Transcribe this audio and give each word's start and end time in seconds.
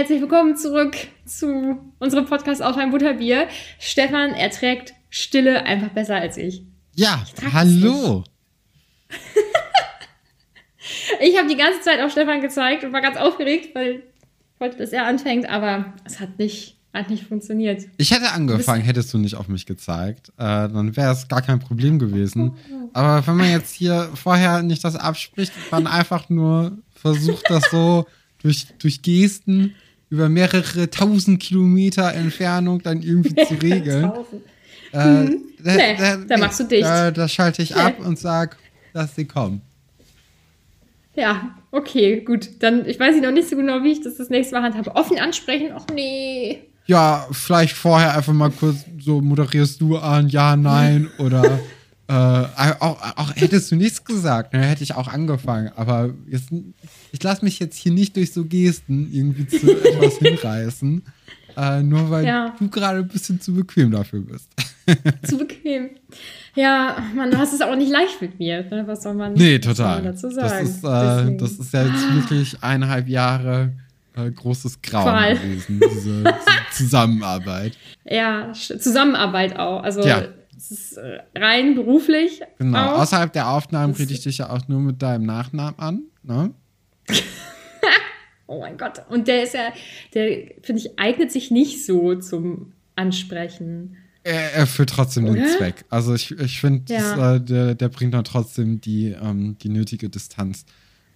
herzlich 0.00 0.22
willkommen 0.22 0.56
zurück 0.56 0.96
zu 1.26 1.78
unserem 1.98 2.24
Podcast 2.24 2.62
auf 2.62 2.78
ein 2.78 2.90
Butterbier. 2.90 3.48
Stefan 3.78 4.30
erträgt 4.30 4.94
Stille 5.10 5.66
einfach 5.66 5.90
besser 5.90 6.16
als 6.16 6.38
ich. 6.38 6.62
Ja, 6.94 7.22
hallo. 7.52 8.24
ich 11.20 11.36
habe 11.36 11.48
die 11.48 11.56
ganze 11.56 11.82
Zeit 11.82 12.00
auf 12.00 12.12
Stefan 12.12 12.40
gezeigt 12.40 12.82
und 12.82 12.94
war 12.94 13.02
ganz 13.02 13.18
aufgeregt, 13.18 13.74
weil 13.74 13.96
ich 13.96 14.60
wollte, 14.60 14.78
dass 14.78 14.92
er 14.92 15.04
anfängt, 15.04 15.46
aber 15.46 15.92
es 16.06 16.18
hat 16.18 16.38
nicht, 16.38 16.78
hat 16.94 17.10
nicht 17.10 17.24
funktioniert. 17.24 17.86
Ich 17.98 18.10
hätte 18.10 18.30
angefangen, 18.30 18.80
hättest 18.80 19.12
du 19.12 19.18
nicht 19.18 19.34
auf 19.34 19.48
mich 19.48 19.66
gezeigt. 19.66 20.30
Äh, 20.38 20.70
dann 20.70 20.96
wäre 20.96 21.12
es 21.12 21.28
gar 21.28 21.42
kein 21.42 21.60
Problem 21.60 21.98
gewesen. 21.98 22.56
Aber 22.94 23.26
wenn 23.26 23.36
man 23.36 23.50
jetzt 23.50 23.74
hier 23.74 24.08
vorher 24.14 24.62
nicht 24.62 24.82
das 24.82 24.96
abspricht, 24.96 25.52
man 25.70 25.86
einfach 25.86 26.30
nur 26.30 26.78
versucht, 26.94 27.50
das 27.50 27.64
so 27.70 28.06
durch, 28.42 28.68
durch 28.78 29.02
Gesten 29.02 29.74
über 30.10 30.28
mehrere 30.28 30.90
tausend 30.90 31.40
Kilometer 31.40 32.12
Entfernung 32.12 32.82
dann 32.82 33.02
irgendwie 33.02 33.34
zu 33.46 33.54
regeln. 33.62 34.12
äh, 34.92 35.06
mhm. 35.06 35.42
da, 35.62 35.74
nee, 35.76 35.96
da, 35.96 36.16
da, 36.16 36.36
machst 36.36 36.60
du 36.60 36.64
dicht. 36.64 36.84
Da, 36.84 37.10
da 37.10 37.28
schalte 37.28 37.62
ich 37.62 37.70
nee. 37.70 37.80
ab 37.80 38.00
und 38.00 38.18
sag, 38.18 38.56
dass 38.92 39.14
sie 39.14 39.24
kommen. 39.24 39.62
Ja, 41.14 41.56
okay, 41.70 42.20
gut. 42.20 42.48
Dann, 42.60 42.86
ich 42.86 42.98
weiß 42.98 43.20
noch 43.20 43.30
nicht 43.30 43.48
so 43.48 43.56
genau, 43.56 43.82
wie 43.82 43.92
ich 43.92 44.02
das 44.02 44.16
das 44.16 44.30
nächste 44.30 44.54
Mal 44.54 44.62
handhabe. 44.62 44.94
Offen 44.94 45.18
ansprechen? 45.18 45.70
Ach 45.74 45.86
nee. 45.94 46.62
Ja, 46.86 47.26
vielleicht 47.30 47.76
vorher 47.76 48.16
einfach 48.16 48.32
mal 48.32 48.50
kurz 48.50 48.84
so 48.98 49.20
moderierst 49.20 49.80
du 49.80 49.96
an, 49.96 50.28
ja, 50.28 50.56
nein 50.56 51.08
oder 51.18 51.60
äh, 52.10 52.74
auch, 52.80 53.00
auch 53.16 53.36
hättest 53.36 53.70
du 53.70 53.76
nichts 53.76 54.04
gesagt, 54.04 54.52
dann 54.52 54.62
ne, 54.62 54.66
hätte 54.66 54.82
ich 54.82 54.94
auch 54.94 55.06
angefangen. 55.06 55.70
Aber 55.76 56.12
jetzt, 56.28 56.48
ich 57.12 57.22
lasse 57.22 57.44
mich 57.44 57.60
jetzt 57.60 57.76
hier 57.76 57.92
nicht 57.92 58.16
durch 58.16 58.32
so 58.32 58.44
Gesten 58.44 59.08
irgendwie 59.12 59.46
zu 59.46 59.70
etwas 59.84 60.18
hinreißen. 60.18 61.04
Äh, 61.56 61.82
nur 61.84 62.10
weil 62.10 62.26
ja. 62.26 62.52
du 62.58 62.68
gerade 62.68 62.98
ein 62.98 63.08
bisschen 63.08 63.40
zu 63.40 63.54
bequem 63.54 63.92
dafür 63.92 64.22
bist. 64.22 64.48
zu 65.22 65.38
bequem. 65.38 65.90
Ja, 66.56 66.96
man, 67.14 67.30
du 67.30 67.38
hast 67.38 67.52
es 67.52 67.60
auch 67.60 67.76
nicht 67.76 67.92
leicht 67.92 68.20
mit 68.20 68.40
mir. 68.40 68.64
Ne? 68.64 68.82
Was 68.86 69.04
soll 69.04 69.14
man, 69.14 69.34
nee, 69.34 69.60
total. 69.60 70.02
dazu 70.02 70.30
sagen? 70.30 70.48
Das 70.48 70.68
ist, 70.68 70.84
äh, 70.84 71.36
das 71.36 71.52
ist 71.52 71.72
ja 71.72 71.84
jetzt 71.84 72.14
wirklich 72.14 72.56
eineinhalb 72.60 73.08
Jahre 73.08 73.72
äh, 74.16 74.28
großes 74.32 74.82
Grauen 74.82 75.04
Qual. 75.04 75.36
gewesen, 75.36 75.80
diese, 75.80 76.24
diese, 76.24 76.34
Zusammenarbeit. 76.72 77.76
Ja, 78.04 78.52
Zusammenarbeit 78.52 79.56
auch. 79.56 79.84
Also 79.84 80.04
ja. 80.04 80.24
Es 80.60 80.70
ist 80.70 80.96
äh, 80.98 81.20
rein 81.34 81.74
beruflich. 81.74 82.42
Genau, 82.58 82.78
auch. 82.78 83.00
außerhalb 83.00 83.32
der 83.32 83.48
Aufnahmen 83.48 83.94
rede 83.94 84.12
ich 84.12 84.20
dich 84.20 84.38
ja 84.38 84.50
auch 84.50 84.68
nur 84.68 84.80
mit 84.80 85.00
deinem 85.00 85.24
Nachnamen 85.24 85.78
an. 85.78 86.02
Ne? 86.22 86.52
oh 88.46 88.60
mein 88.60 88.76
Gott. 88.76 89.02
Und 89.08 89.26
der 89.26 89.44
ist 89.44 89.54
ja, 89.54 89.72
der, 90.14 90.52
finde 90.62 90.82
ich, 90.82 90.98
eignet 90.98 91.32
sich 91.32 91.50
nicht 91.50 91.86
so 91.86 92.14
zum 92.16 92.72
Ansprechen. 92.94 93.96
Er 94.22 94.52
erfüllt 94.52 94.90
trotzdem 94.90 95.24
Oder? 95.24 95.34
den 95.34 95.48
Zweck. 95.48 95.86
Also 95.88 96.14
ich, 96.14 96.32
ich 96.32 96.60
finde, 96.60 96.92
ja. 96.92 97.36
äh, 97.36 97.40
der, 97.40 97.74
der 97.74 97.88
bringt 97.88 98.12
dann 98.12 98.24
trotzdem 98.24 98.82
die, 98.82 99.12
ähm, 99.12 99.56
die 99.62 99.70
nötige 99.70 100.10
Distanz 100.10 100.66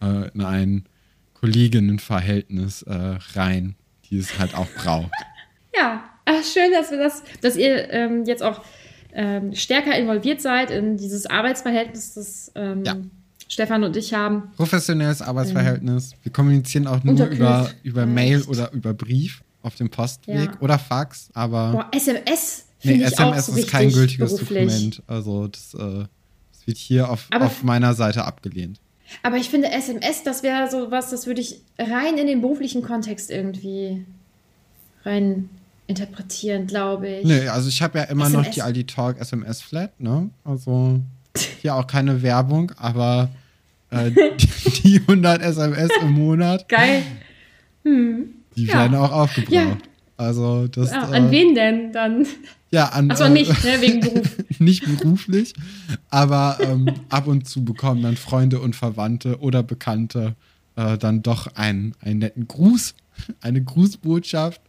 äh, 0.01 0.31
in 0.33 0.41
ein 0.41 0.84
Kolleginnenverhältnis 1.34 2.83
äh, 2.83 3.19
rein, 3.34 3.75
die 4.08 4.17
es 4.17 4.39
halt 4.39 4.55
auch 4.55 4.69
braucht. 4.70 5.11
Ja, 5.77 6.05
Ach, 6.27 6.42
schön, 6.42 6.73
dass 6.73 6.91
wir 6.91 6.98
das, 6.98 7.23
dass 7.42 7.57
ihr 7.57 7.91
ähm, 7.91 8.24
jetzt 8.24 8.42
auch 8.42 8.63
ähm, 9.14 9.55
stärker 9.55 9.97
involviert 9.97 10.41
seid 10.41 10.70
in 10.70 10.97
dieses 10.97 11.27
Arbeitsverhältnis, 11.27 12.14
das 12.14 12.52
ähm, 12.55 12.85
ja. 12.85 12.97
Stefan 13.48 13.85
und 13.85 13.97
ich 13.97 14.13
haben. 14.13 14.51
Professionelles 14.57 15.23
Arbeitsverhältnis. 15.23 16.14
Wir 16.23 16.33
kommunizieren 16.33 16.86
auch 16.86 17.02
nur 17.05 17.27
über, 17.27 17.70
über 17.83 18.07
Mail 18.07 18.42
oder 18.42 18.73
über 18.73 18.92
Brief 18.92 19.42
auf 19.63 19.77
dem 19.77 19.91
Postweg 19.91 20.51
ja. 20.51 20.61
oder 20.61 20.79
Fax, 20.79 21.30
aber. 21.33 21.73
Boah, 21.73 21.89
SMS 21.92 22.64
Nee, 22.85 23.03
SMS 23.03 23.47
so 23.47 23.57
ist 23.57 23.69
kein 23.69 23.91
gültiges 23.91 24.35
beruflich. 24.35 24.69
Dokument. 24.69 25.03
Also 25.07 25.48
das, 25.48 25.74
äh, 25.74 25.79
das, 26.53 26.67
wird 26.67 26.77
hier 26.77 27.11
auf, 27.11 27.29
auf 27.33 27.63
meiner 27.63 27.95
Seite 27.95 28.24
abgelehnt. 28.24 28.79
Aber 29.23 29.36
ich 29.36 29.48
finde 29.48 29.70
SMS, 29.70 30.23
das 30.23 30.42
wäre 30.42 30.70
so 30.70 30.91
was, 30.91 31.11
das 31.11 31.27
würde 31.27 31.41
ich 31.41 31.61
rein 31.79 32.19
in 32.19 32.27
den 32.27 32.41
beruflichen 32.41 32.83
Kontext 32.83 33.30
irgendwie 33.30 34.05
rein 35.05 35.48
interpretieren, 35.86 36.67
glaube 36.67 37.08
ich. 37.08 37.24
Nee, 37.24 37.48
also 37.48 37.68
ich 37.68 37.83
habe 37.83 37.98
ja 37.98 38.05
immer 38.05 38.27
SMS. 38.27 38.46
noch 38.46 38.55
die 38.55 38.62
Aldi 38.62 38.84
Talk 38.86 39.20
SMS 39.20 39.62
Flat, 39.62 40.00
ne? 40.00 40.30
Also 40.45 41.00
hier 41.61 41.74
auch 41.74 41.86
keine 41.86 42.22
Werbung, 42.22 42.72
aber 42.77 43.30
äh, 43.90 44.11
die, 44.39 44.83
die 44.83 45.00
100 45.00 45.42
SMS 45.42 45.90
im 46.00 46.12
Monat. 46.12 46.68
Geil. 46.68 47.02
Hm. 47.84 48.28
Die 48.56 48.67
ja. 48.67 48.74
werden 48.74 48.96
auch 48.96 49.12
aufgebraucht. 49.12 49.52
Ja. 49.52 49.77
Also 50.17 50.68
das. 50.68 50.90
Ja, 50.90 51.02
an 51.08 51.28
äh, 51.28 51.30
wen 51.30 51.55
denn 51.55 51.92
dann? 51.92 52.27
Ja, 52.70 52.86
an. 52.86 53.11
Achso, 53.11 53.28
nicht, 53.28 53.50
ne, 53.64 53.80
wegen 53.80 54.00
Beruf. 54.00 54.36
nicht 54.58 54.84
beruflich, 54.84 55.55
aber 56.11 56.58
ähm, 56.61 56.92
ab 57.08 57.27
und 57.27 57.48
zu 57.48 57.64
bekommen 57.64 58.02
dann 58.02 58.17
Freunde 58.17 58.61
und 58.61 58.77
Verwandte 58.77 59.40
oder 59.40 59.62
Bekannte 59.62 60.36
äh, 60.77 60.98
dann 60.98 61.23
doch 61.23 61.55
einen, 61.55 61.94
einen 62.00 62.20
netten 62.20 62.48
Gruß, 62.48 62.94
eine 63.40 63.62
Grußbotschaft. 63.62 64.61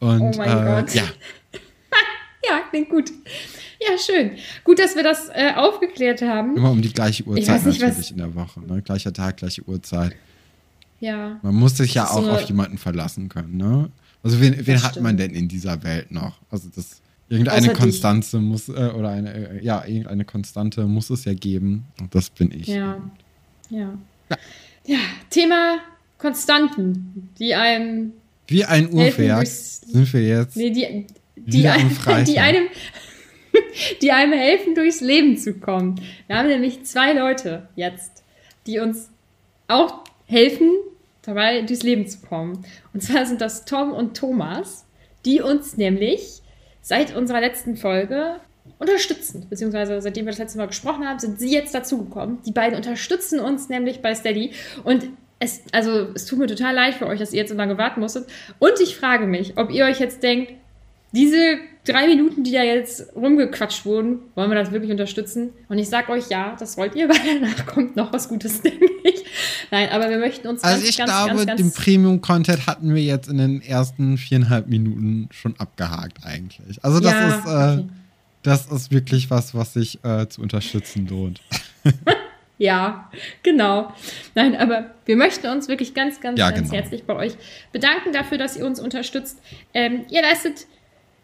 Und, 0.00 0.20
oh 0.20 0.32
mein 0.36 0.48
äh, 0.48 0.82
Gott. 0.82 0.94
Ja. 0.94 1.02
ja, 2.48 2.60
klingt 2.70 2.90
gut. 2.90 3.10
Ja, 3.80 3.96
schön. 3.96 4.32
Gut, 4.64 4.78
dass 4.78 4.96
wir 4.96 5.02
das 5.02 5.28
äh, 5.28 5.52
aufgeklärt 5.54 6.22
haben. 6.22 6.56
Immer 6.56 6.72
um 6.72 6.82
die 6.82 6.92
gleiche 6.92 7.24
Uhrzeit 7.24 7.64
nicht, 7.64 7.80
natürlich 7.80 8.10
in 8.10 8.18
der 8.18 8.34
Woche. 8.34 8.60
Ne? 8.60 8.82
Gleicher 8.82 9.12
Tag, 9.12 9.36
gleiche 9.36 9.62
Uhrzeit. 9.68 10.16
Ja. 11.00 11.38
Man 11.42 11.54
muss 11.54 11.76
sich 11.76 11.94
ja 11.94 12.10
auch 12.10 12.24
so 12.24 12.30
auf 12.30 12.42
jemanden 12.42 12.76
verlassen 12.76 13.28
können, 13.28 13.56
ne? 13.56 13.90
Also 14.22 14.40
wen, 14.40 14.66
wen 14.66 14.82
hat 14.82 15.00
man 15.00 15.16
denn 15.16 15.30
in 15.30 15.46
dieser 15.46 15.84
Welt 15.84 16.10
noch? 16.10 16.40
Also 16.50 16.68
das 16.74 17.00
irgendeine 17.28 17.72
Konstanze 17.72 18.40
muss 18.40 18.68
äh, 18.68 18.90
oder 18.96 19.10
eine 19.10 19.32
äh, 19.32 19.64
ja 19.64 19.84
irgendeine 19.84 20.24
Konstante 20.24 20.86
muss 20.86 21.10
es 21.10 21.24
ja 21.24 21.34
geben 21.34 21.84
und 22.00 22.12
das 22.14 22.30
bin 22.30 22.50
ich. 22.50 22.66
Ja. 22.66 23.00
Ja. 23.70 23.96
Ja, 24.28 24.36
ja 24.86 24.98
Thema 25.30 25.78
Konstanten, 26.18 27.30
die 27.38 27.54
einem 27.54 28.12
wie 28.48 28.64
ein 28.64 28.92
Uhrwerk 28.92 29.46
sind 29.46 30.12
wir 30.12 30.22
jetzt. 30.22 30.56
Nee, 30.56 30.70
die, 30.70 31.06
die, 31.36 31.68
ein, 31.68 31.90
die 32.26 32.38
einem 32.38 32.68
die 34.02 34.12
einem 34.12 34.32
helfen 34.32 34.74
durchs 34.74 35.00
Leben 35.00 35.36
zu 35.36 35.54
kommen. 35.54 36.00
Wir 36.26 36.36
haben 36.36 36.48
nämlich 36.48 36.84
zwei 36.84 37.12
Leute 37.12 37.68
jetzt, 37.76 38.24
die 38.66 38.78
uns 38.78 39.10
auch 39.68 40.04
helfen 40.26 40.70
dabei, 41.22 41.62
durchs 41.62 41.82
Leben 41.82 42.06
zu 42.06 42.20
kommen. 42.20 42.64
Und 42.92 43.02
zwar 43.02 43.26
sind 43.26 43.40
das 43.40 43.64
Tom 43.64 43.92
und 43.92 44.16
Thomas, 44.16 44.86
die 45.24 45.40
uns 45.40 45.76
nämlich 45.76 46.42
seit 46.80 47.14
unserer 47.14 47.40
letzten 47.40 47.76
Folge 47.76 48.40
unterstützen. 48.78 49.46
Beziehungsweise 49.48 50.00
seitdem 50.00 50.24
wir 50.26 50.32
das 50.32 50.38
letzte 50.38 50.58
Mal 50.58 50.68
gesprochen 50.68 51.06
haben, 51.06 51.18
sind 51.18 51.38
sie 51.38 51.52
jetzt 51.52 51.74
dazugekommen. 51.74 52.38
Die 52.46 52.52
beiden 52.52 52.76
unterstützen 52.76 53.40
uns 53.40 53.68
nämlich 53.68 54.00
bei 54.00 54.14
Steady. 54.14 54.52
Und 54.84 55.10
es, 55.40 55.62
also, 55.72 56.08
es 56.14 56.26
tut 56.26 56.38
mir 56.38 56.46
total 56.46 56.74
leid 56.74 56.94
für 56.94 57.06
euch, 57.06 57.18
dass 57.18 57.32
ihr 57.32 57.38
jetzt 57.38 57.50
so 57.50 57.56
lange 57.56 57.78
warten 57.78 58.00
musstet. 58.00 58.28
Und 58.58 58.80
ich 58.82 58.96
frage 58.96 59.26
mich, 59.26 59.56
ob 59.56 59.70
ihr 59.70 59.84
euch 59.84 60.00
jetzt 60.00 60.22
denkt, 60.22 60.52
diese 61.12 61.58
drei 61.84 62.06
Minuten, 62.06 62.44
die 62.44 62.52
da 62.52 62.62
jetzt 62.62 63.14
rumgequatscht 63.16 63.86
wurden, 63.86 64.18
wollen 64.34 64.50
wir 64.50 64.56
das 64.56 64.72
wirklich 64.72 64.90
unterstützen? 64.90 65.50
Und 65.68 65.78
ich 65.78 65.88
sage 65.88 66.12
euch 66.12 66.28
ja, 66.28 66.54
das 66.58 66.76
wollt 66.76 66.94
ihr, 66.94 67.08
weil 67.08 67.40
danach 67.40 67.66
kommt 67.66 67.96
noch 67.96 68.12
was 68.12 68.28
Gutes, 68.28 68.60
denke 68.62 68.84
ich. 69.04 69.24
Nein, 69.70 69.88
aber 69.90 70.10
wir 70.10 70.18
möchten 70.18 70.48
uns 70.48 70.62
Also 70.62 70.80
ganz, 70.80 70.90
ich 70.90 70.98
ganz, 70.98 71.10
glaube, 71.10 71.36
ganz, 71.36 71.46
ganz, 71.46 71.60
den 71.60 71.72
Premium-Content 71.72 72.66
hatten 72.66 72.94
wir 72.94 73.02
jetzt 73.02 73.28
in 73.28 73.38
den 73.38 73.62
ersten 73.62 74.18
viereinhalb 74.18 74.66
Minuten 74.66 75.28
schon 75.30 75.54
abgehakt 75.58 76.24
eigentlich. 76.24 76.82
Also 76.84 77.00
das 77.00 77.12
ja, 77.12 77.28
ist 77.28 77.46
äh, 77.46 77.80
okay. 77.80 77.88
das 78.42 78.66
ist 78.66 78.90
wirklich 78.90 79.30
was, 79.30 79.54
was 79.54 79.74
sich 79.74 80.02
äh, 80.04 80.28
zu 80.28 80.42
unterstützen 80.42 81.06
lohnt. 81.06 81.40
Ja, 82.58 83.08
genau. 83.42 83.92
Nein, 84.34 84.56
aber 84.56 84.90
wir 85.06 85.16
möchten 85.16 85.46
uns 85.46 85.68
wirklich 85.68 85.94
ganz, 85.94 86.20
ganz, 86.20 86.38
ja, 86.38 86.50
ganz 86.50 86.70
genau. 86.70 86.82
herzlich 86.82 87.04
bei 87.04 87.14
euch 87.14 87.34
bedanken 87.72 88.12
dafür, 88.12 88.36
dass 88.36 88.56
ihr 88.56 88.66
uns 88.66 88.80
unterstützt. 88.80 89.40
Ähm, 89.72 90.04
ihr 90.10 90.22
leistet 90.22 90.66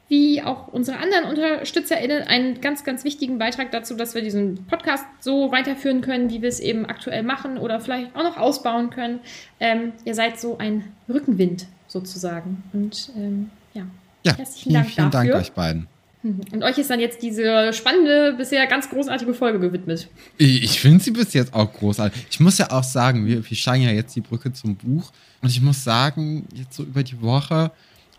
wie 0.08 0.42
auch 0.42 0.68
unsere 0.68 0.98
anderen 0.98 1.24
UnterstützerInnen 1.24 2.22
einen 2.22 2.60
ganz, 2.60 2.84
ganz 2.84 3.04
wichtigen 3.04 3.38
Beitrag 3.38 3.72
dazu, 3.72 3.94
dass 3.94 4.14
wir 4.14 4.22
diesen 4.22 4.66
Podcast 4.66 5.04
so 5.20 5.50
weiterführen 5.50 6.02
können, 6.02 6.30
wie 6.30 6.42
wir 6.42 6.48
es 6.48 6.60
eben 6.60 6.86
aktuell 6.86 7.22
machen 7.22 7.58
oder 7.58 7.80
vielleicht 7.80 8.14
auch 8.14 8.22
noch 8.22 8.36
ausbauen 8.36 8.90
können. 8.90 9.20
Ähm, 9.60 9.92
ihr 10.04 10.14
seid 10.14 10.38
so 10.38 10.58
ein 10.58 10.92
Rückenwind 11.08 11.66
sozusagen. 11.88 12.62
Und 12.72 13.10
ähm, 13.16 13.50
ja, 13.72 13.86
ja, 14.24 14.36
herzlichen 14.36 14.70
vielen, 14.70 14.74
Dank 14.74 14.86
vielen 14.94 15.10
dafür. 15.10 15.32
Dank 15.32 15.42
euch 15.42 15.52
beiden. 15.52 15.93
Und 16.52 16.62
euch 16.62 16.78
ist 16.78 16.88
dann 16.88 17.00
jetzt 17.00 17.22
diese 17.22 17.72
spannende, 17.72 18.34
bisher 18.36 18.66
ganz 18.66 18.88
großartige 18.88 19.34
Folge 19.34 19.60
gewidmet. 19.60 20.08
Ich 20.38 20.80
finde 20.80 21.04
sie 21.04 21.10
bis 21.10 21.34
jetzt 21.34 21.52
auch 21.52 21.70
großartig. 21.72 22.26
Ich 22.30 22.40
muss 22.40 22.56
ja 22.58 22.70
auch 22.70 22.84
sagen, 22.84 23.26
wir, 23.26 23.48
wir 23.48 23.56
steigen 23.56 23.84
ja 23.84 23.90
jetzt 23.90 24.16
die 24.16 24.22
Brücke 24.22 24.52
zum 24.52 24.76
Buch. 24.76 25.12
Und 25.42 25.50
ich 25.50 25.60
muss 25.60 25.84
sagen, 25.84 26.46
jetzt 26.54 26.74
so 26.74 26.82
über 26.82 27.02
die 27.02 27.20
Woche 27.20 27.70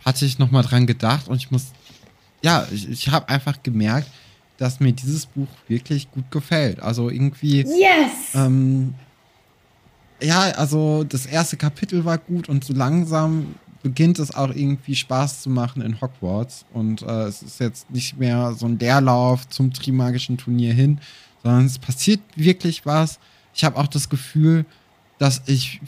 hatte 0.05 0.25
ich 0.25 0.37
nochmal 0.37 0.61
dran 0.61 0.85
gedacht 0.85 1.27
und 1.27 1.37
ich 1.37 1.49
muss, 1.49 1.71
ja, 2.43 2.67
ich, 2.71 2.87
ich 2.87 3.09
habe 3.09 3.27
einfach 3.27 3.63
gemerkt, 3.63 4.07
dass 4.57 4.79
mir 4.79 4.93
dieses 4.93 5.25
Buch 5.25 5.47
wirklich 5.67 6.11
gut 6.11 6.29
gefällt. 6.29 6.79
Also 6.79 7.09
irgendwie. 7.09 7.61
Yes! 7.61 8.35
Ähm, 8.35 8.93
ja, 10.21 10.51
also 10.51 11.03
das 11.03 11.25
erste 11.25 11.57
Kapitel 11.57 12.05
war 12.05 12.19
gut 12.19 12.47
und 12.47 12.63
so 12.63 12.73
langsam 12.73 13.55
beginnt 13.85 14.17
es 14.17 14.33
auch 14.33 14.49
irgendwie 14.49 14.95
Spaß 14.95 15.43
zu 15.43 15.49
machen 15.51 15.83
in 15.83 16.01
Hogwarts. 16.01 16.65
Und 16.73 17.03
äh, 17.03 17.25
es 17.25 17.43
ist 17.43 17.59
jetzt 17.59 17.91
nicht 17.91 18.17
mehr 18.17 18.55
so 18.57 18.65
ein 18.65 18.79
Leerlauf 18.79 19.47
zum 19.47 19.71
Trimagischen 19.73 20.37
Turnier 20.39 20.73
hin, 20.73 20.99
sondern 21.43 21.65
es 21.65 21.77
passiert 21.77 22.19
wirklich 22.35 22.83
was. 22.87 23.19
Ich 23.53 23.63
habe 23.63 23.77
auch 23.77 23.85
das 23.85 24.09
Gefühl, 24.09 24.65
dass 25.19 25.43
ich 25.45 25.81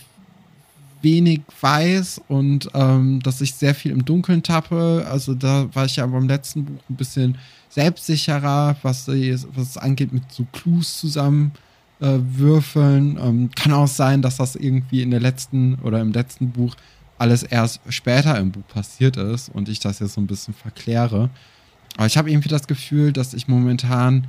wenig 1.02 1.42
weiß 1.60 2.22
und 2.28 2.70
ähm, 2.76 3.20
dass 3.24 3.42
ich 3.42 3.56
sehr 3.56 3.74
viel 3.74 3.92
im 3.94 4.06
Dunkeln 4.06 4.44
tappe. 4.44 5.08
Also 5.10 5.34
da 5.34 5.68
war 5.74 5.86
ich 5.86 5.96
ja 5.96 6.06
beim 6.06 6.28
letzten 6.28 6.66
Buch 6.66 6.84
ein 6.92 6.98
bisschen 6.98 7.40
selbstsicherer, 7.70 8.76
was, 8.84 9.08
was 9.08 9.70
es 9.70 9.78
angeht, 9.80 10.14
mit 10.14 10.32
so 10.32 10.46
Clues 10.52 11.00
zusammen 11.00 11.52
äh, 12.00 12.20
würfeln. 12.20 13.18
Ähm, 13.20 13.50
kann 13.56 13.74
auch 13.74 13.88
sein, 13.88 14.22
dass 14.22 14.38
das 14.38 14.56
irgendwie 14.56 15.02
in 15.02 15.10
der 15.10 15.20
letzten 15.20 15.80
oder 15.80 16.00
im 16.00 16.12
letzten 16.12 16.52
Buch 16.52 16.76
alles 17.18 17.44
erst 17.44 17.82
später 17.90 18.38
im 18.38 18.52
Buch 18.52 18.68
passiert 18.68 19.18
ist 19.18 19.50
und 19.50 19.70
ich 19.70 19.80
das 19.80 20.00
jetzt 20.00 20.14
so 20.14 20.22
ein 20.22 20.28
bisschen 20.28 20.54
verkläre. 20.54 21.30
Aber 21.96 22.06
ich 22.06 22.18
habe 22.18 22.30
irgendwie 22.30 22.50
das 22.50 22.68
Gefühl, 22.68 23.12
dass 23.12 23.34
ich 23.34 23.48
momentan 23.48 24.28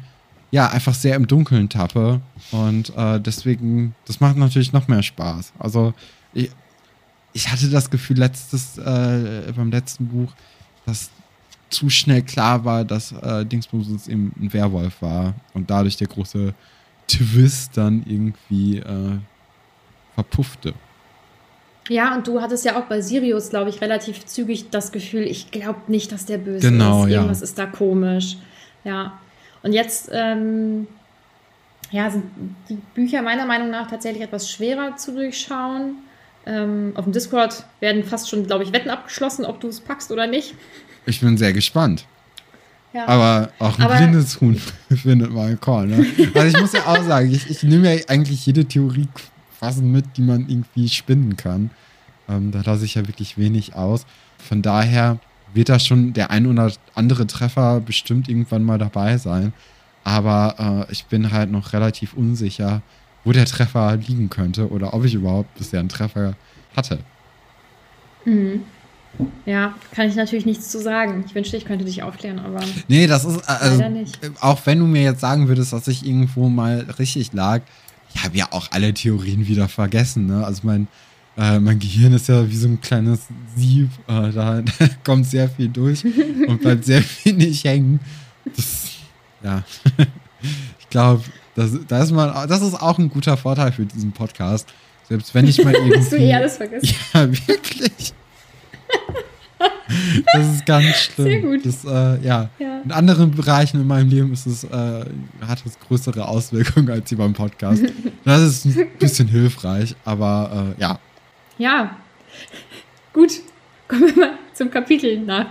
ja 0.50 0.68
einfach 0.68 0.94
sehr 0.94 1.16
im 1.16 1.26
Dunkeln 1.26 1.68
tappe 1.68 2.20
und 2.50 2.96
äh, 2.96 3.20
deswegen, 3.20 3.94
das 4.06 4.20
macht 4.20 4.36
natürlich 4.36 4.72
noch 4.72 4.88
mehr 4.88 5.02
Spaß. 5.02 5.52
Also 5.58 5.92
ich, 6.32 6.50
ich 7.34 7.52
hatte 7.52 7.68
das 7.68 7.90
Gefühl 7.90 8.18
letztes 8.18 8.78
äh, 8.78 9.52
beim 9.54 9.70
letzten 9.70 10.08
Buch, 10.08 10.32
dass 10.86 11.10
zu 11.70 11.90
schnell 11.90 12.22
klar 12.22 12.64
war, 12.64 12.84
dass 12.84 13.12
äh, 13.12 13.44
Dingsbums 13.44 14.08
eben 14.08 14.32
ein 14.40 14.52
Werwolf 14.52 15.02
war 15.02 15.34
und 15.52 15.68
dadurch 15.68 15.98
der 15.98 16.08
große 16.08 16.54
Twist 17.06 17.76
dann 17.76 18.04
irgendwie 18.06 18.78
äh, 18.78 19.18
verpuffte. 20.14 20.74
Ja, 21.88 22.14
und 22.14 22.26
du 22.26 22.40
hattest 22.40 22.64
ja 22.64 22.78
auch 22.78 22.84
bei 22.84 23.00
Sirius, 23.00 23.50
glaube 23.50 23.70
ich, 23.70 23.80
relativ 23.80 24.26
zügig 24.26 24.70
das 24.70 24.92
Gefühl, 24.92 25.22
ich 25.22 25.50
glaube 25.50 25.80
nicht, 25.88 26.12
dass 26.12 26.26
der 26.26 26.38
böse 26.38 26.70
genau, 26.70 27.04
ist. 27.04 27.12
Irgendwas 27.12 27.40
ja. 27.40 27.44
ist 27.44 27.58
da 27.58 27.66
komisch. 27.66 28.36
Ja. 28.84 29.18
Und 29.62 29.72
jetzt, 29.72 30.10
ähm, 30.12 30.86
ja, 31.90 32.10
sind 32.10 32.24
die 32.68 32.78
Bücher 32.94 33.22
meiner 33.22 33.46
Meinung 33.46 33.70
nach 33.70 33.88
tatsächlich 33.88 34.22
etwas 34.22 34.50
schwerer 34.50 34.96
zu 34.96 35.12
durchschauen. 35.12 35.96
Ähm, 36.44 36.92
auf 36.94 37.04
dem 37.04 37.12
Discord 37.12 37.64
werden 37.80 38.04
fast 38.04 38.28
schon, 38.28 38.46
glaube 38.46 38.64
ich, 38.64 38.72
Wetten 38.72 38.90
abgeschlossen, 38.90 39.46
ob 39.46 39.60
du 39.60 39.68
es 39.68 39.80
packst 39.80 40.12
oder 40.12 40.26
nicht. 40.26 40.54
Ich 41.06 41.20
bin 41.20 41.38
sehr 41.38 41.54
gespannt. 41.54 42.04
Ja. 42.92 43.06
Aber 43.06 43.50
auch 43.58 43.78
ein 43.78 43.84
Aber, 43.84 43.96
blindes 43.96 44.40
Huhn 44.40 44.60
findet 44.90 45.32
mal 45.32 45.48
einen 45.48 45.60
Call. 45.60 45.86
Ne? 45.86 46.06
Also 46.34 46.56
ich 46.56 46.60
muss 46.60 46.72
ja 46.72 46.86
auch 46.86 47.02
sagen, 47.02 47.30
ich, 47.30 47.48
ich 47.50 47.62
nehme 47.62 47.94
ja 47.94 48.02
eigentlich 48.08 48.44
jede 48.46 48.64
Theorie 48.64 49.08
fast 49.58 49.82
mit, 49.82 50.16
die 50.16 50.22
man 50.22 50.48
irgendwie 50.48 50.88
spinnen 50.88 51.36
kann. 51.36 51.70
Ähm, 52.28 52.52
da 52.52 52.62
lasse 52.64 52.84
ich 52.84 52.94
ja 52.94 53.06
wirklich 53.06 53.38
wenig 53.38 53.74
aus. 53.74 54.06
Von 54.38 54.62
daher 54.62 55.18
wird 55.52 55.68
da 55.68 55.78
schon 55.78 56.12
der 56.12 56.30
ein 56.30 56.46
oder 56.46 56.72
andere 56.94 57.26
Treffer 57.26 57.80
bestimmt 57.80 58.28
irgendwann 58.28 58.62
mal 58.62 58.78
dabei 58.78 59.16
sein. 59.18 59.52
Aber 60.04 60.86
äh, 60.88 60.92
ich 60.92 61.06
bin 61.06 61.32
halt 61.32 61.50
noch 61.50 61.72
relativ 61.72 62.14
unsicher, 62.14 62.82
wo 63.24 63.32
der 63.32 63.46
Treffer 63.46 63.96
liegen 63.96 64.30
könnte 64.30 64.70
oder 64.70 64.94
ob 64.94 65.04
ich 65.04 65.14
überhaupt 65.14 65.54
bisher 65.56 65.80
einen 65.80 65.88
Treffer 65.88 66.34
hatte. 66.76 67.00
Mhm. 68.24 68.62
Ja, 69.46 69.74
kann 69.92 70.08
ich 70.08 70.14
natürlich 70.14 70.46
nichts 70.46 70.70
zu 70.70 70.80
sagen. 70.80 71.24
Ich 71.26 71.34
wünschte, 71.34 71.56
ich 71.56 71.64
könnte 71.64 71.84
dich 71.84 72.02
aufklären, 72.02 72.38
aber. 72.38 72.60
Nee, 72.86 73.06
das 73.06 73.24
ist. 73.24 73.38
Äh, 73.48 73.52
also, 73.60 73.82
auch 74.40 74.60
wenn 74.64 74.78
du 74.78 74.86
mir 74.86 75.02
jetzt 75.02 75.20
sagen 75.20 75.48
würdest, 75.48 75.72
dass 75.72 75.88
ich 75.88 76.06
irgendwo 76.06 76.48
mal 76.48 76.86
richtig 76.98 77.32
lag, 77.32 77.62
ich 78.14 78.24
habe 78.24 78.36
ja 78.36 78.48
auch 78.50 78.68
alle 78.70 78.92
Theorien 78.94 79.46
wieder 79.46 79.68
vergessen. 79.68 80.26
Ne? 80.26 80.44
Also 80.44 80.62
mein, 80.64 80.88
äh, 81.36 81.58
mein 81.58 81.78
Gehirn 81.78 82.12
ist 82.12 82.28
ja 82.28 82.48
wie 82.48 82.56
so 82.56 82.68
ein 82.68 82.80
kleines 82.80 83.20
Sieb. 83.56 83.90
Äh, 84.06 84.32
da, 84.32 84.62
da, 84.62 84.88
kommt 85.04 85.26
sehr 85.26 85.48
viel 85.48 85.68
durch 85.68 86.04
und 86.04 86.60
bleibt 86.60 86.84
sehr 86.84 87.02
wenig 87.24 87.64
hängen. 87.64 88.00
Das, 88.56 88.90
ja, 89.42 89.62
ich 90.80 90.88
glaube, 90.88 91.22
das, 91.54 91.72
das, 91.86 92.10
ist 92.10 92.16
das 92.16 92.62
ist 92.62 92.80
auch 92.80 92.98
ein 92.98 93.10
guter 93.10 93.36
Vorteil 93.36 93.72
für 93.72 93.86
diesen 93.86 94.12
Podcast. 94.12 94.68
Selbst 95.08 95.34
wenn 95.34 95.46
ich 95.46 95.62
mal 95.62 95.74
irgendwie... 95.74 95.96
Dass 95.96 96.10
du 96.10 96.18
eh 96.18 96.34
alles 96.34 96.56
vergessen. 96.56 96.94
Ja, 97.14 97.30
wirklich. 97.30 98.12
Das 100.32 100.46
ist 100.46 100.66
ganz 100.66 100.84
schlimm. 100.96 101.26
Sehr 101.26 101.40
gut. 101.40 101.66
Das, 101.66 101.84
äh, 101.84 102.26
ja. 102.26 102.50
ja. 102.58 102.80
In 102.84 102.92
anderen 102.92 103.30
Bereichen 103.30 103.80
in 103.80 103.86
meinem 103.86 104.08
Leben 104.08 104.32
ist 104.32 104.46
es, 104.46 104.64
äh, 104.64 104.68
hat 105.46 105.64
es 105.64 105.78
größere 105.80 106.26
Auswirkungen 106.26 106.90
als 106.92 107.08
hier 107.08 107.18
beim 107.18 107.32
Podcast. 107.32 107.82
Das 108.24 108.42
ist 108.42 108.64
ein 108.66 108.88
bisschen 108.98 109.28
hilfreich, 109.28 109.94
aber 110.04 110.74
äh, 110.78 110.80
ja. 110.80 110.98
Ja. 111.58 111.96
Gut. 113.12 113.32
Kommen 113.88 114.14
wir 114.14 114.16
mal 114.16 114.38
zum 114.52 114.70
Kapitel 114.70 115.18
nach 115.20 115.46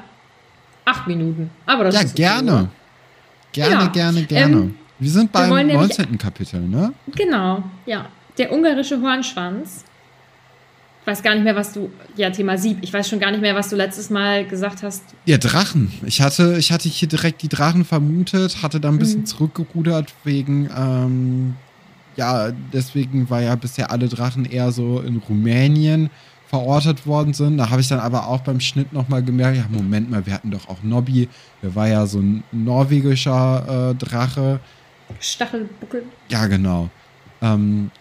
acht 0.86 1.07
Minuten. 1.07 1.50
Aber 1.66 1.86
das 1.86 1.95
ja, 1.95 2.01
ist 2.01 2.16
gerne. 2.16 2.69
Gerne, 3.51 3.74
ja. 3.74 3.88
gerne, 3.88 4.24
gerne. 4.24 4.56
Ähm, 4.56 4.75
wir 5.00 5.10
sind 5.10 5.31
beim 5.31 5.50
wir 5.68 5.75
19. 5.75 6.18
Kapitel, 6.18 6.62
ne? 6.62 6.94
Genau, 7.16 7.63
ja. 7.86 8.07
Der 8.38 8.51
ungarische 8.51 9.01
Hornschwanz 9.01 9.84
weiß 11.07 11.24
gar 11.24 11.33
nicht 11.33 11.44
mehr, 11.44 11.56
was 11.56 11.71
du, 11.74 11.89
ja, 12.18 12.30
Thema 12.30 12.57
Sieb. 12.57 12.80
Ich 12.81 12.92
weiß 12.92 13.07
schon 13.07 13.19
gar 13.19 13.31
nicht 13.31 13.42
mehr, 13.42 13.56
was 13.56 13.69
du 13.69 13.75
letztes 13.75 14.09
Mal 14.09 14.45
gesagt 14.45 14.83
hast. 14.83 15.04
Ja, 15.25 15.38
Drachen. 15.38 15.92
Ich 16.06 16.21
hatte, 16.21 16.57
ich 16.59 16.71
hatte 16.71 16.89
hier 16.89 17.07
direkt 17.07 17.42
die 17.42 17.48
Drachen 17.48 17.86
vermutet, 17.86 18.62
hatte 18.62 18.80
da 18.80 18.89
ein 18.89 19.00
bisschen 19.00 19.21
mhm. 19.21 19.25
zurückgerudert 19.25 20.13
wegen, 20.25 20.69
ähm, 20.77 21.56
ja, 22.18 22.51
deswegen 22.74 23.30
war 23.30 23.42
ja 23.42 23.56
bisher 23.56 23.92
alle 23.92 24.09
Drachen 24.09 24.45
eher 24.45 24.71
so 24.71 25.00
in 25.00 25.18
Rumänien 25.18 26.09
verortet 26.48 27.06
worden 27.06 27.33
sind. 27.33 27.57
Da 27.57 27.69
habe 27.69 27.81
ich 27.81 27.88
dann 27.88 28.00
aber 28.00 28.27
auch 28.27 28.42
beim 28.42 28.60
Schnitt 28.60 28.94
nochmal 28.94 29.24
gemerkt, 29.24 29.57
ja, 29.57 29.65
Moment 29.69 30.10
mal, 30.10 30.25
wir 30.25 30.33
hatten 30.33 30.51
doch 30.51 30.68
auch 30.68 30.83
Nobby. 30.83 31.30
Der 31.62 31.75
war 31.75 31.88
ja 31.88 32.06
so 32.06 32.19
ein 32.19 32.44
norwegischer 32.51 33.92
äh, 33.92 33.95
Drache. 33.95 34.60
Stachelbuckel. 35.19 36.03
Ja, 36.30 36.48
genau. 36.48 36.89
Ähm, 37.42 37.92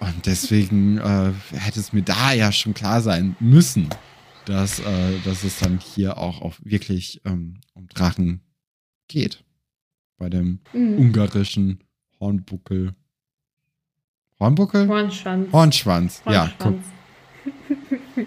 und 0.00 0.26
deswegen 0.26 0.98
äh, 0.98 1.32
hätte 1.56 1.80
es 1.80 1.92
mir 1.92 2.02
da 2.02 2.32
ja 2.32 2.52
schon 2.52 2.74
klar 2.74 3.00
sein 3.00 3.36
müssen, 3.40 3.88
dass, 4.44 4.80
äh, 4.80 5.18
dass 5.24 5.44
es 5.44 5.58
dann 5.58 5.78
hier 5.78 6.18
auch 6.18 6.40
auf 6.42 6.60
wirklich 6.62 7.20
ähm, 7.24 7.60
um 7.74 7.88
Drachen 7.88 8.40
geht. 9.08 9.44
Bei 10.18 10.28
dem 10.30 10.60
mhm. 10.72 10.98
ungarischen 10.98 11.80
Hornbuckel. 12.20 12.94
Hornbuckel? 14.40 14.88
Hornschwanz. 14.88 15.52
Hornschwanz, 15.52 16.22
Hornschwanz. 16.24 16.84
ja. 17.44 17.54
Guck. 18.16 18.26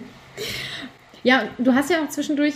ja, 1.22 1.48
du 1.58 1.74
hast 1.74 1.90
ja 1.90 2.04
auch 2.04 2.08
zwischendurch, 2.08 2.54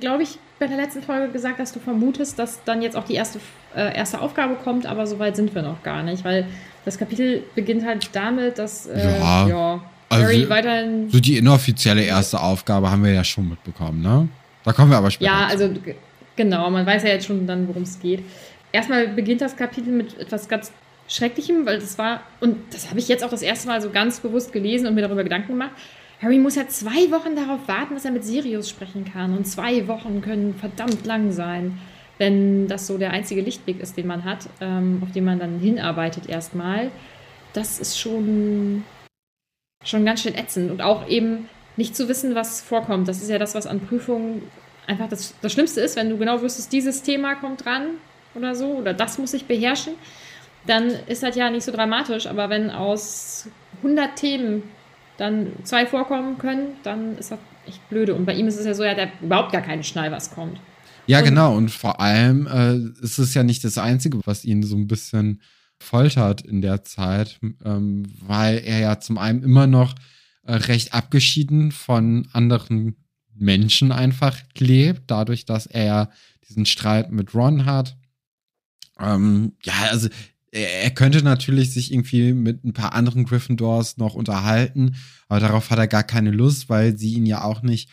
glaube 0.00 0.22
ich, 0.22 0.38
bei 0.58 0.66
der 0.66 0.76
letzten 0.76 1.02
Folge 1.02 1.32
gesagt, 1.32 1.58
dass 1.58 1.72
du 1.72 1.80
vermutest, 1.80 2.38
dass 2.38 2.64
dann 2.64 2.82
jetzt 2.82 2.96
auch 2.96 3.04
die 3.04 3.14
erste, 3.14 3.40
äh, 3.74 3.94
erste 3.96 4.20
Aufgabe 4.20 4.54
kommt, 4.54 4.86
aber 4.86 5.06
so 5.06 5.18
weit 5.18 5.36
sind 5.36 5.54
wir 5.54 5.62
noch 5.62 5.82
gar 5.82 6.02
nicht, 6.02 6.24
weil 6.24 6.46
das 6.86 6.96
Kapitel 6.96 7.42
beginnt 7.54 7.84
halt 7.84 8.08
damit, 8.12 8.58
dass 8.58 8.86
äh, 8.86 9.18
ja, 9.18 9.48
ja 9.48 9.80
Harry 10.10 10.36
also, 10.36 10.48
weiterhin. 10.48 11.10
So 11.10 11.20
die 11.20 11.36
inoffizielle 11.36 12.02
erste 12.02 12.40
Aufgabe 12.40 12.90
haben 12.90 13.04
wir 13.04 13.12
ja 13.12 13.24
schon 13.24 13.50
mitbekommen, 13.50 14.00
ne? 14.00 14.28
Da 14.64 14.72
kommen 14.72 14.90
wir 14.90 14.96
aber 14.96 15.10
später. 15.10 15.30
Ja, 15.30 15.46
also 15.48 15.68
genau, 16.36 16.70
man 16.70 16.86
weiß 16.86 17.02
ja 17.02 17.10
jetzt 17.10 17.26
schon 17.26 17.46
dann, 17.46 17.66
worum 17.66 17.82
es 17.82 18.00
geht. 18.00 18.22
Erstmal 18.70 19.08
beginnt 19.08 19.40
das 19.40 19.56
Kapitel 19.56 19.92
mit 19.92 20.18
etwas 20.18 20.48
ganz 20.48 20.72
Schrecklichem, 21.08 21.66
weil 21.66 21.80
das 21.80 21.98
war, 21.98 22.22
und 22.40 22.56
das 22.72 22.88
habe 22.88 23.00
ich 23.00 23.08
jetzt 23.08 23.24
auch 23.24 23.30
das 23.30 23.42
erste 23.42 23.66
Mal 23.66 23.82
so 23.82 23.90
ganz 23.90 24.20
bewusst 24.20 24.52
gelesen 24.52 24.86
und 24.86 24.94
mir 24.94 25.02
darüber 25.02 25.24
Gedanken 25.24 25.52
gemacht. 25.52 25.72
Harry 26.22 26.38
muss 26.38 26.54
ja 26.54 26.68
zwei 26.68 27.10
Wochen 27.10 27.34
darauf 27.34 27.66
warten, 27.66 27.94
dass 27.94 28.04
er 28.04 28.12
mit 28.12 28.24
Sirius 28.24 28.70
sprechen 28.70 29.04
kann. 29.04 29.36
Und 29.36 29.46
zwei 29.46 29.86
Wochen 29.88 30.22
können 30.22 30.54
verdammt 30.54 31.04
lang 31.04 31.32
sein 31.32 31.78
wenn 32.18 32.68
das 32.68 32.86
so 32.86 32.98
der 32.98 33.10
einzige 33.10 33.40
Lichtblick 33.40 33.80
ist, 33.80 33.96
den 33.96 34.06
man 34.06 34.24
hat, 34.24 34.48
ähm, 34.60 35.02
auf 35.02 35.12
den 35.12 35.24
man 35.24 35.38
dann 35.38 35.58
hinarbeitet 35.58 36.28
erstmal, 36.28 36.90
das 37.52 37.78
ist 37.78 37.98
schon, 37.98 38.84
schon 39.84 40.04
ganz 40.04 40.22
schön 40.22 40.34
ätzend. 40.34 40.70
Und 40.70 40.82
auch 40.82 41.08
eben 41.08 41.48
nicht 41.76 41.94
zu 41.94 42.08
wissen, 42.08 42.34
was 42.34 42.60
vorkommt. 42.60 43.08
Das 43.08 43.22
ist 43.22 43.30
ja 43.30 43.38
das, 43.38 43.54
was 43.54 43.66
an 43.66 43.80
Prüfungen 43.80 44.42
einfach 44.86 45.08
das, 45.08 45.34
das 45.42 45.52
Schlimmste 45.52 45.80
ist, 45.80 45.96
wenn 45.96 46.10
du 46.10 46.16
genau 46.16 46.40
wüsstest, 46.42 46.72
dieses 46.72 47.02
Thema 47.02 47.34
kommt 47.34 47.64
dran 47.64 47.98
oder 48.34 48.54
so, 48.54 48.72
oder 48.72 48.94
das 48.94 49.18
muss 49.18 49.34
ich 49.34 49.46
beherrschen, 49.46 49.94
dann 50.66 50.90
ist 51.06 51.22
das 51.22 51.36
ja 51.36 51.50
nicht 51.50 51.64
so 51.64 51.72
dramatisch. 51.72 52.26
Aber 52.26 52.50
wenn 52.50 52.70
aus 52.70 53.48
100 53.78 54.16
Themen 54.16 54.62
dann 55.16 55.52
zwei 55.64 55.86
vorkommen 55.86 56.38
können, 56.38 56.76
dann 56.82 57.16
ist 57.18 57.30
das 57.30 57.38
echt 57.66 57.88
blöde. 57.88 58.14
Und 58.14 58.26
bei 58.26 58.34
ihm 58.34 58.48
ist 58.48 58.58
es 58.58 58.66
ja 58.66 58.74
so, 58.74 58.82
er 58.82 58.96
hat 58.96 59.10
überhaupt 59.20 59.52
gar 59.52 59.62
keine 59.62 59.84
Schnall, 59.84 60.10
was 60.12 60.34
kommt. 60.34 60.58
Ja, 61.06 61.18
und 61.18 61.24
genau. 61.24 61.56
Und 61.56 61.70
vor 61.70 62.00
allem 62.00 62.46
äh, 62.46 62.76
ist 63.02 63.18
es 63.18 63.34
ja 63.34 63.42
nicht 63.42 63.64
das 63.64 63.78
Einzige, 63.78 64.20
was 64.24 64.44
ihn 64.44 64.62
so 64.62 64.76
ein 64.76 64.86
bisschen 64.86 65.40
foltert 65.78 66.40
in 66.42 66.62
der 66.62 66.84
Zeit, 66.84 67.38
ähm, 67.64 68.04
weil 68.20 68.58
er 68.64 68.80
ja 68.80 69.00
zum 69.00 69.18
einen 69.18 69.42
immer 69.42 69.66
noch 69.66 69.94
äh, 70.44 70.54
recht 70.54 70.94
abgeschieden 70.94 71.72
von 71.72 72.28
anderen 72.32 72.96
Menschen 73.34 73.92
einfach 73.92 74.38
lebt, 74.56 75.02
dadurch, 75.10 75.44
dass 75.44 75.66
er 75.66 76.10
diesen 76.48 76.66
Streit 76.66 77.12
mit 77.12 77.34
Ron 77.34 77.66
hat. 77.66 77.96
Ähm, 78.98 79.52
ja, 79.62 79.74
also 79.90 80.08
er 80.52 80.90
könnte 80.90 81.22
natürlich 81.22 81.72
sich 81.72 81.92
irgendwie 81.92 82.32
mit 82.32 82.64
ein 82.64 82.72
paar 82.72 82.94
anderen 82.94 83.24
Gryffindors 83.24 83.98
noch 83.98 84.14
unterhalten, 84.14 84.96
aber 85.28 85.40
darauf 85.40 85.70
hat 85.70 85.78
er 85.78 85.88
gar 85.88 86.04
keine 86.04 86.30
Lust, 86.30 86.70
weil 86.70 86.96
sie 86.96 87.14
ihn 87.14 87.26
ja 87.26 87.44
auch 87.44 87.62
nicht 87.62 87.90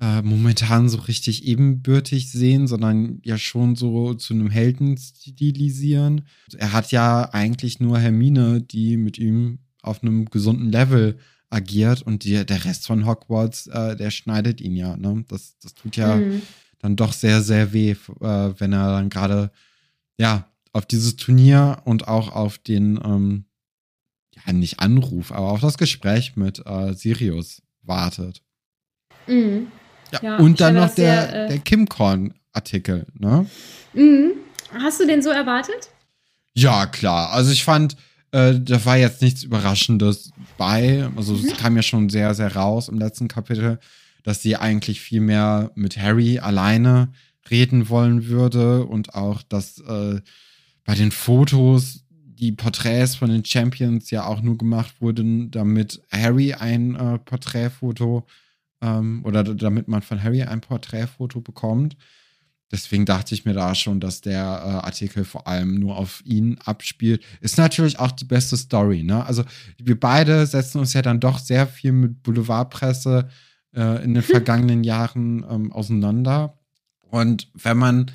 äh, 0.00 0.22
momentan 0.22 0.88
so 0.88 0.98
richtig 0.98 1.44
ebenbürtig 1.44 2.30
sehen, 2.30 2.66
sondern 2.66 3.20
ja 3.24 3.36
schon 3.36 3.74
so 3.74 4.14
zu 4.14 4.34
einem 4.34 4.50
Helden 4.50 4.96
stilisieren. 4.96 6.22
Er 6.56 6.72
hat 6.72 6.92
ja 6.92 7.30
eigentlich 7.32 7.80
nur 7.80 7.98
Hermine, 7.98 8.60
die 8.60 8.96
mit 8.96 9.18
ihm 9.18 9.58
auf 9.82 10.02
einem 10.02 10.26
gesunden 10.26 10.70
Level 10.70 11.18
agiert 11.50 12.02
und 12.02 12.24
die, 12.24 12.44
der 12.44 12.64
Rest 12.64 12.86
von 12.86 13.06
Hogwarts, 13.06 13.66
äh, 13.68 13.96
der 13.96 14.10
schneidet 14.10 14.60
ihn 14.60 14.76
ja. 14.76 14.96
Ne? 14.96 15.24
Das, 15.28 15.58
das 15.58 15.74
tut 15.74 15.96
ja 15.96 16.16
mhm. 16.16 16.42
dann 16.78 16.96
doch 16.96 17.12
sehr, 17.12 17.42
sehr 17.42 17.72
weh, 17.72 17.90
äh, 17.92 17.96
wenn 18.58 18.72
er 18.72 18.92
dann 18.92 19.10
gerade 19.10 19.50
ja 20.18 20.48
auf 20.72 20.86
dieses 20.86 21.16
Turnier 21.16 21.82
und 21.84 22.06
auch 22.06 22.30
auf 22.32 22.58
den 22.58 23.00
ähm, 23.02 23.46
ja 24.46 24.52
nicht 24.52 24.80
Anruf, 24.80 25.32
aber 25.32 25.50
auf 25.50 25.60
das 25.60 25.78
Gespräch 25.78 26.36
mit 26.36 26.64
äh, 26.66 26.92
Sirius 26.94 27.62
wartet. 27.82 28.42
Mhm. 29.26 29.68
Ja, 30.22 30.36
und 30.36 30.60
dann 30.60 30.74
noch 30.74 30.94
der, 30.94 31.28
sehr, 31.28 31.44
äh, 31.44 31.48
der 31.48 31.58
KimCorn-Artikel, 31.58 33.06
ne? 33.18 33.46
Mhm. 33.94 34.32
Hast 34.72 35.00
du 35.00 35.06
den 35.06 35.22
so 35.22 35.30
erwartet? 35.30 35.90
Ja, 36.54 36.86
klar. 36.86 37.30
Also 37.32 37.50
ich 37.52 37.64
fand, 37.64 37.96
äh, 38.32 38.54
da 38.60 38.84
war 38.84 38.96
jetzt 38.96 39.22
nichts 39.22 39.42
Überraschendes 39.42 40.32
bei. 40.56 41.08
Also 41.16 41.34
es 41.34 41.42
mhm. 41.42 41.56
kam 41.56 41.76
ja 41.76 41.82
schon 41.82 42.08
sehr, 42.08 42.34
sehr 42.34 42.54
raus 42.54 42.88
im 42.88 42.98
letzten 42.98 43.28
Kapitel, 43.28 43.78
dass 44.24 44.42
sie 44.42 44.56
eigentlich 44.56 45.00
viel 45.00 45.20
mehr 45.20 45.70
mit 45.74 45.96
Harry 45.96 46.38
alleine 46.38 47.12
reden 47.50 47.88
wollen 47.88 48.26
würde 48.26 48.84
und 48.84 49.14
auch, 49.14 49.42
dass 49.42 49.78
äh, 49.80 50.20
bei 50.84 50.94
den 50.94 51.10
Fotos 51.10 52.04
die 52.10 52.52
Porträts 52.52 53.16
von 53.16 53.30
den 53.30 53.44
Champions 53.44 54.10
ja 54.10 54.26
auch 54.26 54.42
nur 54.42 54.58
gemacht 54.58 55.00
wurden, 55.00 55.50
damit 55.50 56.00
Harry 56.12 56.54
ein 56.54 56.94
äh, 56.94 57.18
Porträtfoto 57.18 58.26
ähm, 58.80 59.24
oder 59.24 59.42
damit 59.42 59.88
man 59.88 60.02
von 60.02 60.22
Harry 60.22 60.42
ein 60.42 60.60
Porträtfoto 60.60 61.40
bekommt. 61.40 61.96
Deswegen 62.70 63.06
dachte 63.06 63.34
ich 63.34 63.46
mir 63.46 63.54
da 63.54 63.74
schon, 63.74 63.98
dass 63.98 64.20
der 64.20 64.42
äh, 64.42 64.86
Artikel 64.86 65.24
vor 65.24 65.46
allem 65.46 65.80
nur 65.80 65.96
auf 65.96 66.22
ihn 66.26 66.58
abspielt. 66.64 67.24
Ist 67.40 67.56
natürlich 67.56 67.98
auch 67.98 68.12
die 68.12 68.26
beste 68.26 68.58
Story, 68.58 69.02
ne? 69.02 69.24
Also 69.24 69.44
wir 69.78 69.98
beide 69.98 70.46
setzen 70.46 70.78
uns 70.78 70.92
ja 70.92 71.00
dann 71.00 71.20
doch 71.20 71.38
sehr 71.38 71.66
viel 71.66 71.92
mit 71.92 72.22
Boulevardpresse 72.22 73.28
äh, 73.74 74.04
in 74.04 74.12
den 74.12 74.22
vergangenen 74.22 74.84
Jahren 74.84 75.46
ähm, 75.48 75.72
auseinander. 75.72 76.58
Und 77.00 77.48
wenn 77.54 77.78
man 77.78 78.10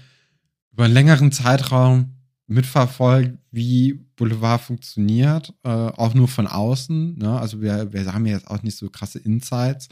über 0.71 0.85
einen 0.85 0.93
längeren 0.93 1.31
Zeitraum 1.31 2.13
mitverfolgt, 2.45 3.39
wie 3.49 4.05
Boulevard 4.15 4.61
funktioniert, 4.61 5.51
äh, 5.63 5.69
auch 5.69 6.13
nur 6.13 6.27
von 6.27 6.45
außen, 6.45 7.17
ne? 7.17 7.39
Also 7.39 7.59
wir, 7.59 7.91
wir 7.91 8.13
haben 8.13 8.27
ja 8.27 8.33
jetzt 8.33 8.51
auch 8.51 8.61
nicht 8.61 8.77
so 8.77 8.87
krasse 8.91 9.17
Insights 9.17 9.89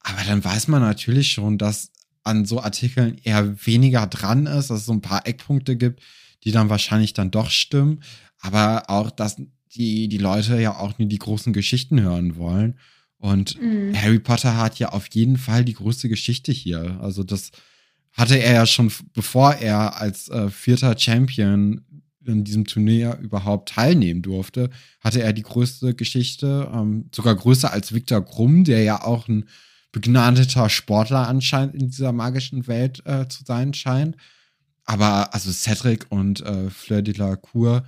aber 0.00 0.22
dann 0.24 0.42
weiß 0.42 0.68
man 0.68 0.82
natürlich 0.82 1.32
schon, 1.32 1.58
dass 1.58 1.92
an 2.22 2.44
so 2.44 2.60
Artikeln 2.60 3.18
eher 3.22 3.66
weniger 3.66 4.06
dran 4.06 4.46
ist, 4.46 4.70
dass 4.70 4.80
es 4.80 4.86
so 4.86 4.92
ein 4.92 5.02
paar 5.02 5.26
Eckpunkte 5.26 5.76
gibt, 5.76 6.02
die 6.44 6.52
dann 6.52 6.68
wahrscheinlich 6.68 7.12
dann 7.12 7.30
doch 7.30 7.50
stimmen. 7.50 8.02
Aber 8.40 8.88
auch, 8.88 9.10
dass 9.10 9.36
die, 9.74 10.08
die 10.08 10.18
Leute 10.18 10.60
ja 10.60 10.76
auch 10.76 10.98
nie 10.98 11.06
die 11.06 11.18
großen 11.18 11.52
Geschichten 11.52 12.00
hören 12.00 12.36
wollen. 12.36 12.78
Und 13.18 13.60
mhm. 13.60 13.94
Harry 13.94 14.18
Potter 14.18 14.56
hat 14.56 14.78
ja 14.78 14.90
auf 14.90 15.06
jeden 15.12 15.36
Fall 15.36 15.64
die 15.64 15.74
größte 15.74 16.08
Geschichte 16.08 16.52
hier. 16.52 16.98
Also 17.02 17.22
das 17.22 17.50
hatte 18.12 18.38
er 18.38 18.54
ja 18.54 18.66
schon, 18.66 18.90
bevor 19.12 19.54
er 19.54 20.00
als 20.00 20.28
äh, 20.28 20.48
vierter 20.48 20.98
Champion 20.98 21.82
in 22.24 22.44
diesem 22.44 22.64
Turnier 22.64 23.18
überhaupt 23.22 23.70
teilnehmen 23.70 24.22
durfte, 24.22 24.70
hatte 25.00 25.22
er 25.22 25.32
die 25.32 25.42
größte 25.42 25.94
Geschichte, 25.94 26.70
ähm, 26.72 27.08
sogar 27.14 27.34
größer 27.34 27.72
als 27.72 27.94
Viktor 27.94 28.24
Krumm, 28.24 28.64
der 28.64 28.82
ja 28.82 29.02
auch 29.02 29.28
ein 29.28 29.46
begnadeter 29.92 30.68
Sportler 30.68 31.28
anscheinend 31.28 31.74
in 31.74 31.90
dieser 31.90 32.12
magischen 32.12 32.66
Welt 32.66 33.02
äh, 33.06 33.28
zu 33.28 33.44
sein 33.44 33.74
scheint. 33.74 34.16
Aber 34.84 35.34
also 35.34 35.50
Cedric 35.50 36.06
und 36.10 36.40
äh, 36.40 36.70
Fleur 36.70 37.02
de 37.02 37.14
la 37.16 37.36
Cour, 37.36 37.84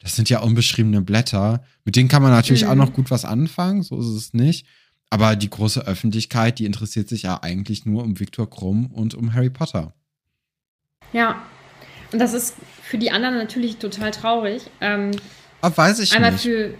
das 0.00 0.16
sind 0.16 0.30
ja 0.30 0.40
unbeschriebene 0.40 1.02
Blätter. 1.02 1.62
Mit 1.84 1.96
denen 1.96 2.08
kann 2.08 2.22
man 2.22 2.32
natürlich 2.32 2.64
mhm. 2.64 2.70
auch 2.70 2.74
noch 2.76 2.92
gut 2.92 3.10
was 3.10 3.24
anfangen, 3.24 3.82
so 3.82 4.00
ist 4.00 4.06
es 4.06 4.32
nicht. 4.32 4.66
Aber 5.10 5.34
die 5.36 5.50
große 5.50 5.86
Öffentlichkeit, 5.86 6.58
die 6.58 6.64
interessiert 6.64 7.08
sich 7.08 7.22
ja 7.22 7.42
eigentlich 7.42 7.84
nur 7.84 8.04
um 8.04 8.18
Viktor 8.20 8.48
Krumm 8.48 8.86
und 8.86 9.14
um 9.14 9.34
Harry 9.34 9.50
Potter. 9.50 9.92
Ja, 11.12 11.42
und 12.12 12.20
das 12.20 12.32
ist 12.32 12.54
für 12.82 12.98
die 12.98 13.10
anderen 13.10 13.36
natürlich 13.36 13.76
total 13.76 14.12
traurig. 14.12 14.62
Ähm, 14.80 15.10
Aber 15.60 15.76
weiß 15.76 15.98
ich 15.98 16.14
einmal 16.14 16.32
nicht. 16.32 16.42
Für, 16.42 16.74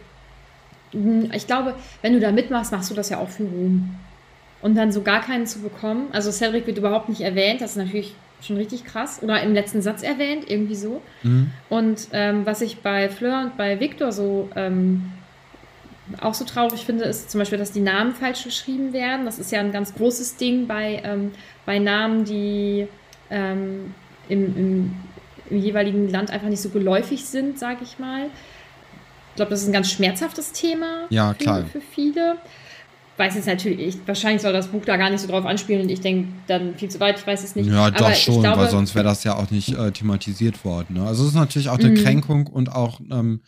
ich 1.33 1.47
glaube, 1.47 1.75
wenn 2.03 2.13
du 2.13 2.21
da 2.21 2.33
mitmachst, 2.33 2.73
machst 2.73 2.91
du 2.91 2.95
das 2.95 3.09
ja 3.11 3.19
auch 3.19 3.29
für 3.29 3.45
Ruhm 3.45 3.97
und 4.63 4.75
dann 4.75 4.93
so 4.93 5.03
gar 5.03 5.23
keinen 5.23 5.47
zu 5.47 5.61
bekommen. 5.61 6.09
Also 6.13 6.31
Cedric 6.31 6.67
wird 6.67 6.79
überhaupt 6.79 7.09
nicht 7.09 7.21
erwähnt, 7.23 7.61
das 7.61 7.73
ist 7.73 7.77
natürlich 7.77 8.15
schon 8.43 8.57
richtig 8.57 8.85
krass. 8.85 9.23
Oder 9.23 9.43
im 9.43 9.55
letzten 9.55 9.83
Satz 9.83 10.03
erwähnt, 10.03 10.51
irgendwie 10.51 10.75
so. 10.75 11.03
Mhm. 11.23 11.51
Und 11.69 12.09
ähm, 12.13 12.47
was 12.47 12.61
ich 12.61 12.81
bei 12.81 13.09
Fleur 13.09 13.43
und 13.43 13.57
bei 13.57 13.81
Victor 13.81 14.13
so 14.13 14.49
ähm, 14.57 15.13
auch 16.21 16.35
so 16.35 16.45
traurig 16.45 16.85
finde, 16.85 17.05
ist 17.05 17.31
zum 17.31 17.39
Beispiel, 17.39 17.59
dass 17.59 17.73
die 17.73 17.81
Namen 17.81 18.15
falsch 18.15 18.45
geschrieben 18.45 18.93
werden. 18.93 19.27
Das 19.27 19.39
ist 19.39 19.53
ja 19.53 19.61
ein 19.61 19.73
ganz 19.73 19.95
großes 19.95 20.37
Ding 20.37 20.67
bei, 20.67 21.01
ähm, 21.05 21.33
bei 21.67 21.79
Namen, 21.79 22.25
die 22.25 22.89
ähm, 23.31 23.95
im, 24.29 24.57
im, 24.57 24.93
im, 25.51 25.59
jeweiligen 25.59 26.09
Land 26.09 26.31
einfach 26.31 26.49
nicht 26.49 26.61
so 26.61 26.71
geläufig 26.71 27.25
sind, 27.25 27.59
sage 27.59 27.81
ich 27.83 27.99
mal. 27.99 28.27
Ich 29.31 29.37
glaube, 29.37 29.51
das 29.51 29.63
ist 29.63 29.69
ein 29.69 29.73
ganz 29.73 29.91
schmerzhaftes 29.91 30.53
Thema 30.53 31.07
ja, 31.11 31.35
für, 31.39 31.65
für 31.65 31.81
viele 31.81 32.37
weiß 33.21 33.37
jetzt 33.37 33.47
natürlich, 33.47 33.99
wahrscheinlich 34.07 34.43
soll 34.43 34.53
das 34.53 34.67
Buch 34.67 34.85
da 34.85 34.97
gar 34.97 35.11
nicht 35.11 35.21
so 35.21 35.29
drauf 35.29 35.45
anspielen 35.47 35.83
und 35.83 35.91
ich 35.91 36.01
denke 36.01 36.29
dann 36.49 36.75
viel 36.75 36.89
zu 36.89 36.99
weit, 36.99 37.21
ich 37.21 37.27
weiß 37.27 37.45
es 37.45 37.55
nicht. 37.55 37.69
Ja, 37.69 37.91
doch 37.91 38.13
schon, 38.15 38.41
glaube, 38.41 38.63
weil 38.63 38.71
sonst 38.71 38.95
wäre 38.97 39.05
das 39.05 39.23
ja 39.23 39.37
auch 39.37 39.51
nicht 39.51 39.77
äh, 39.77 39.93
thematisiert 39.93 40.65
worden. 40.65 40.95
Ne? 40.95 41.07
Also 41.07 41.23
es 41.23 41.29
ist 41.29 41.35
natürlich 41.37 41.69
auch 41.69 41.79
eine 41.79 41.91
mhm. 41.91 42.03
Kränkung 42.03 42.47
und 42.49 42.73
auch 42.73 42.99
ähm, 43.11 43.43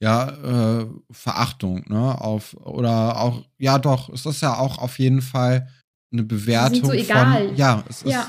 ja, 0.00 0.80
äh, 0.80 0.86
Verachtung, 1.10 1.84
ne? 1.88 2.20
Auf, 2.20 2.54
oder 2.54 3.20
auch, 3.20 3.44
ja 3.58 3.78
doch, 3.78 4.08
es 4.10 4.24
ist 4.24 4.40
ja 4.40 4.56
auch 4.56 4.78
auf 4.78 4.98
jeden 5.00 5.22
Fall 5.22 5.68
eine 6.12 6.22
Bewertung 6.22 6.84
so 6.84 6.92
egal. 6.92 7.48
von. 7.48 7.56
Ja, 7.56 7.82
es 7.88 8.04
ja. 8.04 8.20
ist. 8.20 8.28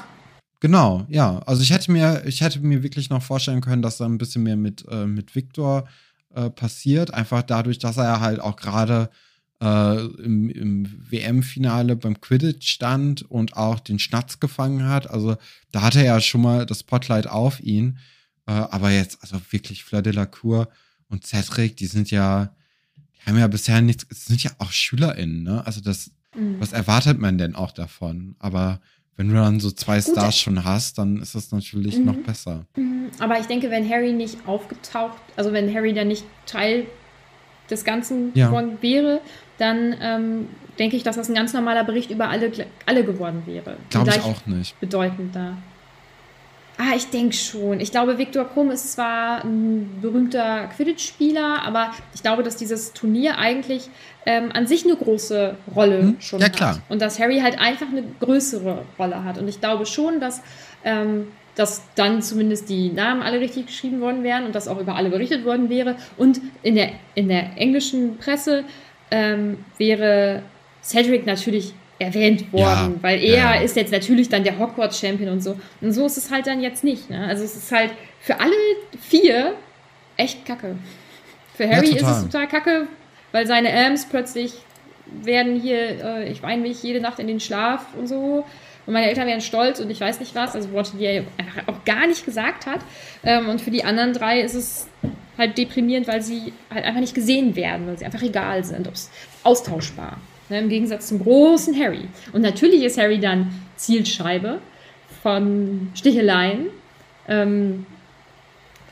Genau, 0.61 1.05
ja. 1.07 1.39
Also 1.45 1.61
ich 1.61 1.69
hätte 1.69 1.91
mir, 1.91 2.23
ich 2.25 2.41
hätte 2.41 2.59
mir 2.59 2.83
wirklich 2.83 3.09
noch 3.09 3.21
vorstellen 3.21 3.61
können, 3.61 3.81
dass 3.81 3.97
da 3.97 4.05
ein 4.05 4.17
bisschen 4.17 4.43
mehr 4.43 4.57
mit, 4.57 4.85
äh, 4.89 5.05
mit 5.05 5.35
Victor 5.35 5.87
äh, 6.33 6.49
passiert. 6.49 7.13
Einfach 7.13 7.43
dadurch, 7.43 7.79
dass 7.79 7.97
er 7.97 8.19
halt 8.19 8.41
auch 8.41 8.55
gerade 8.55 9.09
äh, 9.61 10.05
im, 10.05 10.49
im 10.49 11.11
WM-Finale 11.11 11.95
beim 11.95 12.21
Quidditch 12.21 12.69
stand 12.69 13.23
und 13.29 13.57
auch 13.57 13.79
den 13.79 13.99
Schnatz 13.99 14.39
gefangen 14.39 14.87
hat. 14.87 15.09
Also 15.09 15.37
da 15.71 15.81
hatte 15.81 15.99
er 15.99 16.05
ja 16.05 16.21
schon 16.21 16.41
mal 16.41 16.65
das 16.65 16.81
Spotlight 16.81 17.27
auf 17.27 17.59
ihn. 17.59 17.97
Äh, 18.47 18.51
aber 18.51 18.91
jetzt, 18.91 19.19
also 19.21 19.37
wirklich 19.51 19.83
Fleur 19.83 20.01
de 20.01 20.13
la 20.13 20.25
Cour 20.25 20.69
und 21.09 21.25
Cedric, 21.25 21.75
die 21.77 21.87
sind 21.87 22.09
ja, 22.11 22.55
die 22.97 23.29
haben 23.29 23.37
ja 23.37 23.47
bisher 23.47 23.81
nichts, 23.81 24.05
sind 24.09 24.43
ja 24.43 24.51
auch 24.59 24.71
SchülerInnen, 24.71 25.43
ne? 25.43 25.65
Also 25.65 25.81
das, 25.81 26.11
mhm. 26.35 26.59
was 26.59 26.71
erwartet 26.71 27.19
man 27.19 27.37
denn 27.37 27.55
auch 27.55 27.71
davon? 27.71 28.35
Aber 28.39 28.79
wenn 29.17 29.27
du 29.27 29.35
dann 29.35 29.59
so 29.59 29.69
zwei 29.71 29.99
Gut. 29.99 30.13
Stars 30.13 30.37
schon 30.37 30.63
hast, 30.63 30.97
dann 30.97 31.21
ist 31.21 31.35
das 31.35 31.51
natürlich 31.51 31.97
mhm. 31.97 32.05
noch 32.05 32.15
besser. 32.15 32.65
Mhm. 32.77 33.09
Aber 33.19 33.37
ich 33.39 33.47
denke, 33.47 33.69
wenn 33.69 33.87
Harry 33.89 34.13
nicht 34.13 34.47
aufgetaucht, 34.47 35.17
also 35.35 35.51
wenn 35.51 35.73
Harry 35.73 35.93
dann 35.93 36.07
nicht 36.07 36.23
Teil 36.45 36.85
des 37.69 37.83
Ganzen 37.83 38.31
ja. 38.33 38.47
geworden 38.47 38.77
wäre, 38.81 39.21
dann 39.59 39.95
ähm, 40.01 40.47
denke 40.79 40.95
ich, 40.95 41.03
dass 41.03 41.17
das 41.17 41.29
ein 41.29 41.35
ganz 41.35 41.53
normaler 41.53 41.83
Bericht 41.83 42.09
über 42.09 42.29
alle, 42.29 42.51
alle 42.85 43.03
geworden 43.03 43.43
wäre. 43.45 43.77
Glaube 43.89 44.09
ich 44.09 44.21
auch 44.21 44.45
nicht. 44.45 44.79
Bedeutender. 44.79 45.57
Ah, 46.77 46.95
ich 46.95 47.09
denke 47.09 47.35
schon. 47.35 47.81
Ich 47.81 47.91
glaube, 47.91 48.17
Viktor 48.17 48.45
Krumm 48.45 48.71
ist 48.71 48.93
zwar 48.93 49.43
ein 49.43 49.99
berühmter 50.01 50.69
Quidditch-Spieler, 50.77 51.61
aber 51.63 51.91
ich 52.15 52.23
glaube, 52.23 52.41
dass 52.41 52.55
dieses 52.55 52.93
Turnier 52.93 53.37
eigentlich 53.37 53.89
ähm, 54.25 54.51
an 54.53 54.65
sich 54.65 54.85
eine 54.85 54.95
große 54.95 55.57
Rolle 55.75 56.01
hm? 56.01 56.21
schon 56.21 56.39
ja, 56.39 56.47
klar. 56.47 56.75
hat. 56.75 56.81
Und 56.87 57.01
dass 57.01 57.19
Harry 57.19 57.41
halt 57.41 57.59
einfach 57.59 57.87
eine 57.87 58.03
größere 58.21 58.85
Rolle 58.97 59.25
hat. 59.25 59.37
Und 59.37 59.49
ich 59.49 59.59
glaube 59.59 59.85
schon, 59.85 60.21
dass 60.21 60.41
ähm, 60.85 61.27
dass 61.59 61.83
dann 61.95 62.21
zumindest 62.21 62.69
die 62.69 62.89
Namen 62.89 63.21
alle 63.21 63.41
richtig 63.41 63.65
geschrieben 63.65 63.99
worden 63.99 64.23
wären 64.23 64.45
und 64.45 64.55
dass 64.55 64.69
auch 64.69 64.79
über 64.79 64.95
alle 64.95 65.09
berichtet 65.09 65.43
worden 65.43 65.69
wäre. 65.69 65.97
Und 66.15 66.39
in 66.63 66.75
der, 66.75 66.91
in 67.15 67.27
der 67.27 67.57
englischen 67.57 68.17
Presse 68.17 68.63
ähm, 69.11 69.63
wäre 69.77 70.43
Cedric 70.81 71.25
natürlich 71.25 71.73
erwähnt 71.99 72.51
worden, 72.53 72.93
ja, 72.95 73.03
weil 73.03 73.21
er 73.21 73.35
ja. 73.35 73.53
ist 73.55 73.75
jetzt 73.75 73.91
natürlich 73.91 74.29
dann 74.29 74.43
der 74.43 74.57
Hogwarts-Champion 74.57 75.29
und 75.29 75.41
so. 75.41 75.59
Und 75.81 75.91
so 75.91 76.05
ist 76.05 76.17
es 76.17 76.31
halt 76.31 76.47
dann 76.47 76.61
jetzt 76.61 76.83
nicht. 76.83 77.09
Ne? 77.09 77.27
Also 77.27 77.43
es 77.43 77.55
ist 77.55 77.71
halt 77.71 77.91
für 78.21 78.39
alle 78.39 78.53
vier 79.01 79.55
echt 80.15 80.45
kacke. 80.45 80.75
Für 81.55 81.69
Harry 81.69 81.89
ist 81.89 82.01
es 82.03 82.23
total 82.23 82.47
kacke, 82.47 82.87
weil 83.33 83.45
seine 83.45 83.69
Elms 83.69 84.07
plötzlich 84.07 84.53
werden 85.21 85.59
hier, 85.59 86.03
äh, 86.03 86.31
ich 86.31 86.41
weine 86.41 86.61
mich 86.61 86.81
jede 86.83 87.01
Nacht 87.01 87.19
in 87.19 87.27
den 87.27 87.39
Schlaf 87.41 87.85
und 87.97 88.07
so. 88.07 88.45
Und 88.85 88.93
meine 88.93 89.07
Eltern 89.07 89.27
wären 89.27 89.41
stolz 89.41 89.79
und 89.79 89.89
ich 89.89 89.99
weiß 89.99 90.19
nicht 90.19 90.33
was, 90.35 90.55
also 90.55 90.71
Worte, 90.71 90.97
die 90.97 91.05
er 91.05 91.23
auch 91.67 91.83
gar 91.83 92.07
nicht 92.07 92.25
gesagt 92.25 92.65
hat. 92.65 92.79
Ähm, 93.23 93.49
und 93.49 93.61
für 93.61 93.71
die 93.71 93.83
anderen 93.83 94.13
drei 94.13 94.39
ist 94.39 94.55
es 94.55 94.87
halt 95.39 95.57
deprimierend, 95.57 96.07
weil 96.07 96.21
sie 96.21 96.53
halt 96.69 96.85
einfach 96.85 96.99
nicht 96.99 97.15
gesehen 97.15 97.55
werden, 97.55 97.87
weil 97.87 97.97
sie 97.97 98.05
einfach 98.05 98.21
egal 98.21 98.63
sind, 98.63 98.87
austauschbar. 99.43 100.17
Ne, 100.49 100.59
Im 100.59 100.69
Gegensatz 100.69 101.07
zum 101.07 101.19
großen 101.19 101.79
Harry. 101.79 102.07
Und 102.33 102.41
natürlich 102.41 102.83
ist 102.83 102.97
Harry 102.97 103.19
dann 103.19 103.51
Zielscheibe 103.75 104.59
von 105.23 105.91
Sticheleien. 105.95 106.67
Ähm, 107.27 107.85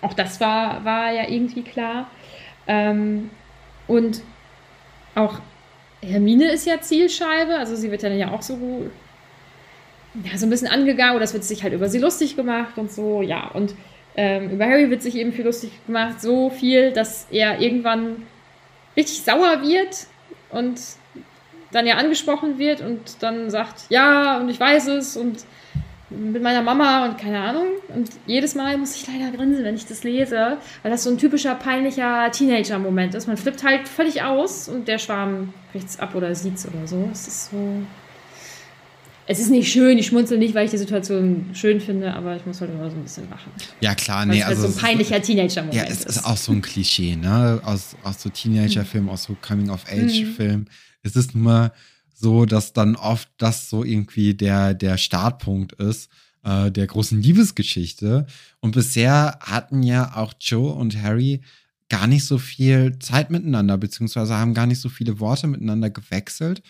auch 0.01 0.13
das 0.13 0.39
war, 0.39 0.85
war 0.85 1.11
ja 1.11 1.27
irgendwie 1.27 1.63
klar. 1.63 2.09
Ähm, 2.67 3.29
und 3.87 4.21
auch 5.15 5.39
Hermine 6.01 6.51
ist 6.51 6.65
ja 6.65 6.79
Zielscheibe, 6.79 7.55
also 7.55 7.75
sie 7.75 7.89
wird 7.89 8.03
dann 8.03 8.17
ja 8.17 8.31
auch 8.31 8.43
so, 8.43 8.85
ja, 10.23 10.37
so 10.37 10.45
ein 10.45 10.49
bisschen 10.49 10.67
angegangen 10.67 11.15
oder 11.15 11.23
es 11.23 11.33
wird 11.33 11.43
sich 11.43 11.63
halt 11.63 11.73
über 11.73 11.89
sie 11.89 11.97
lustig 11.97 12.35
gemacht 12.35 12.77
und 12.77 12.91
so, 12.91 13.21
ja. 13.21 13.47
Und 13.47 13.73
ähm, 14.17 14.49
über 14.49 14.65
Harry 14.65 14.89
wird 14.89 15.03
sich 15.03 15.15
eben 15.15 15.31
viel 15.31 15.45
lustig 15.45 15.71
gemacht, 15.85 16.21
so 16.21 16.49
viel, 16.49 16.91
dass 16.91 17.27
er 17.31 17.61
irgendwann 17.61 18.25
richtig 18.97 19.21
sauer 19.23 19.61
wird 19.61 20.07
und 20.49 20.79
dann 21.71 21.85
ja 21.85 21.95
angesprochen 21.95 22.57
wird 22.57 22.81
und 22.81 23.21
dann 23.21 23.49
sagt, 23.49 23.85
ja, 23.89 24.39
und 24.39 24.49
ich 24.49 24.59
weiß 24.59 24.87
es 24.87 25.15
und 25.17 25.45
mit 26.09 26.41
meiner 26.41 26.61
Mama 26.61 27.05
und 27.05 27.17
keine 27.17 27.39
Ahnung. 27.41 27.67
Und 27.93 28.09
jedes 28.25 28.55
Mal 28.55 28.77
muss 28.77 28.95
ich 28.95 29.07
leider 29.07 29.35
grinsen, 29.35 29.63
wenn 29.63 29.75
ich 29.75 29.85
das 29.85 30.03
lese, 30.03 30.57
weil 30.81 30.91
das 30.91 31.03
so 31.03 31.09
ein 31.09 31.17
typischer 31.17 31.55
peinlicher 31.55 32.31
Teenager-Moment 32.31 33.13
ist. 33.13 33.27
Man 33.27 33.37
flippt 33.37 33.63
halt 33.63 33.87
völlig 33.87 34.23
aus 34.23 34.69
und 34.69 34.87
der 34.87 34.99
Schwarm 34.99 35.53
kriegt 35.71 35.89
es 35.89 35.99
ab 35.99 36.15
oder 36.15 36.33
sieht 36.33 36.55
es 36.55 36.67
oder 36.67 36.87
so. 36.87 37.09
Es 37.11 37.27
ist 37.27 37.51
so. 37.51 37.57
Es 39.29 39.39
ist 39.39 39.49
nicht 39.49 39.69
schön, 39.71 39.97
ich 39.97 40.07
schmunzel 40.07 40.37
nicht, 40.37 40.55
weil 40.55 40.65
ich 40.65 40.71
die 40.71 40.77
Situation 40.77 41.49
schön 41.53 41.81
finde, 41.81 42.13
aber 42.13 42.37
ich 42.37 42.45
muss 42.45 42.61
halt 42.61 42.71
immer 42.71 42.89
so 42.89 42.95
ein 42.95 43.03
bisschen 43.03 43.29
lachen. 43.29 43.51
Ja, 43.81 43.93
klar, 43.93 44.25
nee. 44.25 44.35
Weil 44.35 44.43
also 44.43 44.63
halt 44.63 44.71
so 44.73 44.77
ein 44.79 44.81
peinlicher 44.81 45.21
Teenager-Moment 45.21 45.75
Ja, 45.75 45.83
es 45.83 45.99
ist. 45.99 46.17
ist 46.17 46.25
auch 46.25 46.37
so 46.37 46.53
ein 46.53 46.61
Klischee, 46.61 47.17
ne? 47.17 47.59
Aus, 47.63 47.95
aus 48.03 48.21
so 48.21 48.29
Teenager-Filmen, 48.29 49.09
aus 49.09 49.23
so 49.23 49.35
Coming-of-Age-Filmen. 49.41 50.61
Mhm. 50.61 50.67
Es 51.03 51.15
ist 51.15 51.35
nur 51.35 51.73
so, 52.13 52.45
dass 52.45 52.71
dann 52.71 52.95
oft 52.95 53.29
das 53.37 53.69
so 53.69 53.83
irgendwie 53.83 54.33
der, 54.33 54.73
der 54.73 54.97
Startpunkt 54.97 55.73
ist 55.73 56.09
äh, 56.43 56.71
der 56.71 56.87
großen 56.87 57.21
Liebesgeschichte. 57.21 58.25
Und 58.61 58.71
bisher 58.71 59.39
hatten 59.41 59.83
ja 59.83 60.15
auch 60.15 60.33
Joe 60.39 60.71
und 60.71 61.01
Harry 61.01 61.41
gar 61.89 62.07
nicht 62.07 62.25
so 62.25 62.37
viel 62.37 62.97
Zeit 62.99 63.29
miteinander, 63.29 63.77
beziehungsweise 63.77 64.35
haben 64.35 64.53
gar 64.53 64.65
nicht 64.65 64.81
so 64.81 64.89
viele 64.89 65.19
Worte 65.19 65.47
miteinander 65.47 65.89
gewechselt. 65.89 66.61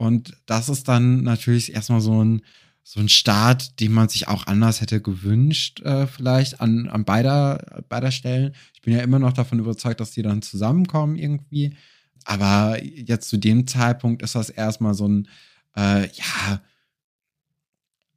Und 0.00 0.32
das 0.46 0.70
ist 0.70 0.88
dann 0.88 1.24
natürlich 1.24 1.74
erstmal 1.74 2.00
so 2.00 2.24
ein, 2.24 2.40
so 2.82 3.00
ein 3.00 3.10
Start, 3.10 3.80
den 3.80 3.92
man 3.92 4.08
sich 4.08 4.28
auch 4.28 4.46
anders 4.46 4.80
hätte 4.80 5.02
gewünscht, 5.02 5.80
äh, 5.82 6.06
vielleicht 6.06 6.62
an, 6.62 6.88
an 6.88 7.04
beider, 7.04 7.82
beider 7.90 8.10
Stellen. 8.10 8.54
Ich 8.72 8.80
bin 8.80 8.94
ja 8.94 9.00
immer 9.00 9.18
noch 9.18 9.34
davon 9.34 9.58
überzeugt, 9.58 10.00
dass 10.00 10.12
die 10.12 10.22
dann 10.22 10.40
zusammenkommen 10.40 11.16
irgendwie. 11.16 11.76
Aber 12.24 12.82
jetzt 12.82 13.28
zu 13.28 13.36
dem 13.36 13.66
Zeitpunkt 13.66 14.22
ist 14.22 14.34
das 14.34 14.48
erstmal 14.48 14.94
so 14.94 15.06
ein, 15.06 15.28
äh, 15.76 16.06
ja, 16.06 16.62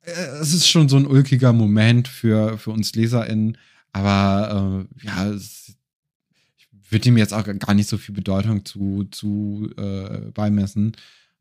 äh, 0.03 0.11
es 0.39 0.53
ist 0.53 0.69
schon 0.69 0.87
so 0.87 0.95
ein 0.95 1.05
ulkiger 1.05 1.51
Moment 1.51 2.07
für, 2.07 2.57
für 2.57 2.71
uns 2.71 2.95
LeserInnen. 2.95 3.57
Aber 3.91 4.87
äh, 5.03 5.05
ja, 5.05 5.27
es, 5.31 5.75
ich 6.55 6.69
würde 6.89 7.09
ihm 7.09 7.17
jetzt 7.17 7.33
auch 7.33 7.43
gar 7.43 7.73
nicht 7.73 7.89
so 7.89 7.97
viel 7.97 8.15
Bedeutung 8.15 8.63
zu, 8.63 9.03
zu 9.11 9.69
äh, 9.75 10.31
beimessen. 10.31 10.95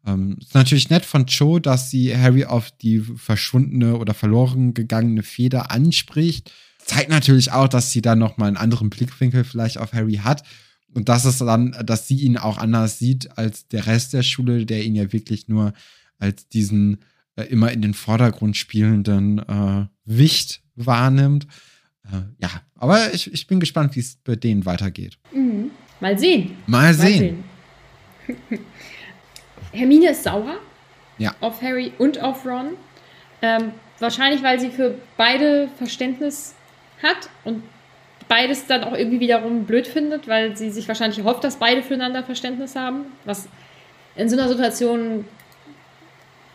Ähm, 0.07 0.37
ist 0.41 0.55
natürlich 0.55 0.91
nett 0.91 1.05
von 1.05 1.27
Joe, 1.27 1.61
dass 1.61 1.91
sie 1.91 2.17
Harry 2.17 2.45
auf 2.45 2.71
die 2.71 3.01
verschwundene 3.01 3.97
oder 3.97 4.15
verloren 4.15 4.75
gegangene 4.75 5.23
Feder 5.23 5.71
anspricht. 5.71 6.53
Zeigt 6.85 7.11
natürlich 7.11 7.53
auch, 7.53 7.69
dass 7.69 7.93
sie 7.93 8.03
dann 8.03 8.19
nochmal 8.19 8.49
einen 8.49 8.57
anderen 8.57 8.91
Blickwinkel 8.91 9.45
vielleicht 9.45 9.79
auf 9.79 9.93
Harry 9.93 10.21
hat. 10.25 10.43
Und 10.93 11.09
das 11.09 11.25
ist 11.25 11.41
dann, 11.41 11.77
dass 11.85 12.09
sie 12.09 12.17
ihn 12.17 12.37
auch 12.37 12.59
anders 12.59 12.99
sieht 12.99 13.39
als 13.39 13.69
der 13.69 13.87
Rest 13.87 14.13
der 14.13 14.23
Schule, 14.23 14.67
der 14.67 14.85
ihn 14.85 14.95
ja 14.95 15.13
wirklich 15.13 15.49
nur 15.49 15.73
als 16.19 16.49
diesen 16.49 16.99
äh, 17.37 17.45
immer 17.45 17.73
in 17.73 17.81
den 17.81 17.95
Vordergrund 17.95 18.57
spielenden 18.57 19.39
äh, 19.39 19.87
Wicht 20.05 20.63
wahrnimmt. 20.75 21.47
Äh, 22.05 22.23
ja, 22.39 22.51
aber 22.75 23.15
ich, 23.15 23.33
ich 23.33 23.47
bin 23.47 23.61
gespannt, 23.61 23.97
wie 23.97 24.01
es 24.01 24.17
bei 24.17 24.37
denen 24.37 24.67
weitergeht. 24.67 25.19
Mhm. 25.33 25.71
Mal 26.01 26.19
sehen. 26.19 26.57
Mal 26.67 26.93
sehen. 26.95 27.45
Mal 28.27 28.37
sehen. 28.49 28.59
Hermine 29.73 30.11
ist 30.11 30.25
sauer. 30.25 30.57
Ja. 31.19 31.35
Auf 31.41 31.63
Harry 31.63 31.93
und 31.99 32.21
auf 32.21 32.47
Ron. 32.47 32.71
Ähm, 33.43 33.73
wahrscheinlich, 33.99 34.43
weil 34.43 34.61
sie 34.61 34.71
für 34.71 34.95
beide 35.17 35.69
Verständnis 35.77 36.55
hat 37.03 37.29
und 37.45 37.63
beides 38.29 38.67
dann 38.67 38.85
auch 38.85 38.95
irgendwie 38.95 39.21
wiederum 39.21 39.65
blöd 39.65 39.87
findet, 39.87 40.29
weil 40.29 40.57
sie 40.57 40.71
sich 40.71 40.89
wahrscheinlich 40.89 41.23
hofft, 41.25 41.45
dass 41.45 41.57
beide 41.57 41.83
füreinander 41.83 42.23
Verständnis 42.23 42.77
haben, 42.77 43.07
was 43.25 43.49
in 44.17 44.29
so 44.29 44.39
einer 44.39 44.49
Situation 44.49 45.25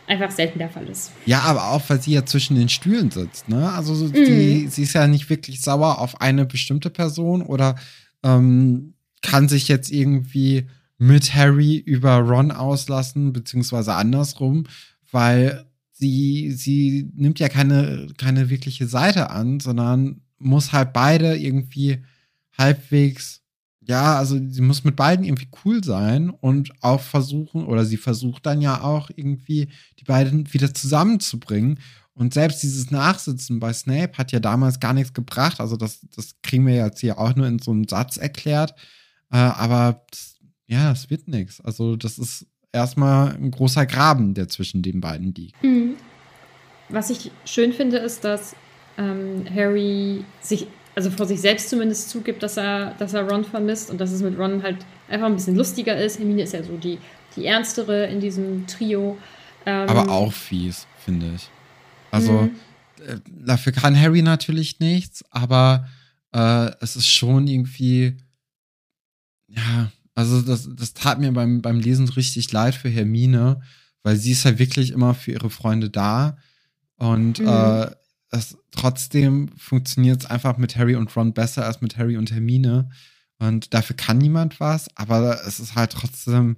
einfach 0.07 0.31
selten 0.31 0.59
der 0.59 0.69
Fall 0.69 0.87
ist. 0.87 1.11
Ja, 1.25 1.41
aber 1.41 1.71
auch, 1.71 1.81
weil 1.87 2.01
sie 2.01 2.13
ja 2.13 2.25
zwischen 2.25 2.55
den 2.55 2.69
Stühlen 2.69 3.11
sitzt, 3.11 3.49
ne? 3.49 3.71
Also 3.73 3.93
mhm. 3.93 4.13
die, 4.13 4.67
sie 4.69 4.83
ist 4.83 4.93
ja 4.93 5.07
nicht 5.07 5.29
wirklich 5.29 5.61
sauer 5.61 5.99
auf 5.99 6.21
eine 6.21 6.45
bestimmte 6.45 6.89
Person 6.89 7.41
oder 7.41 7.75
ähm, 8.23 8.93
kann 9.21 9.49
sich 9.49 9.67
jetzt 9.67 9.91
irgendwie 9.91 10.67
mit 10.97 11.35
Harry 11.35 11.77
über 11.77 12.17
Ron 12.17 12.51
auslassen, 12.51 13.33
beziehungsweise 13.33 13.93
andersrum, 13.93 14.65
weil 15.11 15.65
sie, 15.91 16.51
sie 16.51 17.09
nimmt 17.15 17.39
ja 17.39 17.49
keine, 17.49 18.07
keine 18.17 18.49
wirkliche 18.49 18.87
Seite 18.87 19.29
an, 19.29 19.59
sondern 19.59 20.21
muss 20.37 20.73
halt 20.73 20.93
beide 20.93 21.37
irgendwie 21.37 22.03
halbwegs, 22.57 23.41
ja, 23.81 24.17
also 24.17 24.37
sie 24.49 24.61
muss 24.61 24.83
mit 24.83 24.95
beiden 24.95 25.25
irgendwie 25.25 25.49
cool 25.63 25.83
sein 25.83 26.29
und 26.29 26.71
auch 26.81 27.01
versuchen, 27.01 27.65
oder 27.65 27.85
sie 27.85 27.97
versucht 27.97 28.45
dann 28.45 28.61
ja 28.61 28.81
auch 28.81 29.09
irgendwie 29.15 29.69
die 29.99 30.03
beiden 30.03 30.51
wieder 30.53 30.73
zusammenzubringen. 30.73 31.79
Und 32.13 32.33
selbst 32.33 32.63
dieses 32.63 32.89
Nachsitzen 32.89 33.59
bei 33.59 33.71
Snape 33.73 34.17
hat 34.17 34.31
ja 34.31 34.39
damals 34.39 34.79
gar 34.79 34.93
nichts 34.93 35.13
gebracht. 35.13 35.59
Also 35.59 35.77
das, 35.77 35.99
das 36.15 36.35
kriegen 36.41 36.65
wir 36.65 36.73
jetzt 36.73 36.99
hier 36.99 37.19
auch 37.19 37.35
nur 37.35 37.47
in 37.47 37.59
so 37.59 37.69
einem 37.69 37.87
Satz 37.87 38.17
erklärt. 38.17 38.73
Äh, 39.31 39.37
aber 39.37 40.03
das, 40.09 40.36
ja, 40.67 40.91
es 40.91 41.09
wird 41.09 41.27
nichts. 41.27 41.61
Also 41.61 41.95
das 41.95 42.19
ist 42.19 42.45
erstmal 42.71 43.35
ein 43.35 43.51
großer 43.51 43.85
Graben, 43.85 44.33
der 44.33 44.47
zwischen 44.49 44.81
den 44.81 45.01
beiden 45.01 45.33
liegt. 45.33 45.61
Mhm. 45.63 45.95
Was 46.89 47.09
ich 47.09 47.31
schön 47.45 47.73
finde, 47.73 47.97
ist, 47.97 48.23
dass 48.23 48.55
ähm, 48.97 49.45
Harry 49.53 50.23
sich, 50.41 50.67
also 50.95 51.09
vor 51.11 51.25
sich 51.25 51.41
selbst 51.41 51.69
zumindest 51.69 52.09
zugibt, 52.09 52.43
dass 52.43 52.57
er, 52.57 52.91
dass 52.95 53.13
er 53.13 53.29
Ron 53.29 53.43
vermisst 53.43 53.89
und 53.89 53.99
dass 53.99 54.11
es 54.11 54.21
mit 54.21 54.37
Ron 54.37 54.63
halt 54.63 54.77
einfach 55.09 55.27
ein 55.27 55.35
bisschen 55.35 55.55
lustiger 55.55 55.97
ist. 55.97 56.19
Hermine 56.19 56.43
ist 56.43 56.53
ja 56.53 56.63
so 56.63 56.77
die, 56.77 56.97
die 57.35 57.45
ernstere 57.45 58.07
in 58.07 58.19
diesem 58.19 58.67
Trio. 58.67 59.17
Ähm, 59.65 59.89
aber 59.89 60.09
auch 60.09 60.33
fies, 60.33 60.87
finde 61.03 61.33
ich. 61.35 61.49
Also 62.11 62.33
mhm. 62.33 62.55
äh, 63.05 63.19
dafür 63.25 63.73
kann 63.73 63.99
Harry 63.99 64.21
natürlich 64.21 64.79
nichts, 64.79 65.23
aber 65.29 65.87
äh, 66.33 66.71
es 66.81 66.95
ist 66.95 67.07
schon 67.07 67.47
irgendwie, 67.47 68.17
ja, 69.47 69.91
also 70.17 70.41
das, 70.41 70.67
das 70.75 70.95
tat 70.95 71.19
mir 71.19 71.31
beim, 71.31 71.61
beim 71.61 71.79
Lesen 71.79 72.09
richtig 72.09 72.51
leid 72.51 72.73
für 72.73 72.89
Hermine, 72.89 73.61
weil 74.01 74.15
sie 74.15 74.31
ist 74.31 74.45
ja 74.45 74.57
wirklich 74.57 74.89
immer 74.89 75.13
für 75.13 75.33
ihre 75.33 75.51
Freunde 75.51 75.91
da. 75.91 76.37
Und 76.95 77.37
mhm. 77.37 77.47
äh, 77.47 77.91
es, 78.31 78.57
trotzdem 78.71 79.49
funktioniert 79.59 80.21
es 80.21 80.25
einfach 80.25 80.57
mit 80.57 80.75
Harry 80.75 80.95
und 80.95 81.15
Ron 81.15 81.33
besser 81.33 81.67
als 81.67 81.81
mit 81.81 81.99
Harry 81.99 82.17
und 82.17 82.31
Hermine. 82.31 82.89
Und 83.37 83.75
dafür 83.75 83.95
kann 83.95 84.17
niemand 84.17 84.59
was, 84.59 84.87
aber 84.95 85.45
es 85.45 85.59
ist 85.59 85.75
halt 85.75 85.91
trotzdem, 85.91 86.57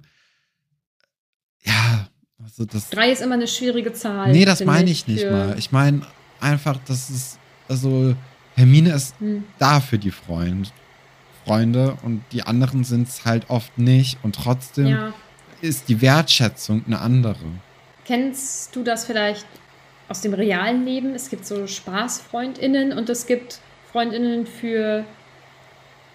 ja, 1.62 2.08
also 2.42 2.64
das. 2.64 2.88
Drei 2.88 3.12
ist 3.12 3.20
immer 3.20 3.34
eine 3.34 3.46
schwierige 3.46 3.92
Zahl. 3.92 4.32
Nee, 4.32 4.46
das 4.46 4.64
meine 4.64 4.90
ich 4.90 5.06
nicht 5.06 5.26
mal. 5.30 5.58
Ich 5.58 5.70
meine 5.70 6.00
einfach, 6.40 6.78
das 6.86 7.10
ist, 7.10 7.38
also 7.68 8.16
Hermine 8.54 8.94
ist 8.94 9.20
hm. 9.20 9.44
da 9.58 9.80
für 9.80 9.98
die 9.98 10.12
Freund, 10.12 10.72
Freunde 11.50 11.96
und 12.04 12.22
die 12.30 12.44
anderen 12.44 12.84
sind 12.84 13.08
es 13.08 13.24
halt 13.24 13.50
oft 13.50 13.76
nicht 13.76 14.18
und 14.22 14.36
trotzdem 14.36 14.86
ja. 14.86 15.12
ist 15.60 15.88
die 15.88 16.00
Wertschätzung 16.00 16.84
eine 16.86 17.00
andere. 17.00 17.44
Kennst 18.04 18.76
du 18.76 18.84
das 18.84 19.04
vielleicht 19.04 19.46
aus 20.08 20.20
dem 20.20 20.32
realen 20.32 20.84
Leben. 20.84 21.12
Es 21.12 21.28
gibt 21.28 21.44
so 21.44 21.66
Spaßfreundinnen 21.66 22.92
und 22.92 23.08
es 23.10 23.26
gibt 23.26 23.58
Freundinnen 23.90 24.46
für 24.46 25.04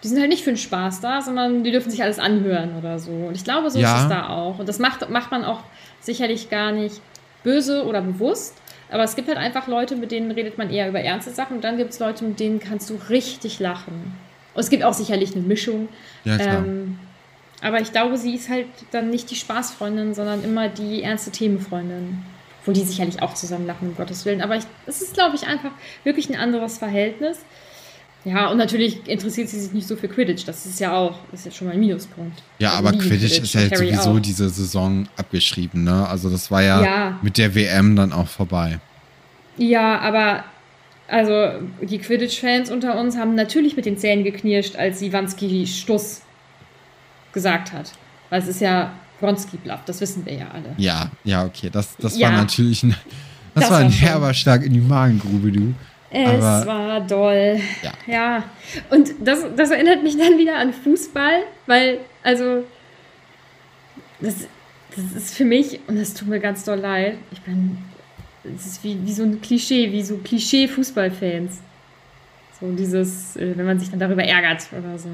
die 0.03 0.07
sind 0.07 0.19
halt 0.21 0.29
nicht 0.29 0.45
für 0.45 0.51
den 0.51 0.57
Spaß 0.57 1.01
da, 1.01 1.21
sondern 1.21 1.65
die 1.65 1.71
dürfen 1.71 1.89
sich 1.89 2.01
alles 2.01 2.19
anhören 2.19 2.77
oder 2.77 2.97
so. 2.99 3.11
Und 3.11 3.35
ich 3.35 3.43
glaube, 3.43 3.69
so 3.71 3.79
ja. 3.79 3.93
ist 3.97 4.03
es 4.03 4.09
da 4.09 4.29
auch. 4.29 4.59
Und 4.59 4.69
das 4.69 4.79
macht, 4.79 5.09
macht 5.09 5.31
man 5.31 5.43
auch 5.43 5.63
sicherlich 5.99 6.49
gar 6.49 6.71
nicht 6.71 7.01
böse 7.43 7.85
oder 7.85 8.01
bewusst. 8.01 8.55
Aber 8.89 9.03
es 9.03 9.17
gibt 9.17 9.27
halt 9.27 9.37
einfach 9.37 9.67
Leute, 9.67 9.97
mit 9.97 10.11
denen 10.11 10.31
redet 10.31 10.57
man 10.57 10.69
eher 10.69 10.87
über 10.87 11.01
ernste 11.01 11.31
Sachen. 11.31 11.57
Und 11.57 11.63
dann 11.63 11.77
gibt 11.77 11.91
es 11.91 11.99
Leute, 11.99 12.23
mit 12.23 12.39
denen 12.39 12.59
kannst 12.59 12.89
du 12.89 12.99
richtig 13.09 13.59
lachen. 13.59 14.15
Und 14.55 14.61
es 14.61 14.69
gibt 14.69 14.83
auch 14.83 14.93
sicherlich 14.93 15.35
eine 15.35 15.43
Mischung. 15.43 15.89
Ja, 16.23 16.37
klar. 16.37 16.65
Ähm, 16.65 16.97
aber 17.61 17.79
ich 17.81 17.91
glaube, 17.91 18.17
sie 18.17 18.33
ist 18.33 18.49
halt 18.49 18.67
dann 18.91 19.09
nicht 19.09 19.29
die 19.29 19.35
Spaßfreundin, 19.35 20.13
sondern 20.13 20.43
immer 20.43 20.69
die 20.69 21.03
ernste 21.03 21.31
Themenfreundin 21.31 22.23
wo 22.65 22.71
die 22.71 22.81
sicherlich 22.81 23.21
auch 23.21 23.33
zusammen 23.33 23.67
lachen, 23.67 23.89
um 23.89 23.95
Gottes 23.95 24.25
Willen. 24.25 24.41
Aber 24.41 24.57
es 24.85 25.01
ist, 25.01 25.13
glaube 25.13 25.35
ich, 25.35 25.47
einfach 25.47 25.71
wirklich 26.03 26.29
ein 26.29 26.35
anderes 26.35 26.77
Verhältnis. 26.77 27.39
Ja, 28.23 28.49
und 28.49 28.57
natürlich 28.57 29.07
interessiert 29.07 29.49
sie 29.49 29.59
sich 29.59 29.71
nicht 29.71 29.87
so 29.87 29.95
für 29.95 30.07
Quidditch. 30.07 30.45
Das 30.45 30.65
ist 30.65 30.79
ja 30.79 30.97
auch, 30.97 31.19
ist 31.31 31.45
jetzt 31.45 31.57
schon 31.57 31.67
mal 31.67 31.73
ein 31.73 31.79
Minuspunkt. 31.79 32.41
Ja, 32.57 32.71
also 32.71 32.79
aber 32.79 32.91
Quidditch, 32.97 33.09
Quidditch, 33.09 33.39
ist 33.43 33.53
ja 33.53 33.61
jetzt 33.61 33.77
sowieso 33.77 34.11
auch. 34.11 34.19
diese 34.19 34.49
Saison 34.49 35.07
abgeschrieben, 35.15 35.83
ne? 35.83 36.07
Also 36.07 36.31
das 36.31 36.49
war 36.49 36.63
ja, 36.63 36.83
ja, 36.83 37.19
mit 37.21 37.37
der 37.37 37.53
WM 37.53 37.95
dann 37.95 38.11
auch 38.11 38.27
vorbei. 38.27 38.79
Ja, 39.57 39.99
aber 39.99 40.43
also 41.07 41.61
die 41.81 41.99
Quidditch-Fans 41.99 42.71
unter 42.71 42.99
uns 42.99 43.17
haben 43.17 43.35
natürlich 43.35 43.75
mit 43.75 43.85
den 43.85 43.97
Zähnen 43.97 44.23
geknirscht, 44.23 44.75
als 44.75 45.01
Iwanski 45.01 45.67
Stuss 45.67 46.21
gesagt 47.31 47.71
hat. 47.73 47.91
Weil 48.29 48.41
es 48.41 48.47
ist 48.47 48.61
ja 48.61 48.93
Wronski 49.21 49.57
Bluff, 49.57 49.81
das 49.85 50.01
wissen 50.01 50.25
wir 50.25 50.33
ja 50.33 50.47
alle. 50.51 50.73
Ja, 50.77 51.11
ja, 51.23 51.45
okay. 51.45 51.69
Das, 51.71 51.95
das 51.97 52.17
ja. 52.17 52.29
war 52.29 52.37
natürlich 52.37 52.83
ein, 52.83 52.95
das, 53.53 53.63
das 53.63 53.71
war 53.71 53.79
ein 53.79 53.89
herber 53.89 54.33
Schlag 54.33 54.63
in 54.63 54.73
die 54.73 54.81
Magengrube, 54.81 55.51
du. 55.51 55.73
Es 56.09 56.43
Aber, 56.43 56.65
war 56.65 57.01
doll. 57.01 57.59
Ja. 57.83 57.91
ja. 58.07 58.43
Und 58.89 59.13
das, 59.21 59.39
das 59.55 59.71
erinnert 59.71 60.01
mich 60.01 60.17
dann 60.17 60.37
wieder 60.37 60.57
an 60.57 60.73
Fußball, 60.73 61.43
weil, 61.65 61.99
also, 62.23 62.63
das, 64.21 64.47
das 64.95 65.23
ist 65.23 65.35
für 65.35 65.45
mich, 65.45 65.79
und 65.87 65.99
das 65.99 66.13
tut 66.13 66.29
mir 66.29 66.39
ganz 66.39 66.63
doll 66.63 66.79
leid, 66.79 67.17
ich 67.31 67.41
bin, 67.41 67.77
es 68.55 68.65
ist 68.65 68.83
wie, 68.83 68.97
wie 69.05 69.13
so 69.13 69.23
ein 69.23 69.41
Klischee, 69.41 69.91
wie 69.91 70.03
so 70.03 70.17
Klischee-Fußballfans. 70.17 71.59
So 72.59 72.71
dieses, 72.71 73.35
äh, 73.35 73.57
wenn 73.57 73.65
man 73.65 73.79
sich 73.79 73.89
dann 73.89 73.99
darüber 73.99 74.23
ärgert 74.23 74.67
oder 74.77 74.97
so. 74.97 75.09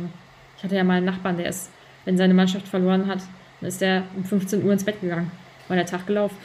Ich 0.57 0.63
hatte 0.63 0.75
ja 0.75 0.83
mal 0.83 0.97
einen 0.97 1.05
Nachbarn, 1.05 1.37
der 1.37 1.49
ist, 1.49 1.69
wenn 2.05 2.17
seine 2.17 2.33
Mannschaft 2.33 2.67
verloren 2.67 3.07
hat, 3.07 3.19
dann 3.59 3.69
ist 3.69 3.81
der 3.81 4.03
um 4.15 4.23
15 4.23 4.63
Uhr 4.63 4.73
ins 4.73 4.83
Bett 4.83 5.01
gegangen. 5.01 5.31
War 5.67 5.75
der 5.75 5.85
Tag 5.85 6.05
gelaufen. 6.05 6.35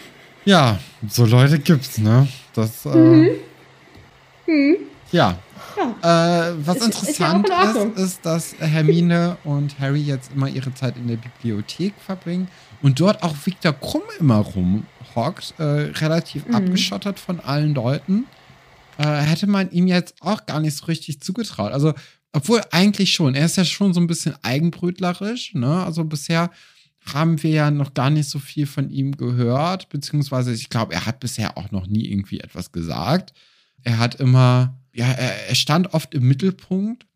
Ja, 0.44 0.78
so 1.08 1.26
Leute 1.26 1.58
gibt's, 1.58 1.98
ne? 1.98 2.28
Das, 2.54 2.86
äh, 2.86 2.96
mhm. 2.96 3.28
Mhm. 4.46 4.76
Ja. 5.12 5.36
ja. 5.76 6.48
Äh, 6.48 6.54
was 6.64 6.76
ist, 6.76 6.86
interessant 6.86 7.48
ist, 7.48 7.76
ist, 7.76 7.98
ist, 7.98 8.26
dass 8.26 8.54
Hermine 8.58 9.36
und 9.44 9.78
Harry 9.80 10.00
jetzt 10.00 10.32
immer 10.32 10.48
ihre 10.48 10.72
Zeit 10.74 10.96
in 10.96 11.08
der 11.08 11.16
Bibliothek 11.16 11.94
verbringen 11.98 12.48
und 12.82 13.00
dort 13.00 13.22
auch 13.22 13.34
Victor 13.44 13.72
Krumm 13.72 14.02
immer 14.20 14.38
rumhockt, 15.16 15.54
äh, 15.58 15.62
relativ 15.62 16.46
mhm. 16.46 16.54
abgeschottet 16.54 17.18
von 17.18 17.40
allen 17.40 17.74
Leuten. 17.74 18.26
Äh, 18.98 19.06
hätte 19.06 19.46
man 19.46 19.70
ihm 19.70 19.86
jetzt 19.86 20.14
auch 20.20 20.46
gar 20.46 20.60
nicht 20.60 20.76
so 20.76 20.86
richtig 20.86 21.20
zugetraut. 21.20 21.72
Also, 21.72 21.94
obwohl 22.32 22.62
eigentlich 22.70 23.12
schon. 23.12 23.34
Er 23.34 23.46
ist 23.46 23.56
ja 23.56 23.64
schon 23.64 23.94
so 23.94 24.00
ein 24.00 24.06
bisschen 24.06 24.34
eigenbrötlerisch, 24.42 25.54
ne? 25.54 25.84
Also 25.84 26.04
bisher 26.04 26.50
haben 27.14 27.42
wir 27.42 27.50
ja 27.50 27.70
noch 27.70 27.94
gar 27.94 28.10
nicht 28.10 28.28
so 28.28 28.38
viel 28.38 28.66
von 28.66 28.90
ihm 28.90 29.16
gehört, 29.16 29.88
beziehungsweise 29.90 30.52
ich 30.52 30.68
glaube, 30.68 30.92
er 30.92 31.06
hat 31.06 31.20
bisher 31.20 31.56
auch 31.56 31.70
noch 31.70 31.86
nie 31.86 32.10
irgendwie 32.10 32.40
etwas 32.40 32.72
gesagt. 32.72 33.32
Er 33.82 33.98
hat 33.98 34.16
immer, 34.16 34.76
ja, 34.92 35.06
er, 35.06 35.48
er 35.48 35.54
stand 35.54 35.94
oft 35.94 36.14
im 36.14 36.26
Mittelpunkt, 36.26 37.06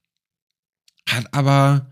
hat 1.08 1.34
aber, 1.34 1.89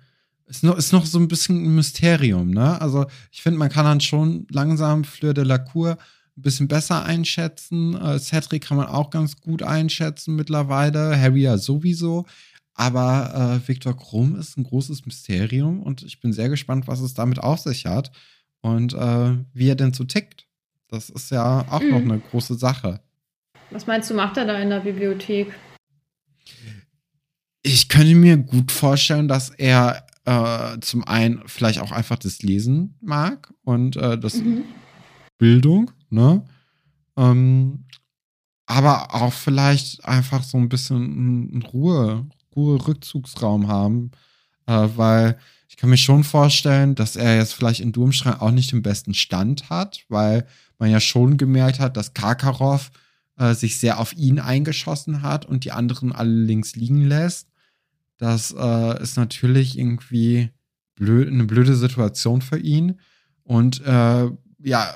ist 0.48 0.64
noch, 0.64 0.76
ist 0.76 0.92
noch 0.92 1.06
so 1.06 1.18
ein 1.18 1.28
bisschen 1.28 1.62
ein 1.62 1.74
Mysterium, 1.74 2.50
ne? 2.50 2.80
Also 2.80 3.06
ich 3.30 3.42
finde, 3.42 3.58
man 3.58 3.68
kann 3.68 3.84
dann 3.84 4.00
schon 4.00 4.46
langsam 4.50 5.04
Fleur 5.04 5.34
de 5.34 5.44
la 5.44 5.58
Cour 5.58 5.98
ein 6.36 6.42
bisschen 6.42 6.68
besser 6.68 7.04
einschätzen. 7.04 7.94
Äh, 7.94 8.18
Cedric 8.18 8.64
kann 8.64 8.76
man 8.76 8.86
auch 8.86 9.10
ganz 9.10 9.40
gut 9.40 9.62
einschätzen 9.62 10.36
mittlerweile. 10.36 11.20
Harry 11.20 11.42
ja 11.42 11.58
sowieso. 11.58 12.26
Aber 12.74 13.60
äh, 13.64 13.68
Viktor 13.68 13.96
Krumm 13.96 14.36
ist 14.36 14.56
ein 14.56 14.62
großes 14.62 15.04
Mysterium 15.04 15.82
und 15.82 16.02
ich 16.02 16.20
bin 16.20 16.32
sehr 16.32 16.48
gespannt, 16.48 16.86
was 16.86 17.00
es 17.00 17.12
damit 17.12 17.40
auf 17.40 17.58
sich 17.58 17.86
hat 17.86 18.12
und 18.60 18.94
äh, 18.94 19.36
wie 19.52 19.68
er 19.68 19.74
denn 19.74 19.92
so 19.92 20.04
tickt. 20.04 20.46
Das 20.88 21.10
ist 21.10 21.30
ja 21.30 21.66
auch 21.70 21.80
mhm. 21.80 21.90
noch 21.90 22.00
eine 22.00 22.18
große 22.20 22.54
Sache. 22.54 23.00
Was 23.70 23.86
meinst 23.86 24.08
du, 24.08 24.14
macht 24.14 24.36
er 24.36 24.46
da 24.46 24.58
in 24.58 24.70
der 24.70 24.80
Bibliothek? 24.80 25.52
Ich 27.62 27.88
könnte 27.88 28.14
mir 28.14 28.36
gut 28.38 28.70
vorstellen, 28.70 29.28
dass 29.28 29.50
er 29.50 30.06
äh, 30.28 30.78
zum 30.80 31.04
einen 31.04 31.40
vielleicht 31.46 31.80
auch 31.80 31.90
einfach 31.90 32.18
das 32.18 32.42
Lesen 32.42 32.96
mag 33.00 33.50
und 33.64 33.96
äh, 33.96 34.18
das 34.18 34.34
mhm. 34.34 34.64
Bildung, 35.38 35.90
ne? 36.10 36.44
Ähm, 37.16 37.86
aber 38.66 39.14
auch 39.14 39.32
vielleicht 39.32 40.04
einfach 40.04 40.42
so 40.42 40.58
ein 40.58 40.68
bisschen 40.68 41.64
Ruhe, 41.72 42.26
Rückzugsraum 42.54 43.68
haben, 43.68 44.10
äh, 44.66 44.88
weil 44.96 45.38
ich 45.68 45.78
kann 45.78 45.88
mir 45.90 45.96
schon 45.96 46.24
vorstellen, 46.24 46.94
dass 46.94 47.16
er 47.16 47.36
jetzt 47.36 47.54
vielleicht 47.54 47.80
in 47.80 47.92
Durmstrang 47.92 48.40
auch 48.40 48.50
nicht 48.50 48.72
den 48.72 48.82
besten 48.82 49.14
Stand 49.14 49.70
hat, 49.70 50.04
weil 50.08 50.44
man 50.78 50.90
ja 50.90 51.00
schon 51.00 51.38
gemerkt 51.38 51.78
hat, 51.78 51.96
dass 51.96 52.14
Karkaroff 52.14 52.90
äh, 53.38 53.54
sich 53.54 53.78
sehr 53.78 53.98
auf 54.00 54.12
ihn 54.14 54.40
eingeschossen 54.40 55.22
hat 55.22 55.46
und 55.46 55.64
die 55.64 55.72
anderen 55.72 56.12
alle 56.12 56.30
links 56.30 56.74
liegen 56.74 57.04
lässt. 57.04 57.47
Das 58.18 58.54
äh, 58.56 59.02
ist 59.02 59.16
natürlich 59.16 59.78
irgendwie 59.78 60.50
blöd, 60.94 61.28
eine 61.28 61.44
blöde 61.44 61.74
Situation 61.74 62.42
für 62.42 62.58
ihn. 62.58 63.00
Und 63.44 63.80
äh, 63.84 64.30
ja, 64.62 64.94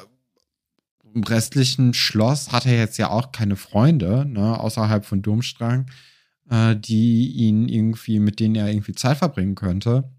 im 1.15 1.23
restlichen 1.25 1.95
Schloss 1.95 2.53
hat 2.53 2.67
er 2.67 2.77
jetzt 2.77 2.99
ja 2.99 3.11
auch 3.11 3.33
keine 3.33 3.57
Freunde, 3.57 4.27
ne, 4.27 4.59
außerhalb 4.59 5.05
von 5.05 5.23
Durmstrang 5.23 5.87
äh, 6.53 6.77
die 6.77 7.33
ihn 7.33 7.69
irgendwie, 7.69 8.19
mit 8.19 8.39
denen 8.39 8.55
er 8.55 8.69
irgendwie 8.69 8.93
Zeit 8.93 9.19
verbringen 9.19 9.55
könnte. 9.55 10.11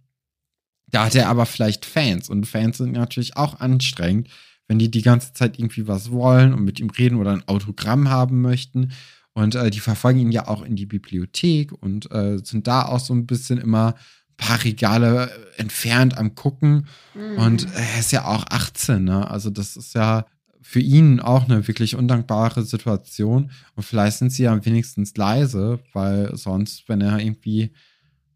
Da 0.88 1.06
hat 1.06 1.16
er 1.16 1.30
aber 1.30 1.46
vielleicht 1.46 1.86
Fans 1.86 2.30
und 2.30 2.46
Fans 2.46 2.78
sind 2.78 2.94
natürlich 2.94 3.38
auch 3.38 3.60
anstrengend, 3.60 4.30
wenn 4.68 4.80
die 4.80 4.92
die 4.92 5.02
ganze 5.02 5.34
Zeit 5.34 5.60
irgendwie 5.60 5.88
was 5.88 6.12
wollen 6.12 6.54
und 6.54 6.64
mit 6.64 6.80
ihm 6.80 6.90
reden 6.90 7.18
oder 7.18 7.32
ein 7.32 7.48
Autogramm 7.48 8.10
haben 8.10 8.42
möchten. 8.42 8.92
Und 9.34 9.56
äh, 9.56 9.72
die 9.72 9.80
verfolgen 9.80 10.20
ihn 10.20 10.32
ja 10.32 10.48
auch 10.48 10.62
in 10.62 10.76
die 10.76 10.86
Bibliothek 10.86 11.72
und 11.72 12.12
äh, 12.12 12.38
sind 12.44 12.68
da 12.68 12.84
auch 12.84 13.00
so 13.00 13.14
ein 13.14 13.26
bisschen 13.26 13.58
immer 13.58 13.96
ein 13.96 14.38
paar 14.38 14.64
Regale 14.64 15.32
entfernt 15.58 16.18
am 16.18 16.36
Gucken. 16.36 16.88
Mhm. 17.16 17.38
Und 17.38 17.68
er 17.76 18.00
ist 18.00 18.12
ja 18.12 18.26
auch 18.26 18.46
18, 18.50 19.04
ne? 19.04 19.30
Also 19.30 19.50
das 19.50 19.76
ist 19.76 19.96
ja 19.96 20.26
für 20.62 20.80
ihn 20.80 21.20
auch 21.20 21.44
eine 21.44 21.68
wirklich 21.68 21.96
undankbare 21.96 22.64
Situation. 22.64 23.52
Und 23.76 23.84
vielleicht 23.84 24.18
sind 24.18 24.32
sie 24.32 24.44
ja 24.44 24.66
wenigstens 24.66 25.16
leise, 25.18 25.80
weil 25.94 26.36
sonst, 26.36 26.88
wenn 26.88 27.02
er 27.02 27.20
irgendwie 27.20 27.74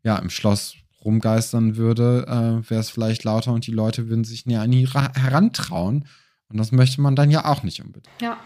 ja 0.03 0.17
im 0.17 0.29
Schloss 0.29 0.75
rumgeistern 1.05 1.77
würde, 1.77 2.25
äh, 2.27 2.69
wäre 2.69 2.81
es 2.81 2.89
vielleicht 2.89 3.23
lauter 3.23 3.53
und 3.53 3.65
die 3.65 3.71
Leute 3.71 4.09
würden 4.09 4.23
sich 4.23 4.45
näher 4.45 4.61
an 4.61 4.73
ihn 4.73 4.87
herantrauen. 4.87 6.05
Und 6.49 6.57
das 6.57 6.71
möchte 6.71 7.01
man 7.01 7.15
dann 7.15 7.31
ja 7.31 7.45
auch 7.45 7.63
nicht 7.63 7.81
unbedingt. 7.81 8.09
Ja. 8.21 8.37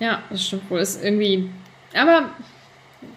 Ja, 0.00 0.22
das 0.30 0.46
stimmt 0.46 0.68
wohl. 0.70 0.80
Ist 0.80 1.02
irgendwie. 1.02 1.50
Aber 1.94 2.30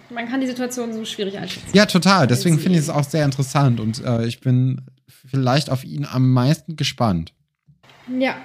man 0.09 0.27
kann 0.27 0.41
die 0.41 0.47
Situation 0.47 0.93
so 0.93 1.05
schwierig 1.05 1.37
einschätzen. 1.37 1.69
Ja, 1.73 1.85
total. 1.85 2.27
Deswegen 2.27 2.59
finde 2.59 2.77
ich 2.77 2.85
es 2.85 2.89
auch 2.89 3.03
sehr 3.03 3.25
interessant 3.25 3.79
und 3.79 4.03
äh, 4.03 4.25
ich 4.25 4.39
bin 4.39 4.81
vielleicht 5.07 5.69
auf 5.69 5.83
ihn 5.83 6.05
am 6.05 6.31
meisten 6.31 6.75
gespannt. 6.75 7.33
Ja, 8.19 8.35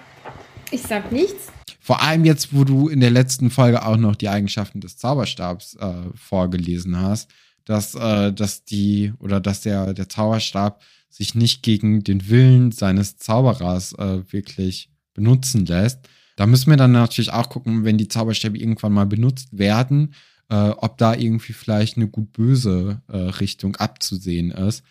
ich 0.70 0.82
sag 0.82 1.12
nichts. 1.12 1.48
Vor 1.80 2.02
allem 2.02 2.24
jetzt, 2.24 2.54
wo 2.54 2.64
du 2.64 2.88
in 2.88 3.00
der 3.00 3.10
letzten 3.10 3.50
Folge 3.50 3.84
auch 3.84 3.96
noch 3.96 4.16
die 4.16 4.28
Eigenschaften 4.28 4.80
des 4.80 4.96
Zauberstabs 4.96 5.76
äh, 5.76 5.92
vorgelesen 6.14 7.00
hast, 7.00 7.30
dass, 7.64 7.94
äh, 7.94 8.32
dass 8.32 8.64
die 8.64 9.12
oder 9.18 9.40
dass 9.40 9.62
der, 9.62 9.94
der 9.94 10.08
Zauberstab 10.08 10.82
sich 11.08 11.34
nicht 11.34 11.62
gegen 11.62 12.04
den 12.04 12.28
Willen 12.28 12.72
seines 12.72 13.16
Zauberers 13.16 13.92
äh, 13.94 14.32
wirklich 14.32 14.90
benutzen 15.14 15.66
lässt. 15.66 16.00
Da 16.40 16.46
müssen 16.46 16.70
wir 16.70 16.78
dann 16.78 16.92
natürlich 16.92 17.34
auch 17.34 17.50
gucken, 17.50 17.84
wenn 17.84 17.98
die 17.98 18.08
Zauberstäbe 18.08 18.56
irgendwann 18.56 18.94
mal 18.94 19.04
benutzt 19.04 19.58
werden, 19.58 20.14
äh, 20.48 20.70
ob 20.70 20.96
da 20.96 21.14
irgendwie 21.14 21.52
vielleicht 21.52 21.98
eine 21.98 22.08
gut-böse 22.08 23.02
äh, 23.08 23.16
Richtung 23.18 23.76
abzusehen 23.76 24.50
ist. 24.50 24.82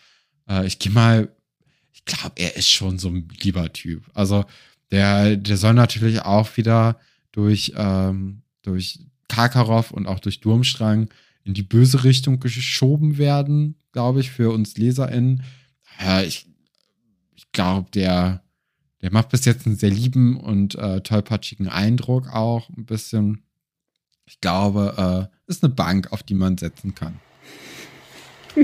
Äh, 0.47 0.67
ich 0.67 0.77
gehe 0.77 0.91
mal, 0.91 1.35
ich 1.91 2.05
glaube, 2.05 2.33
er 2.35 2.55
ist 2.55 2.69
schon 2.69 2.99
so 2.99 3.09
ein 3.09 3.29
lieber 3.41 3.73
Typ. 3.73 4.03
Also 4.13 4.45
der, 4.91 5.37
der 5.37 5.57
soll 5.57 5.73
natürlich 5.73 6.21
auch 6.21 6.55
wieder 6.55 6.99
durch, 7.31 7.73
ähm, 7.75 8.43
durch 8.61 8.99
Karkaroff 9.27 9.89
und 9.89 10.05
auch 10.05 10.19
durch 10.19 10.41
Durmstrang 10.41 11.09
in 11.45 11.55
die 11.55 11.63
böse 11.63 12.03
Richtung 12.03 12.39
geschoben 12.39 13.17
werden, 13.17 13.73
glaube 13.91 14.19
ich, 14.19 14.29
für 14.29 14.51
uns 14.51 14.77
LeserInnen. 14.77 15.41
Ja, 15.99 16.21
ich, 16.21 16.45
ich 17.35 17.51
glaube, 17.51 17.89
der, 17.89 18.43
der 19.01 19.11
macht 19.11 19.29
bis 19.29 19.45
jetzt 19.45 19.65
einen 19.65 19.77
sehr 19.77 19.89
lieben 19.89 20.37
und 20.37 20.75
äh, 20.75 21.01
tollpatschigen 21.01 21.69
Eindruck 21.69 22.29
auch. 22.33 22.69
Ein 22.69 22.85
bisschen. 22.85 23.43
Ich 24.25 24.41
glaube, 24.41 25.29
äh, 25.29 25.49
ist 25.49 25.63
eine 25.63 25.73
Bank, 25.73 26.11
auf 26.11 26.23
die 26.23 26.35
man 26.35 26.57
setzen 26.57 26.93
kann. 26.93 27.19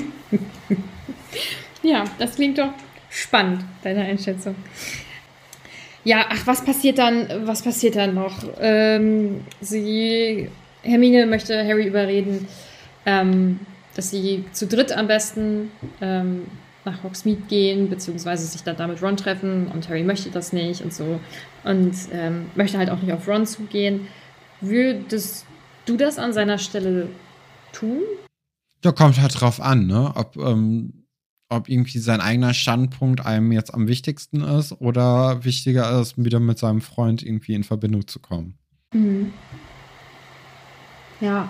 ja, 1.83 2.03
das 2.19 2.35
klingt 2.35 2.57
doch 2.57 2.71
spannend, 3.09 3.63
deine 3.83 4.03
Einschätzung. 4.03 4.55
Ja, 6.03 6.25
ach, 6.29 6.45
was 6.45 6.63
passiert 6.63 6.99
dann, 6.99 7.47
was 7.47 7.63
passiert 7.63 7.95
dann 7.95 8.13
noch? 8.13 8.43
Ähm, 8.59 9.41
sie, 9.59 10.49
Hermine 10.83 11.25
möchte 11.25 11.65
Harry 11.65 11.87
überreden, 11.87 12.47
ähm, 13.07 13.59
dass 13.95 14.11
sie 14.11 14.45
zu 14.51 14.67
dritt 14.67 14.91
am 14.91 15.07
besten 15.07 15.71
ähm, 16.01 16.43
nach 16.85 17.03
Hogsmeade 17.03 17.41
gehen, 17.47 17.89
beziehungsweise 17.89 18.45
sich 18.45 18.63
dann 18.63 18.77
damit 18.77 19.01
Ron 19.01 19.17
treffen 19.17 19.67
und 19.67 19.89
Harry 19.89 20.03
möchte 20.03 20.29
das 20.29 20.53
nicht 20.53 20.81
und 20.81 20.93
so 20.93 21.19
und 21.63 21.95
ähm, 22.11 22.47
möchte 22.55 22.77
halt 22.77 22.89
auch 22.89 23.01
nicht 23.01 23.11
auf 23.11 23.27
Ron 23.27 23.45
zugehen. 23.45 24.07
Würdest 24.61 25.45
du 25.85 25.97
das 25.97 26.17
an 26.17 26.33
seiner 26.33 26.57
Stelle 26.57 27.09
tun? 27.71 28.01
Da 28.81 28.91
kommt 28.91 29.19
halt 29.19 29.39
drauf 29.39 29.59
an, 29.59 29.87
ne? 29.87 30.13
Ob, 30.15 30.37
ähm, 30.37 31.05
ob 31.49 31.69
irgendwie 31.69 31.99
sein 31.99 32.21
eigener 32.21 32.53
Standpunkt 32.53 33.25
einem 33.25 33.51
jetzt 33.51 33.73
am 33.73 33.87
wichtigsten 33.87 34.41
ist 34.41 34.71
oder 34.73 35.43
wichtiger 35.43 35.99
ist, 35.99 36.23
wieder 36.23 36.39
mit 36.39 36.59
seinem 36.59 36.81
Freund 36.81 37.23
irgendwie 37.23 37.55
in 37.55 37.63
Verbindung 37.63 38.07
zu 38.07 38.19
kommen. 38.19 38.57
Mhm. 38.93 39.33
Ja. 41.19 41.49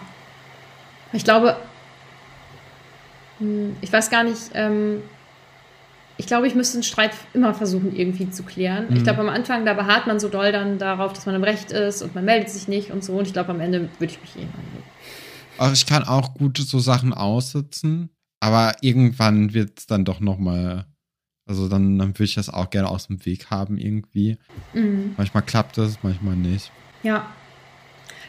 Ich 1.12 1.24
glaube, 1.24 1.58
hm, 3.40 3.76
ich 3.82 3.92
weiß 3.92 4.10
gar 4.10 4.24
nicht, 4.24 4.52
ähm, 4.54 5.02
ich 6.18 6.28
glaube, 6.28 6.48
ich 6.48 6.56
müsste 6.56 6.78
einen 6.78 6.84
Streit 6.84 7.12
immer 7.34 7.54
versuchen, 7.54 7.96
irgendwie 7.96 8.30
zu 8.30 8.44
klären. 8.44 8.88
Mhm. 8.90 8.96
Ich 8.96 9.04
glaube, 9.04 9.20
am 9.20 9.30
Anfang, 9.30 9.66
da 9.66 9.74
beharrt 9.74 10.08
man 10.08 10.20
so 10.20 10.30
doll 10.30 10.52
dann 10.52 10.78
darauf, 10.78 11.14
dass 11.14 11.26
man 11.26 11.36
im 11.36 11.44
Recht 11.44 11.72
ist 11.72 12.02
und 12.02 12.16
man 12.16 12.26
meldet 12.26 12.50
sich 12.50 12.68
nicht 12.68 12.92
und 12.92 13.04
so. 13.04 13.14
Und 13.14 13.28
ich 13.28 13.34
glaube, 13.34 13.52
am 13.52 13.60
Ende 13.60 13.90
würde 14.00 14.14
ich 14.14 14.22
mich 14.22 14.36
eh 14.38 14.48
Ach, 15.58 15.74
ich 15.74 15.86
kann 15.86 16.04
auch 16.04 16.34
gut 16.34 16.58
so 16.58 16.80
Sachen 16.80 17.14
aussitzen, 17.14 18.10
aber 18.40 18.74
irgendwann 18.82 19.54
wird 19.54 19.80
es 19.80 19.88
dann 19.88 20.06
doch 20.06 20.20
nochmal. 20.20 20.86
Also 21.48 21.70
dann, 21.70 22.00
dann 22.00 22.10
würde 22.10 22.24
ich 22.24 22.36
das 22.36 22.50
auch 22.50 22.70
gerne 22.70 22.90
aus 22.90 23.08
dem 23.08 23.24
Weg 23.26 23.52
haben 23.52 23.78
irgendwie. 23.78 24.38
Mhm. 24.74 25.14
Manchmal 25.16 25.44
klappt 25.44 25.78
es, 25.78 26.00
manchmal 26.02 26.36
nicht. 26.36 26.72
Ja. 27.04 27.32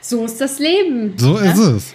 So 0.00 0.24
ist 0.24 0.40
das 0.40 0.58
Leben. 0.58 1.16
So 1.16 1.38
ja? 1.38 1.52
ist 1.52 1.58
es. 1.58 1.94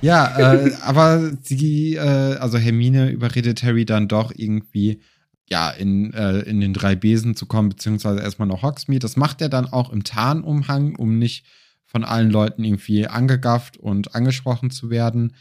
Ja, 0.00 0.54
äh, 0.54 0.72
aber 0.82 1.32
sie, 1.42 1.94
äh, 1.96 2.36
also 2.36 2.58
Hermine 2.58 3.10
überredet 3.10 3.62
Harry 3.62 3.84
dann 3.84 4.08
doch 4.08 4.32
irgendwie, 4.34 5.00
ja, 5.50 5.70
in, 5.70 6.12
äh, 6.12 6.40
in 6.40 6.60
den 6.60 6.74
drei 6.74 6.94
Besen 6.94 7.34
zu 7.36 7.46
kommen, 7.46 7.70
beziehungsweise 7.70 8.20
erstmal 8.20 8.48
nach 8.48 8.62
Hogsmeade. 8.62 9.00
Das 9.00 9.16
macht 9.16 9.40
er 9.40 9.48
dann 9.48 9.66
auch 9.66 9.90
im 9.90 10.04
Tarnumhang, 10.04 10.94
um 10.96 11.18
nicht 11.18 11.44
von 11.84 12.04
allen 12.04 12.30
Leuten 12.30 12.64
irgendwie 12.64 13.06
angegafft 13.06 13.78
und 13.78 14.14
angesprochen 14.14 14.70
zu 14.70 14.90
werden. 14.90 15.32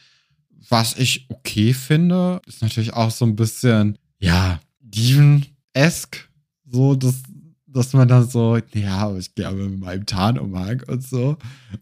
Was 0.70 0.98
ich 0.98 1.28
okay 1.30 1.74
finde, 1.74 2.42
ist 2.48 2.62
natürlich 2.62 2.94
auch 2.94 3.12
so 3.12 3.26
ein 3.26 3.36
bisschen, 3.36 3.98
ja, 4.20 4.60
Diven-esque. 4.80 6.30
So, 6.70 6.96
dass, 6.96 7.24
dass 7.68 7.94
man 7.94 8.08
dann 8.08 8.28
so, 8.28 8.58
ja, 8.74 9.16
ich 9.18 9.36
gehe 9.36 9.48
aber 9.48 9.58
mit 9.58 9.80
meinem 9.80 10.06
Tarnumhang 10.06 10.84
und 10.88 11.04
so. 11.04 11.38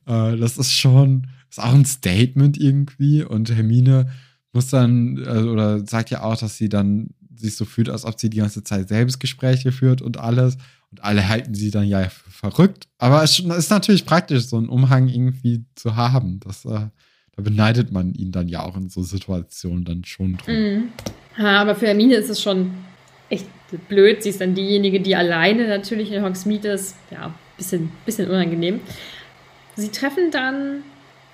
Äh, 0.06 0.38
das 0.38 0.58
ist 0.58 0.74
schon, 0.74 1.28
ist 1.50 1.60
auch 1.60 1.74
ein 1.74 1.86
Statement 1.86 2.58
irgendwie. 2.58 3.24
Und 3.24 3.52
Hermine 3.52 4.10
muss 4.52 4.70
dann, 4.70 5.18
äh, 5.18 5.44
oder 5.44 5.86
sagt 5.86 6.10
ja 6.10 6.24
auch, 6.24 6.38
dass 6.38 6.58
sie 6.58 6.70
dann 6.70 7.10
sich 7.38 7.56
so 7.56 7.66
fühlt, 7.66 7.90
als 7.90 8.06
ob 8.06 8.20
sie 8.20 8.30
die 8.30 8.38
ganze 8.38 8.64
Zeit 8.64 8.88
Selbstgespräche 8.88 9.72
führt 9.72 10.02
und 10.02 10.18
alles. 10.18 10.58
Und 10.92 11.04
alle 11.04 11.28
halten 11.28 11.56
sie 11.56 11.72
dann 11.72 11.86
ja 11.86 12.08
für 12.10 12.26
verrückt. 12.36 12.88
Aber 12.98 13.24
es 13.24 13.40
ist 13.40 13.70
natürlich 13.70 14.06
praktisch, 14.06 14.46
so 14.46 14.58
einen 14.58 14.70
Umhang 14.70 15.08
irgendwie 15.08 15.66
zu 15.76 15.96
haben. 15.96 16.40
Das, 16.42 16.66
äh, 16.66 16.70
da 16.70 17.42
beneidet 17.42 17.92
man 17.92 18.14
ihn 18.14 18.32
dann 18.32 18.48
ja 18.48 18.64
auch 18.64 18.78
in 18.78 18.90
so 18.90 19.04
Situationen 19.04 19.84
dann 19.84 20.06
schon 20.06 20.38
drum. 20.38 20.54
Mhm. 20.54 20.84
Ja, 21.38 21.62
aber 21.62 21.76
für 21.76 21.88
Hermine 21.88 22.16
ist 22.16 22.30
es 22.30 22.42
schon 22.42 22.72
echt 23.30 23.48
blöd. 23.90 24.24
Sie 24.24 24.30
ist 24.30 24.42
dann 24.42 24.56
diejenige, 24.56 25.02
die 25.02 25.16
alleine 25.16 25.68
natürlich 25.68 26.12
in 26.12 26.24
Hogsmeade 26.24 26.70
ist. 26.70 26.96
Ja, 27.12 27.34
bisschen, 27.58 27.92
bisschen 28.06 28.30
unangenehm. 28.30 28.80
Sie 29.76 29.90
treffen 29.90 30.32
dann 30.32 30.84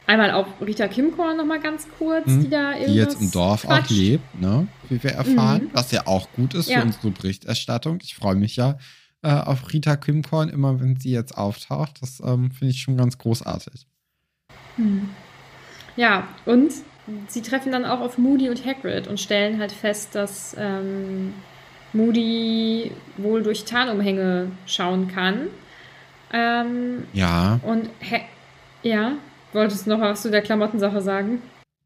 einmal 0.08 0.32
auch 0.32 0.48
Rita 0.60 0.88
Kimkorn 0.88 1.38
noch 1.38 1.46
mal 1.46 1.60
ganz 1.60 1.88
kurz, 1.98 2.28
mhm, 2.28 2.44
die 2.44 2.50
da 2.50 2.74
Die 2.74 2.94
jetzt 2.94 3.22
im 3.22 3.32
Dorf 3.32 3.64
quatscht. 3.64 3.92
auch 3.92 3.96
lebt, 3.96 4.42
ne? 4.42 4.68
wie 4.90 5.02
wir 5.04 5.12
erfahren, 5.12 5.64
mhm. 5.66 5.70
was 5.74 5.92
ja 5.92 6.08
auch 6.08 6.32
gut 6.34 6.54
ist 6.54 6.70
ja. 6.70 6.80
für 6.80 6.86
unsere 6.86 7.12
Berichterstattung. 7.12 8.00
Ich 8.02 8.16
freue 8.16 8.36
mich 8.36 8.56
ja, 8.56 8.78
äh, 9.24 9.32
auf 9.32 9.72
Rita 9.72 9.96
Kimkorn, 9.96 10.50
immer 10.50 10.80
wenn 10.80 11.00
sie 11.00 11.12
jetzt 11.12 11.38
auftaucht. 11.38 12.02
Das 12.02 12.20
ähm, 12.20 12.52
finde 12.52 12.72
ich 12.72 12.82
schon 12.82 12.98
ganz 12.98 13.18
großartig. 13.18 13.86
Hm. 14.76 15.10
Ja, 15.96 16.28
und 16.46 16.72
sie 17.28 17.42
treffen 17.42 17.72
dann 17.72 17.86
auch 17.86 18.00
auf 18.00 18.18
Moody 18.18 18.50
und 18.50 18.66
Hagrid 18.66 19.08
und 19.08 19.20
stellen 19.20 19.60
halt 19.60 19.72
fest, 19.72 20.16
dass 20.16 20.56
ähm, 20.58 21.34
Moody 21.94 22.92
wohl 23.18 23.44
durch 23.44 23.66
Tarnumhänge 23.66 24.52
schauen 24.66 25.08
kann. 25.08 25.48
Ähm, 26.34 27.06
ja. 27.14 27.60
Und 27.64 27.90
ha 28.10 28.20
ja, 28.84 29.14
wolltest 29.54 29.86
du 29.86 29.92
noch 29.92 30.00
was 30.00 30.22
zu 30.22 30.32
der 30.32 30.42
Klamottensache 30.42 31.02
sagen? 31.02 31.42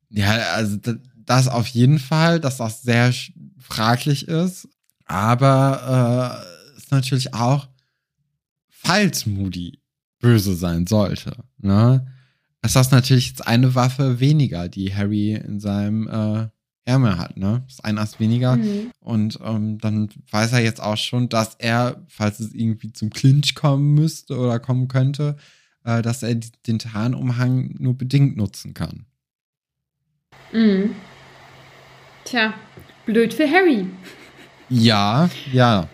Ja, 0.10 0.32
also 0.54 0.78
das 1.26 1.48
auf 1.48 1.68
jeden 1.68 2.00
Fall, 2.00 2.40
dass 2.40 2.58
das 2.58 2.82
sehr 2.82 3.14
fraglich 3.60 4.28
ist. 4.28 4.68
Aber 5.06 6.42
äh, 6.74 6.78
ist 6.78 6.92
natürlich 6.92 7.34
auch, 7.34 7.68
falls 8.70 9.26
Moody 9.26 9.80
böse 10.20 10.56
sein 10.56 10.88
sollte, 10.88 11.44
ne, 11.58 12.08
ist 12.64 12.76
das 12.76 12.92
natürlich 12.92 13.30
jetzt 13.30 13.46
eine 13.46 13.76
Waffe 13.76 14.20
weniger, 14.20 14.68
die 14.68 14.94
Harry 14.96 15.34
in 15.34 15.60
seinem 15.60 16.08
äh, 16.08 16.48
Ärmel 16.86 17.18
hat, 17.18 17.38
ne? 17.38 17.64
Das 17.66 17.76
ist 17.76 17.86
ein 17.86 17.98
Ast 17.98 18.20
weniger. 18.20 18.58
Mhm. 18.58 18.92
Und 19.00 19.40
ähm, 19.44 19.80
dann 19.80 20.10
weiß 20.30 20.54
er 20.54 20.60
jetzt 20.60 20.82
auch 20.82 20.98
schon, 20.98 21.30
dass 21.30 21.56
er, 21.56 22.04
falls 22.08 22.40
es 22.40 22.54
irgendwie 22.54 22.94
zum 22.94 23.10
Clinch 23.10 23.56
kommen 23.56 23.94
müsste 23.94 24.38
oder 24.38 24.60
kommen 24.60 24.88
könnte, 24.88 25.36
äh, 25.86 26.02
dass 26.02 26.24
er 26.24 26.36
den 26.68 26.80
Tarnumhang 26.80 27.76
nur 27.80 27.98
bedingt 27.98 28.36
nutzen 28.36 28.74
kann. 28.74 29.06
Mhm. 30.52 30.96
Tja, 32.26 32.54
blöd 33.06 33.34
für 33.34 33.50
Harry. 33.50 33.86
Ja, 34.70 35.30
ja. 35.54 35.88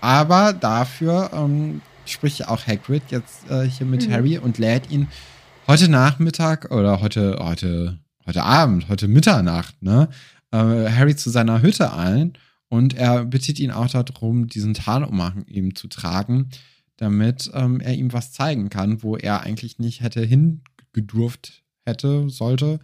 Aber 0.00 0.52
dafür 0.52 1.30
ähm, 1.32 1.80
spricht 2.06 2.48
auch 2.48 2.66
Hagrid 2.66 3.02
jetzt 3.10 3.50
äh, 3.50 3.64
hier 3.64 3.86
mit 3.86 4.08
mhm. 4.08 4.12
Harry 4.12 4.38
und 4.38 4.58
lädt 4.58 4.90
ihn 4.90 5.08
heute 5.66 5.90
Nachmittag 5.90 6.70
oder 6.70 7.00
heute, 7.00 7.38
heute, 7.40 7.98
heute 8.26 8.42
Abend, 8.42 8.88
heute 8.88 9.08
Mitternacht, 9.08 9.82
ne, 9.82 10.08
äh, 10.52 10.56
Harry 10.56 11.16
zu 11.16 11.30
seiner 11.30 11.60
Hütte 11.62 11.92
ein 11.92 12.34
und 12.68 12.94
er 12.94 13.24
bittet 13.24 13.58
ihn 13.58 13.70
auch 13.70 13.88
darum, 13.88 14.46
diesen 14.46 14.74
Tarnumhang 14.74 15.44
ihm 15.46 15.74
zu 15.74 15.88
tragen, 15.88 16.50
damit 16.98 17.50
ähm, 17.54 17.80
er 17.80 17.94
ihm 17.94 18.12
was 18.12 18.32
zeigen 18.32 18.68
kann, 18.68 19.02
wo 19.02 19.16
er 19.16 19.40
eigentlich 19.40 19.78
nicht 19.78 20.02
hätte 20.02 20.22
hingedurft 20.22 21.64
hätte, 21.86 22.28
sollte. 22.28 22.80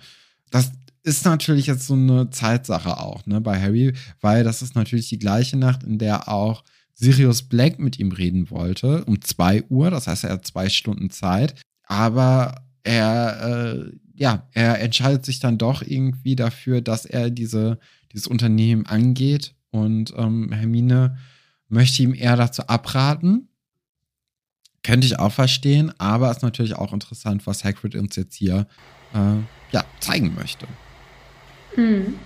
Das 0.51 0.73
ist 1.03 1.27
natürlich 1.27 1.67
jetzt 1.67 1.87
so 1.87 1.95
eine 1.95 2.31
Zeitsache 2.31 2.99
auch, 2.99 3.27
ne, 3.27 3.41
bei 3.41 3.61
Harry, 3.61 3.93
weil 4.21 4.43
das 4.43 4.63
ist 4.63 4.75
natürlich 4.75 5.11
die 5.11 5.19
gleiche 5.19 5.59
Nacht, 5.59 5.83
in 5.83 5.99
der 5.99 6.29
auch 6.29 6.65
Sirius 6.95 7.43
Black 7.43 7.79
mit 7.79 7.99
ihm 7.99 8.13
reden 8.13 8.51
wollte, 8.51 9.05
um 9.05 9.21
zwei 9.21 9.65
Uhr, 9.69 9.91
das 9.91 10.07
heißt, 10.07 10.25
er 10.25 10.35
hat 10.35 10.47
zwei 10.47 10.69
Stunden 10.69 11.11
Zeit, 11.11 11.55
aber 11.83 12.65
er, 12.85 13.75
äh, 13.75 13.93
ja, 14.15 14.49
er 14.53 14.81
entscheidet 14.81 15.27
sich 15.27 15.41
dann 15.41 15.59
doch 15.59 15.83
irgendwie 15.83 16.37
dafür, 16.37 16.81
dass 16.81 17.05
er 17.05 17.31
diese, 17.31 17.79
dieses 18.13 18.29
Unternehmen 18.29 18.87
angeht 18.87 19.55
und 19.71 20.15
ähm, 20.17 20.53
Hermine 20.53 21.19
möchte 21.69 22.03
ihm 22.03 22.15
eher 22.15 22.37
dazu 22.37 22.63
abraten. 22.69 23.49
Könnte 24.85 25.07
ich 25.07 25.19
auch 25.19 25.33
verstehen, 25.33 25.93
aber 25.99 26.31
ist 26.31 26.43
natürlich 26.43 26.77
auch 26.77 26.93
interessant, 26.93 27.47
was 27.47 27.65
Hagrid 27.65 27.97
uns 27.97 28.17
jetzt 28.17 28.37
hier 28.37 28.67
äh, 29.15 29.19
ja, 29.73 29.85
zeigen 29.99 30.35
möchte. 30.39 30.67
Hm. 31.75 32.19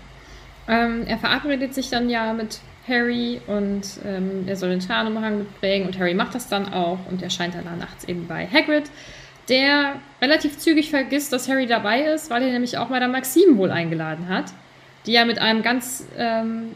Ähm, 0.66 1.06
er 1.06 1.18
verabredet 1.18 1.72
sich 1.72 1.88
dann 1.88 2.10
ja 2.10 2.32
mit 2.34 2.60
Harry 2.86 3.40
und 3.46 3.82
ähm, 4.04 4.44
er 4.46 4.56
soll 4.56 4.70
den 4.70 4.80
Tarnumhang 4.80 5.38
mitbringen 5.38 5.86
und 5.86 5.98
Harry 5.98 6.14
macht 6.14 6.34
das 6.34 6.48
dann 6.48 6.72
auch 6.72 6.98
und 7.10 7.22
erscheint 7.22 7.54
dann 7.54 7.78
nachts 7.78 8.04
eben 8.04 8.26
bei 8.26 8.46
Hagrid, 8.46 8.90
der 9.48 9.94
relativ 10.20 10.58
zügig 10.58 10.90
vergisst, 10.90 11.32
dass 11.32 11.48
Harry 11.48 11.66
dabei 11.66 12.02
ist, 12.02 12.28
weil 12.28 12.42
er 12.42 12.50
nämlich 12.50 12.76
auch 12.76 12.88
Madame 12.88 13.12
Maxime 13.12 13.56
wohl 13.56 13.70
eingeladen 13.70 14.28
hat, 14.28 14.46
die 15.06 15.12
ja 15.12 15.24
mit 15.24 15.38
einem 15.38 15.62
ganz 15.62 16.04
ähm, 16.16 16.72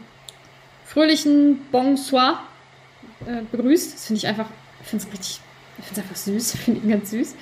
fröhlichen 0.85 1.59
Bonsoir 1.71 2.41
äh, 3.27 3.41
begrüßt. 3.51 3.93
Das 3.93 4.07
finde 4.07 4.17
ich 4.17 4.27
einfach, 4.27 4.47
ich 4.81 4.87
finde 4.87 5.05
es 5.05 5.11
richtig, 5.11 5.39
ich 5.83 5.87
finde 5.87 6.01
es 6.01 6.07
einfach 6.07 6.15
süß, 6.15 6.55
finde 6.65 6.79
ihn 6.81 6.89
ganz 6.89 7.11
süß. 7.11 7.35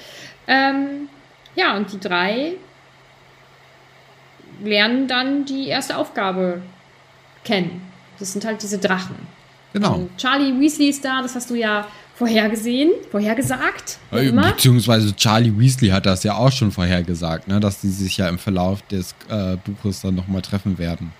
Ähm, 0.47 1.09
ja, 1.55 1.77
und 1.77 1.91
die 1.91 1.99
drei 1.99 2.53
lernen 4.63 5.07
dann 5.07 5.45
die 5.45 5.67
erste 5.67 5.97
Aufgabe 5.97 6.61
kennen. 7.43 7.81
Das 8.19 8.33
sind 8.33 8.45
halt 8.45 8.61
diese 8.61 8.77
Drachen. 8.77 9.15
Genau. 9.73 9.95
Und 9.95 10.17
Charlie 10.17 10.59
Weasley 10.59 10.89
ist 10.89 11.03
da, 11.03 11.21
das 11.21 11.35
hast 11.35 11.49
du 11.49 11.55
ja 11.55 11.87
vorhergesehen, 12.15 12.91
vorhergesagt. 13.09 13.97
Beziehungsweise 14.11 15.15
Charlie 15.15 15.57
Weasley 15.57 15.89
hat 15.89 16.05
das 16.05 16.23
ja 16.23 16.35
auch 16.35 16.51
schon 16.51 16.71
vorhergesagt, 16.71 17.47
ne, 17.47 17.59
dass 17.59 17.81
die 17.81 17.89
sich 17.89 18.17
ja 18.17 18.27
im 18.27 18.37
Verlauf 18.37 18.81
des 18.83 19.15
äh, 19.29 19.57
Buches 19.57 20.01
dann 20.01 20.15
nochmal 20.15 20.41
treffen 20.41 20.77
werden. 20.77 21.13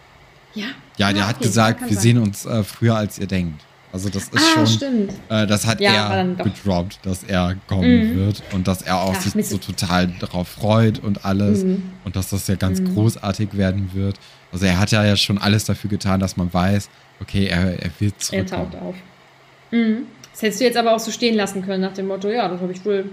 Ja. 0.53 0.65
Ja, 0.97 1.12
der 1.12 1.23
ah, 1.23 1.25
okay, 1.25 1.36
hat 1.36 1.39
gesagt, 1.41 1.81
wir 1.81 1.88
sein. 1.88 1.97
sehen 1.97 2.17
uns 2.19 2.45
äh, 2.45 2.63
früher 2.63 2.95
als 2.95 3.17
ihr 3.17 3.27
denkt. 3.27 3.63
Also 3.93 4.10
das 4.10 4.30
ist 4.30 4.58
ah, 4.58 4.65
schon, 4.65 5.10
äh, 5.30 5.45
das 5.45 5.67
hat 5.67 5.82
ja, 5.82 6.13
er 6.13 6.25
gedroppt, 6.25 6.99
dass 7.04 7.23
er 7.23 7.58
kommen 7.67 8.13
mhm. 8.13 8.15
wird 8.15 8.41
und 8.54 8.67
dass 8.67 8.82
er 8.82 9.01
auch 9.01 9.13
Ach, 9.15 9.21
sich 9.21 9.45
so 9.45 9.58
total 9.58 10.08
darauf 10.19 10.47
freut 10.47 10.99
und 10.99 11.25
alles 11.25 11.65
mhm. 11.65 11.84
und 12.06 12.15
dass 12.15 12.30
das 12.30 12.47
ja 12.47 12.56
ganz 12.56 12.80
mhm. 12.80 12.93
großartig 12.93 13.58
werden 13.58 13.91
wird. 13.93 14.17
Also 14.51 14.65
er 14.65 14.80
hat 14.80 14.91
ja 14.91 15.15
schon 15.17 15.38
alles 15.38 15.65
dafür 15.65 15.89
getan, 15.89 16.21
dass 16.21 16.38
man 16.38 16.54
weiß, 16.54 16.89
okay, 17.21 17.47
er, 17.47 17.82
er 17.82 17.91
wird 17.99 18.21
zurückkommen. 18.21 18.63
Er 18.63 18.71
taucht 18.71 18.82
auf. 18.82 18.95
Mhm. 19.71 20.04
Das 20.32 20.41
hättest 20.41 20.62
du 20.62 20.65
jetzt 20.65 20.77
aber 20.77 20.95
auch 20.95 20.99
so 20.99 21.12
stehen 21.12 21.36
lassen 21.36 21.62
können 21.62 21.82
nach 21.82 21.93
dem 21.93 22.08
Motto, 22.08 22.30
ja, 22.30 22.47
das 22.47 22.62
habe 22.62 22.71
ich 22.71 22.86
wohl 22.86 23.06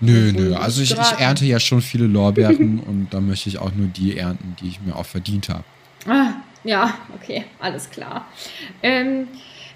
Nö, 0.00 0.32
nö. 0.32 0.54
Also 0.54 0.82
ich, 0.82 0.92
ich, 0.92 1.18
ernte 1.18 1.44
ja 1.44 1.58
schon 1.58 1.80
viele 1.80 2.06
Lorbeeren 2.06 2.80
und 2.86 3.08
da 3.10 3.20
möchte 3.20 3.48
ich 3.48 3.58
auch 3.58 3.72
nur 3.74 3.88
die 3.88 4.16
ernten, 4.16 4.56
die 4.60 4.68
ich 4.68 4.80
mir 4.80 4.94
auch 4.94 5.06
verdient 5.06 5.48
habe. 5.48 5.64
Ah, 6.06 6.34
ja, 6.64 6.94
okay, 7.14 7.44
alles 7.58 7.90
klar. 7.90 8.26
Ähm, 8.82 9.28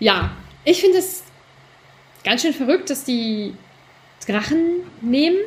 ja, 0.03 0.33
ich 0.65 0.81
finde 0.81 0.99
es 0.99 1.23
ganz 2.25 2.43
schön 2.43 2.53
verrückt, 2.53 2.91
dass 2.91 3.05
die 3.05 3.55
Drachen 4.27 4.81
nehmen. 5.01 5.39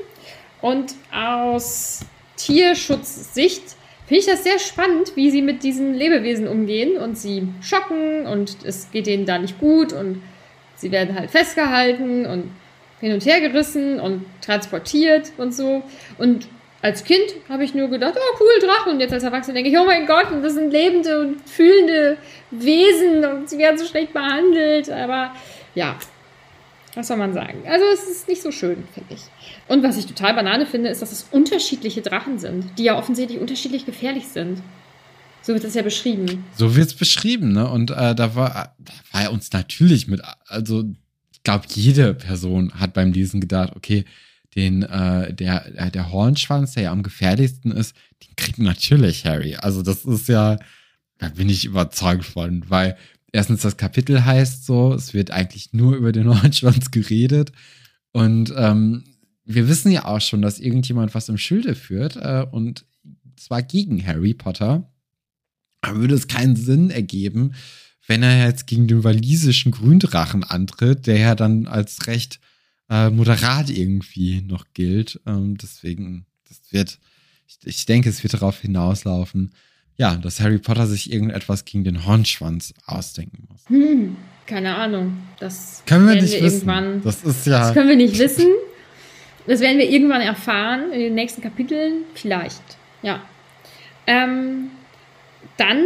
Und 0.62 0.94
aus 1.12 2.06
Tierschutzsicht 2.38 3.63
finde 4.08 4.20
ich 4.22 4.26
das 4.26 4.46
sehr 4.46 4.58
spannend, 4.60 5.12
wie 5.15 5.30
sie 5.30 5.41
mit 5.41 5.62
diesen 5.63 5.94
Lebewesen 5.94 6.48
umgehen. 6.48 6.96
Und 6.96 7.18
sie 7.18 7.50
schocken 7.62 8.26
und 8.28 8.56
es 8.63 8.89
geht 8.91 9.08
ihnen 9.08 9.26
da 9.26 9.38
nicht 9.39 9.60
gut. 9.60 9.91
Und 9.91 10.24
sie 10.78 10.89
werden 10.89 11.20
halt 11.20 11.32
festgehalten 11.32 12.26
und 12.26 12.50
hin 13.02 13.12
und 13.12 13.26
her 13.26 13.41
gerissen 13.41 14.00
und 14.00 14.26
transportiert 14.39 15.34
und 15.38 15.54
so. 15.54 15.84
Und 16.18 16.48
als 16.82 17.04
Kind 17.04 17.26
habe 17.50 17.64
ich 17.64 17.74
nur 17.74 17.90
gedacht, 17.90 18.16
oh 18.16 18.38
cool, 18.40 18.68
Drachen. 18.68 18.94
Und 18.94 19.00
jetzt 19.00 19.14
als 19.14 19.24
Erwachsene 19.24 19.56
denke 19.56 19.70
ich, 19.70 19.78
oh 19.78 19.86
mein 19.86 20.06
Gott, 20.06 20.28
das 20.44 20.54
sind 20.54 20.72
lebende 20.72 21.20
und 21.22 21.50
fühlende 21.50 22.18
Wesen 22.52 23.26
und 23.26 23.50
sie 23.50 23.58
werden 23.58 23.78
so 23.78 23.86
schlecht 23.86 24.14
behandelt. 24.14 24.90
Aber 24.90 25.32
ja, 25.74 25.98
was 26.96 27.08
soll 27.08 27.18
man 27.18 27.34
sagen? 27.34 27.64
Also 27.68 27.86
es 27.94 28.08
ist 28.08 28.28
nicht 28.28 28.42
so 28.42 28.52
schön, 28.52 28.84
finde 28.94 29.14
ich. 29.14 29.22
Und 29.68 29.84
was 29.84 29.98
ich 29.98 30.06
total 30.06 30.34
banane 30.34 30.66
finde, 30.66 30.90
ist, 30.90 31.02
dass 31.02 31.12
es 31.12 31.28
unterschiedliche 31.32 32.02
Drachen 32.02 32.40
sind, 32.40 32.78
die 32.78 32.84
ja 32.84 32.98
offensichtlich 32.98 33.40
unterschiedlich 33.40 33.86
gefährlich 33.86 34.28
sind. 34.28 34.62
So 35.42 35.54
wird 35.54 35.64
es 35.64 35.76
ja 35.76 35.82
beschrieben. 35.82 36.46
So 36.56 36.76
wird 36.76 36.88
es 36.88 36.96
beschrieben, 36.96 37.52
ne? 37.52 37.70
Und 37.70 37.92
äh, 37.92 38.16
da 38.16 38.36
war, 38.36 38.76
da 38.80 38.94
war 39.12 39.22
er 39.22 39.32
uns 39.32 39.52
natürlich 39.52 40.08
mit, 40.08 40.22
also 40.48 40.86
ich 41.32 41.44
glaube, 41.44 41.66
jede 41.70 42.14
Person 42.16 42.74
hat 42.80 42.94
beim 42.94 43.12
Lesen 43.12 43.42
gedacht, 43.42 43.74
okay, 43.76 44.06
den, 44.56 44.84
äh, 44.84 45.34
der, 45.34 45.65
äh, 45.78 45.91
der 45.91 46.12
Hornschwanz, 46.12 46.74
der 46.74 46.84
ja 46.84 46.91
am 46.91 47.04
gefährlichsten 47.04 47.72
ist, 47.72 47.96
den 48.24 48.36
kriegt 48.36 48.60
natürlich 48.60 49.26
Harry. 49.26 49.56
Also 49.56 49.82
das 49.82 50.06
ist 50.06 50.30
ja, 50.30 50.58
da 51.18 51.30
bin 51.30 51.50
ich 51.50 51.65
überzeugt 51.65 52.26
von, 52.26 52.70
weil 52.70 52.98
erstens 53.32 53.62
das 53.62 53.78
Kapitel 53.78 54.24
heißt 54.24 54.65
so, 54.65 54.94
es 54.94 55.13
wird 55.13 55.32
eigentlich 55.32 55.74
nur 55.74 55.96
über 55.96 56.12
den 56.12 56.30
Hornschwanz 56.41 56.91
geredet. 56.91 57.52
Und 58.13 58.54
ähm, 58.56 59.04
wir 59.44 59.68
wissen 59.68 59.91
ja 59.91 60.06
auch 60.06 60.22
schon, 60.22 60.41
dass 60.41 60.60
irgendjemand 60.60 61.13
was 61.13 61.30
im 61.30 61.38
Schilde 61.38 61.76
führt 61.76 62.15
äh, 62.15 62.46
und 62.50 62.86
zwar 63.36 63.62
gegen 63.62 64.06
Harry 64.06 64.34
Potter. 64.34 64.89
Aber 65.82 66.00
würde 66.00 66.15
es 66.15 66.28
keinen 66.28 66.56
Sinn 66.56 66.89
ergeben, 66.89 67.54
wenn 68.08 68.24
er 68.24 68.48
jetzt 68.48 68.68
gegen 68.68 68.88
den 68.88 69.04
walisischen 69.04 69.72
Gründrachen 69.72 70.44
antritt, 70.44 71.08
der 71.08 71.18
ja 71.18 71.36
dann 71.36 71.68
als 71.68 72.08
recht 72.08 72.39
äh, 72.89 73.10
moderat 73.10 73.69
irgendwie 73.69 74.41
noch 74.41 74.65
gilt. 74.74 75.19
Ähm, 75.26 75.58
deswegen, 75.58 76.26
das 76.48 76.62
wird, 76.71 77.00
ich, 77.48 77.58
ich 77.63 77.86
denke, 77.86 78.10
es 78.10 78.24
wird 78.24 78.34
darauf 78.34 78.62
hinauslaufen, 78.62 79.54
ja, 79.98 80.15
dass 80.15 80.39
Harry 80.41 80.58
Potter 80.58 80.88
sich 80.88 81.12
irgendetwas 81.12 81.65
gegen 81.65 81.84
den 81.84 82.06
Hornschwanz 82.06 82.74
ausdenken 82.86 83.48
muss. 83.50 83.62
Hm, 83.67 84.17
keine 84.45 84.76
Ahnung. 84.76 85.17
Das 85.39 85.84
können 85.86 86.08
wir 86.08 86.15
nicht 86.15 86.34
wir 86.34 86.43
wissen. 86.43 86.67
Irgendwann, 86.67 87.02
das 87.02 87.24
ist 87.24 87.45
ja. 87.48 87.60
Das 87.60 87.74
können 87.74 87.89
wir 87.89 87.95
nicht 87.95 88.19
wissen. 88.19 88.48
Das 89.48 89.60
werden 89.60 89.78
wir 89.78 89.89
irgendwann 89.89 90.21
erfahren 90.21 90.91
in 90.91 91.00
den 91.00 91.15
nächsten 91.15 91.41
Kapiteln. 91.41 92.04
Vielleicht. 92.13 92.63
Ja. 93.04 93.21
Ähm, 94.08 94.71
dann 95.58 95.84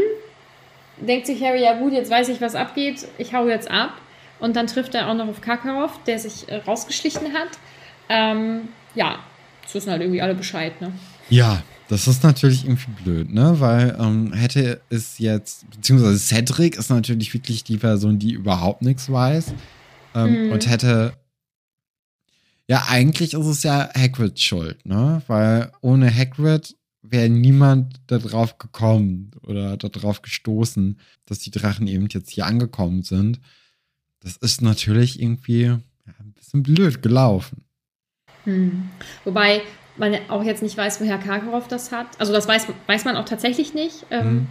denkt 0.98 1.28
sich 1.28 1.42
Harry, 1.44 1.62
ja 1.62 1.78
gut, 1.78 1.94
jetzt 1.94 2.10
weiß 2.10 2.30
ich, 2.30 2.42
was 2.42 2.56
abgeht. 2.56 3.06
Ich 3.18 3.34
hau 3.34 3.48
jetzt 3.48 3.70
ab. 3.70 3.94
Und 4.40 4.56
dann 4.56 4.68
trifft 4.68 4.96
er 4.96 5.10
auch 5.10 5.16
noch 5.16 5.28
auf 5.28 5.42
Karkaroff, 5.42 6.04
der 6.04 6.20
sich 6.20 6.48
äh, 6.50 6.58
rausgeschlichen 6.58 7.34
hat. 7.34 7.50
Ähm, 8.08 8.70
ja, 8.96 9.20
das 9.64 9.76
wissen 9.76 9.92
halt 9.92 10.02
irgendwie 10.02 10.22
alle 10.22 10.36
Bescheid, 10.36 10.80
ne? 10.82 10.92
Ja, 11.30 11.62
das 11.90 12.08
ist 12.08 12.24
natürlich 12.24 12.66
irgendwie 12.66 12.92
blöd, 13.04 13.34
ne? 13.34 13.60
Weil 13.60 13.98
ähm, 14.00 14.34
hätte 14.34 14.82
es 14.90 15.20
jetzt, 15.20 15.70
beziehungsweise 15.70 16.18
Cedric 16.18 16.78
ist 16.78 16.90
natürlich 16.90 17.34
wirklich 17.34 17.64
die 17.64 17.78
Person, 17.78 18.20
die 18.20 18.32
überhaupt 18.32 18.82
nichts 18.82 19.12
weiß. 19.12 19.54
Ähm, 20.16 20.46
mhm. 20.46 20.52
Und 20.52 20.70
hätte. 20.70 21.14
Ja, 22.68 22.86
eigentlich 22.88 23.34
ist 23.34 23.46
es 23.48 23.64
ja 23.64 23.90
Hagrid 23.96 24.40
schuld, 24.40 24.86
ne? 24.86 25.24
Weil 25.28 25.72
ohne 25.82 26.16
Hagrid 26.16 26.76
wäre 27.02 27.30
niemand 27.30 28.00
darauf 28.08 28.58
gekommen 28.60 29.32
oder 29.42 29.78
darauf 29.78 30.22
gestoßen, 30.22 31.00
dass 31.26 31.40
die 31.40 31.52
Drachen 31.52 31.88
eben 31.88 32.08
jetzt 32.12 32.30
hier 32.30 32.46
angekommen 32.46 33.02
sind. 33.04 33.40
Das 34.22 34.38
ist 34.38 34.62
natürlich 34.62 35.22
irgendwie 35.22 35.64
ja, 35.64 35.80
ein 36.20 36.34
bisschen 36.34 36.64
blöd 36.64 37.02
gelaufen. 37.02 37.64
Hm. 38.44 38.90
Wobei 39.24 39.62
man 39.98 40.16
auch 40.30 40.44
jetzt 40.44 40.64
nicht 40.64 40.78
weiß, 40.78 41.02
woher 41.02 41.18
Karkaroff 41.18 41.68
das 41.68 41.92
hat. 41.92 42.08
Also 42.20 42.34
das 42.34 42.48
weiß, 42.48 42.68
weiß 42.88 43.06
man 43.06 43.18
auch 43.18 43.26
tatsächlich 43.26 43.74
nicht. 43.74 44.06
Ähm, 44.12 44.22
hm. 44.22 44.48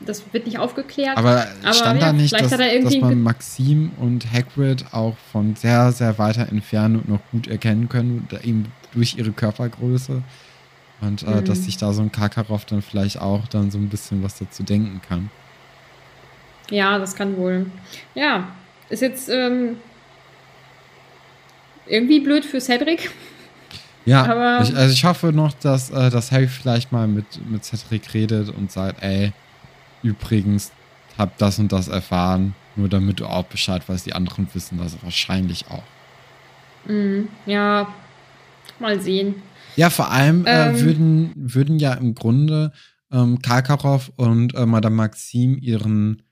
Das 0.00 0.22
wird 0.32 0.44
nicht 0.44 0.58
aufgeklärt. 0.58 1.16
Aber, 1.16 1.46
aber 1.62 1.72
stand 1.72 2.00
ja, 2.00 2.06
da 2.08 2.12
nicht, 2.12 2.32
dass, 2.32 2.50
dass, 2.50 2.96
man 2.98 3.22
Maxim 3.22 3.92
und 3.98 4.30
Hagrid 4.30 4.84
auch 4.92 5.16
von 5.32 5.56
sehr, 5.56 5.90
sehr 5.92 6.18
weiter 6.18 6.48
Entfernung 6.48 7.02
noch 7.06 7.20
gut 7.32 7.48
erkennen 7.48 7.88
können, 7.88 8.28
eben 8.42 8.66
durch 8.92 9.16
ihre 9.16 9.32
Körpergröße? 9.32 10.22
Und 11.00 11.22
äh, 11.22 11.26
mhm. 11.26 11.44
dass 11.44 11.64
sich 11.64 11.76
da 11.78 11.92
so 11.92 12.02
ein 12.02 12.12
Karkaroff 12.12 12.66
dann 12.66 12.82
vielleicht 12.82 13.20
auch 13.20 13.48
dann 13.48 13.70
so 13.70 13.78
ein 13.78 13.88
bisschen 13.88 14.22
was 14.22 14.38
dazu 14.38 14.62
denken 14.62 15.00
kann. 15.06 15.30
Ja, 16.70 16.98
das 16.98 17.14
kann 17.14 17.36
wohl. 17.36 17.66
Ja, 18.14 18.48
ist 18.88 19.02
jetzt 19.02 19.28
ähm, 19.28 19.76
irgendwie 21.86 22.20
blöd 22.20 22.44
für 22.44 22.60
Cedric. 22.60 23.10
Ja, 24.04 24.24
aber 24.24 24.60
ich, 24.62 24.74
also 24.76 24.92
ich 24.92 25.04
hoffe 25.04 25.32
noch, 25.32 25.52
dass, 25.54 25.90
äh, 25.90 26.10
dass 26.10 26.30
Harry 26.30 26.46
vielleicht 26.46 26.92
mal 26.92 27.08
mit, 27.08 27.26
mit 27.50 27.64
Cedric 27.64 28.14
redet 28.14 28.50
und 28.50 28.70
sagt, 28.70 29.02
ey, 29.02 29.32
übrigens, 30.02 30.70
hab 31.18 31.36
das 31.38 31.58
und 31.58 31.72
das 31.72 31.88
erfahren, 31.88 32.54
nur 32.76 32.88
damit 32.88 33.20
du 33.20 33.26
auch 33.26 33.44
Bescheid 33.44 33.88
weißt, 33.88 34.06
die 34.06 34.12
anderen 34.12 34.46
wissen 34.52 34.78
das 34.78 35.02
wahrscheinlich 35.02 35.64
auch. 35.68 35.82
Mhm, 36.86 37.28
ja, 37.46 37.88
mal 38.78 39.00
sehen. 39.00 39.42
Ja, 39.74 39.90
vor 39.90 40.10
allem 40.10 40.46
äh, 40.46 40.68
ähm, 40.68 40.80
würden, 40.80 41.32
würden 41.34 41.78
ja 41.78 41.94
im 41.94 42.14
Grunde 42.14 42.72
ähm, 43.12 43.40
Karkaroff 43.42 44.12
und 44.16 44.54
äh, 44.54 44.66
Madame 44.66 44.96
Maxim 44.96 45.58
ihren 45.60 46.22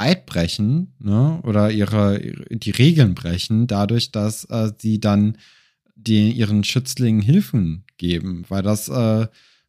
Eid 0.00 0.26
brechen, 0.26 0.94
ne, 0.98 1.40
oder 1.42 1.70
ihre, 1.70 2.20
die 2.50 2.70
Regeln 2.70 3.14
brechen, 3.14 3.66
dadurch, 3.66 4.12
dass 4.12 4.44
äh, 4.44 4.72
sie 4.78 4.98
dann 4.98 5.36
die, 5.94 6.32
ihren 6.32 6.64
Schützlingen 6.64 7.20
Hilfen 7.20 7.84
geben. 7.98 8.44
Weil 8.48 8.62
das 8.62 8.88
äh, 8.88 9.26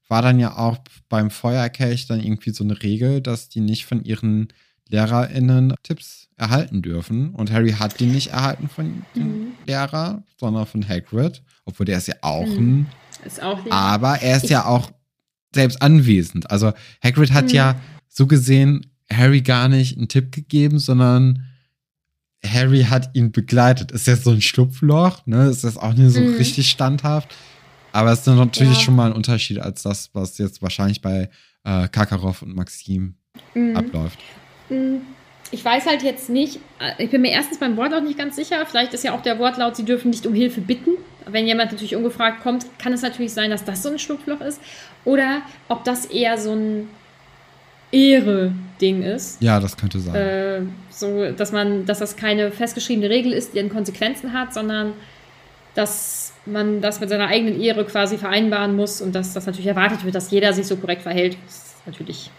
war 0.07 0.21
dann 0.21 0.39
ja 0.39 0.57
auch 0.57 0.77
beim 1.09 1.29
Feuerkelch 1.29 2.07
dann 2.07 2.21
irgendwie 2.21 2.51
so 2.51 2.63
eine 2.63 2.81
Regel, 2.81 3.21
dass 3.21 3.49
die 3.49 3.61
nicht 3.61 3.85
von 3.85 4.03
ihren 4.03 4.47
LehrerInnen 4.89 5.73
Tipps 5.83 6.29
erhalten 6.37 6.81
dürfen. 6.81 7.31
Und 7.31 7.51
Harry 7.51 7.71
hat 7.71 7.99
die 7.99 8.05
nicht 8.05 8.27
erhalten 8.27 8.67
von 8.67 9.03
dem 9.15 9.23
mhm. 9.23 9.47
Lehrer, 9.65 10.23
sondern 10.37 10.65
von 10.65 10.87
Hagrid. 10.87 11.41
Obwohl 11.65 11.85
der 11.85 11.97
ist 11.97 12.07
ja 12.07 12.15
auch 12.21 12.45
mhm. 12.45 12.57
ein. 12.57 12.87
Ist 13.25 13.41
auch 13.41 13.59
aber 13.69 14.21
er 14.21 14.37
ist 14.37 14.49
ja 14.49 14.65
auch 14.65 14.91
selbst 15.53 15.81
anwesend. 15.81 16.49
Also 16.49 16.73
Hagrid 17.03 17.31
hat 17.31 17.45
mhm. 17.45 17.55
ja 17.55 17.81
so 18.07 18.27
gesehen 18.27 18.90
Harry 19.11 19.41
gar 19.41 19.67
nicht 19.67 19.97
einen 19.97 20.07
Tipp 20.07 20.31
gegeben, 20.31 20.79
sondern 20.79 21.45
Harry 22.45 22.83
hat 22.83 23.11
ihn 23.13 23.31
begleitet. 23.31 23.91
Ist 23.91 24.07
jetzt 24.07 24.23
so 24.23 24.31
ein 24.31 24.41
Schlupfloch, 24.41 25.25
ne? 25.25 25.47
Ist 25.49 25.63
das 25.63 25.77
auch 25.77 25.93
nicht 25.93 26.11
so 26.11 26.21
mhm. 26.21 26.35
richtig 26.35 26.69
standhaft. 26.69 27.35
Aber 27.91 28.11
es 28.11 28.19
ist 28.19 28.27
natürlich 28.27 28.77
ja. 28.77 28.79
schon 28.79 28.95
mal 28.95 29.07
ein 29.07 29.15
Unterschied 29.15 29.59
als 29.59 29.83
das, 29.83 30.09
was 30.13 30.37
jetzt 30.37 30.61
wahrscheinlich 30.61 31.01
bei 31.01 31.29
äh, 31.63 31.87
Kakarov 31.89 32.41
und 32.41 32.55
Maxim 32.55 33.15
mhm. 33.53 33.75
abläuft. 33.75 34.19
Mhm. 34.69 35.01
Ich 35.51 35.65
weiß 35.65 35.85
halt 35.85 36.01
jetzt 36.01 36.29
nicht, 36.29 36.59
äh, 36.79 37.03
ich 37.03 37.11
bin 37.11 37.21
mir 37.21 37.31
erstens 37.31 37.59
beim 37.59 37.75
Wortlaut 37.75 38.03
nicht 38.03 38.17
ganz 38.17 38.37
sicher. 38.37 38.65
Vielleicht 38.65 38.93
ist 38.93 39.03
ja 39.03 39.13
auch 39.13 39.21
der 39.21 39.37
Wortlaut, 39.39 39.75
sie 39.75 39.85
dürfen 39.85 40.09
nicht 40.09 40.25
um 40.25 40.33
Hilfe 40.33 40.61
bitten. 40.61 40.91
Wenn 41.25 41.45
jemand 41.45 41.71
natürlich 41.71 41.95
ungefragt 41.95 42.41
kommt, 42.41 42.65
kann 42.79 42.93
es 42.93 43.01
natürlich 43.01 43.33
sein, 43.33 43.51
dass 43.51 43.65
das 43.65 43.83
so 43.83 43.89
ein 43.89 43.99
Schlupfloch 43.99 44.41
ist. 44.41 44.59
Oder 45.03 45.41
ob 45.67 45.83
das 45.83 46.05
eher 46.05 46.37
so 46.37 46.53
ein 46.53 46.87
Ehre-Ding 47.91 49.03
ist. 49.03 49.41
Ja, 49.41 49.59
das 49.59 49.77
könnte 49.77 49.99
sein. 49.99 50.15
Äh, 50.15 50.61
so, 50.89 51.31
dass 51.31 51.51
man, 51.51 51.85
dass 51.85 51.99
das 51.99 52.15
keine 52.15 52.51
festgeschriebene 52.51 53.09
Regel 53.09 53.33
ist, 53.33 53.53
die 53.53 53.59
dann 53.59 53.69
Konsequenzen 53.69 54.33
hat, 54.33 54.53
sondern 54.53 54.93
dass 55.75 56.33
man 56.45 56.81
das 56.81 56.99
mit 56.99 57.09
seiner 57.09 57.27
eigenen 57.27 57.59
Ehre 57.61 57.85
quasi 57.85 58.17
vereinbaren 58.17 58.75
muss 58.75 59.01
und 59.01 59.13
dass 59.15 59.33
das 59.33 59.45
natürlich 59.45 59.67
erwartet 59.67 60.03
wird, 60.03 60.15
dass 60.15 60.31
jeder 60.31 60.53
sich 60.53 60.67
so 60.67 60.75
korrekt 60.75 61.01
verhält. 61.01 61.37
Das 61.45 61.55
ist 61.55 61.87
natürlich, 61.87 62.29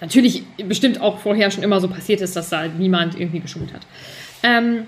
natürlich 0.00 0.44
bestimmt 0.66 1.00
auch 1.00 1.18
vorher 1.18 1.50
schon 1.50 1.62
immer 1.62 1.80
so 1.80 1.88
passiert 1.88 2.20
ist, 2.20 2.36
dass 2.36 2.50
da 2.50 2.68
niemand 2.68 3.18
irgendwie 3.18 3.40
geschummelt 3.40 3.72
hat. 3.72 3.82
Ähm, 4.42 4.86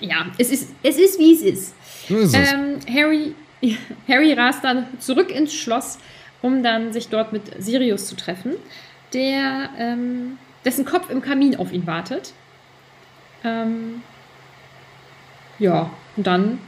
ja, 0.00 0.26
es 0.38 0.50
ist, 0.50 0.70
es 0.82 0.98
ist 0.98 1.18
wie 1.18 1.32
es 1.32 1.42
ist. 1.42 1.74
So 2.08 2.18
ist 2.18 2.36
es. 2.36 2.52
Ähm, 2.52 2.76
Harry, 2.92 3.34
Harry 4.08 4.32
rast 4.34 4.62
dann 4.64 4.86
zurück 4.98 5.30
ins 5.30 5.54
Schloss 5.54 5.98
um 6.44 6.62
dann 6.62 6.92
sich 6.92 7.08
dort 7.08 7.32
mit 7.32 7.42
Sirius 7.58 8.06
zu 8.06 8.16
treffen, 8.16 8.52
der, 9.14 9.70
ähm, 9.78 10.36
dessen 10.66 10.84
Kopf 10.84 11.08
im 11.08 11.22
Kamin 11.22 11.56
auf 11.56 11.72
ihn 11.72 11.86
wartet. 11.86 12.34
Ähm, 13.42 14.02
ja, 15.58 15.90
und 16.16 16.26
dann 16.26 16.58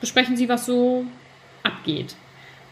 besprechen 0.00 0.36
sie, 0.36 0.48
was 0.48 0.66
so 0.66 1.06
abgeht. 1.62 2.16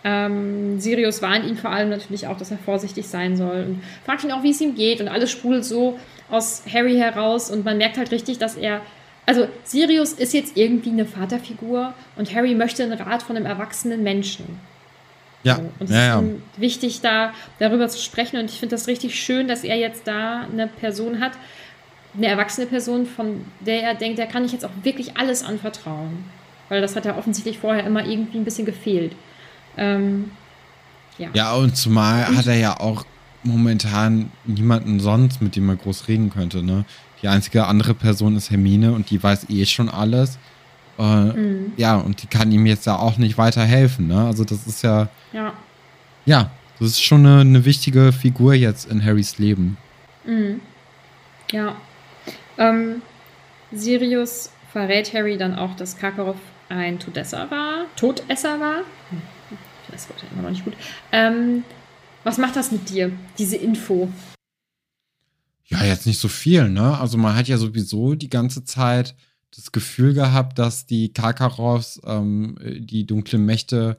Ähm, 0.03 0.81
Sirius 0.81 1.23
warnt 1.23 1.47
ihn 1.47 1.57
vor 1.57 1.71
allem 1.71 1.91
natürlich 1.91 2.27
auch, 2.27 2.37
dass 2.37 2.51
er 2.51 2.59
vorsichtig 2.59 3.07
sein 3.07 3.37
soll 3.37 3.65
und 3.69 3.85
fragt 4.05 4.25
ihn 4.25 4.33
auch, 4.33 4.43
wie 4.43 4.51
es 4.51 4.61
ihm 4.61 4.75
geht 4.75 5.01
und 5.01 5.07
alles 5.07 5.31
sprudelt 5.31 5.65
so 5.65 6.01
aus 6.31 6.65
Harry 6.73 6.97
heraus 6.97 7.49
und 7.49 7.65
man 7.65 7.79
merkt 7.79 7.97
halt 7.97 8.11
richtig, 8.11 8.39
dass 8.39 8.57
er 8.57 8.81
also 9.25 9.47
Sirius 9.63 10.15
ist 10.15 10.35
jetzt 10.35 10.57
irgendwie 10.57 10.91
eine 10.91 11.07
Vaterfigur 11.07 11.95
und 12.17 12.35
Harry 12.35 12.57
möchte 12.57 12.83
einen 12.83 12.95
Rat 12.95 13.23
von 13.23 13.37
einem 13.37 13.47
erwachsenen 13.47 14.03
Menschen. 14.03 14.59
Ja. 15.43 15.57
So. 15.57 15.63
Und 15.79 15.91
es 15.91 15.91
ja, 15.91 16.19
ist 16.19 16.23
ihm 16.23 16.43
wichtig, 16.57 17.01
da 17.01 17.33
darüber 17.59 17.89
zu 17.89 17.99
sprechen. 17.99 18.39
Und 18.39 18.51
ich 18.51 18.59
finde 18.59 18.77
das 18.77 18.87
richtig 18.87 19.19
schön, 19.19 19.49
dass 19.49 19.65
er 19.65 19.77
jetzt 19.77 20.07
da 20.07 20.43
eine 20.43 20.67
Person 20.67 21.21
hat, 21.21 21.33
eine 22.17 22.27
erwachsene 22.27 22.67
Person, 22.67 23.07
von 23.07 23.45
der 23.61 23.83
er 23.83 23.95
denkt, 23.95 24.19
der 24.19 24.27
kann 24.27 24.45
ich 24.45 24.53
jetzt 24.53 24.65
auch 24.65 24.71
wirklich 24.83 25.17
alles 25.17 25.43
anvertrauen. 25.43 26.25
Weil 26.69 26.81
das 26.81 26.95
hat 26.97 27.05
ja 27.05 27.17
offensichtlich 27.17 27.59
vorher 27.59 27.85
immer 27.85 28.05
irgendwie 28.05 28.39
ein 28.39 28.45
bisschen 28.45 28.67
gefehlt. 28.67 29.15
Ähm, 29.77 30.31
ja. 31.19 31.29
ja, 31.35 31.55
und 31.55 31.77
zumal 31.77 32.29
und, 32.29 32.39
hat 32.39 32.47
er 32.47 32.57
ja 32.57 32.79
auch 32.79 33.05
momentan 33.43 34.31
niemanden 34.45 35.01
sonst, 35.01 35.43
mit 35.43 35.57
dem 35.57 35.69
er 35.69 35.77
groß 35.77 36.09
reden 36.09 36.31
könnte. 36.31 36.63
Ne? 36.63 36.85
Die 37.23 37.29
einzige 37.29 37.67
andere 37.67 37.95
Person 37.95 38.37
ist 38.37 38.51
Hermine 38.51 38.93
und 38.93 39.11
die 39.11 39.23
weiß 39.23 39.51
eh 39.51 39.67
schon 39.67 39.89
alles. 39.89 40.39
Äh, 41.01 41.33
mhm. 41.33 41.73
Ja, 41.79 41.97
und 41.97 42.23
die 42.23 42.27
kann 42.27 42.53
ihm 42.53 42.67
jetzt 42.67 42.87
ja 42.87 42.99
auch 42.99 43.17
nicht 43.17 43.39
weiterhelfen. 43.39 44.07
Ne? 44.07 44.27
Also 44.27 44.45
das 44.45 44.67
ist 44.67 44.83
ja. 44.83 45.09
Ja. 45.33 45.55
Ja, 46.27 46.51
das 46.79 46.89
ist 46.89 47.03
schon 47.03 47.25
eine, 47.25 47.41
eine 47.41 47.65
wichtige 47.65 48.13
Figur 48.13 48.53
jetzt 48.53 48.91
in 48.91 49.03
Harrys 49.03 49.39
Leben. 49.39 49.79
Mhm. 50.27 50.61
Ja. 51.51 51.75
Ähm, 52.59 53.01
Sirius 53.73 54.51
verrät 54.71 55.15
Harry 55.15 55.39
dann 55.39 55.55
auch, 55.55 55.75
dass 55.77 55.97
Karkaroff 55.97 56.37
ein 56.69 56.99
Todesser 56.99 57.51
war, 57.51 57.87
Todesser 57.97 58.61
war. 58.61 58.79
Hm, 59.09 59.23
das 59.91 60.07
ja 60.09 60.29
immer 60.33 60.43
noch 60.43 60.51
nicht 60.51 60.65
gut. 60.65 60.75
Ähm, 61.11 61.65
was 62.23 62.37
macht 62.37 62.57
das 62.57 62.71
mit 62.71 62.91
dir, 62.91 63.11
diese 63.39 63.57
Info? 63.57 64.13
Ja, 65.67 65.83
jetzt 65.85 66.07
nicht 66.07 66.21
so 66.21 66.29
viel, 66.29 66.69
ne? 66.69 66.99
Also 66.99 67.17
man 67.17 67.35
hat 67.35 67.49
ja 67.49 67.57
sowieso 67.57 68.15
die 68.15 68.29
ganze 68.29 68.65
Zeit 68.65 69.15
das 69.55 69.73
Gefühl 69.73 70.15
gehabt, 70.15 70.59
dass 70.59 70.87
die 70.87 71.13
Karkaroffs 71.13 72.01
ähm, 72.05 72.57
die 72.63 73.07
dunklen 73.07 73.45
Mächte 73.45 73.99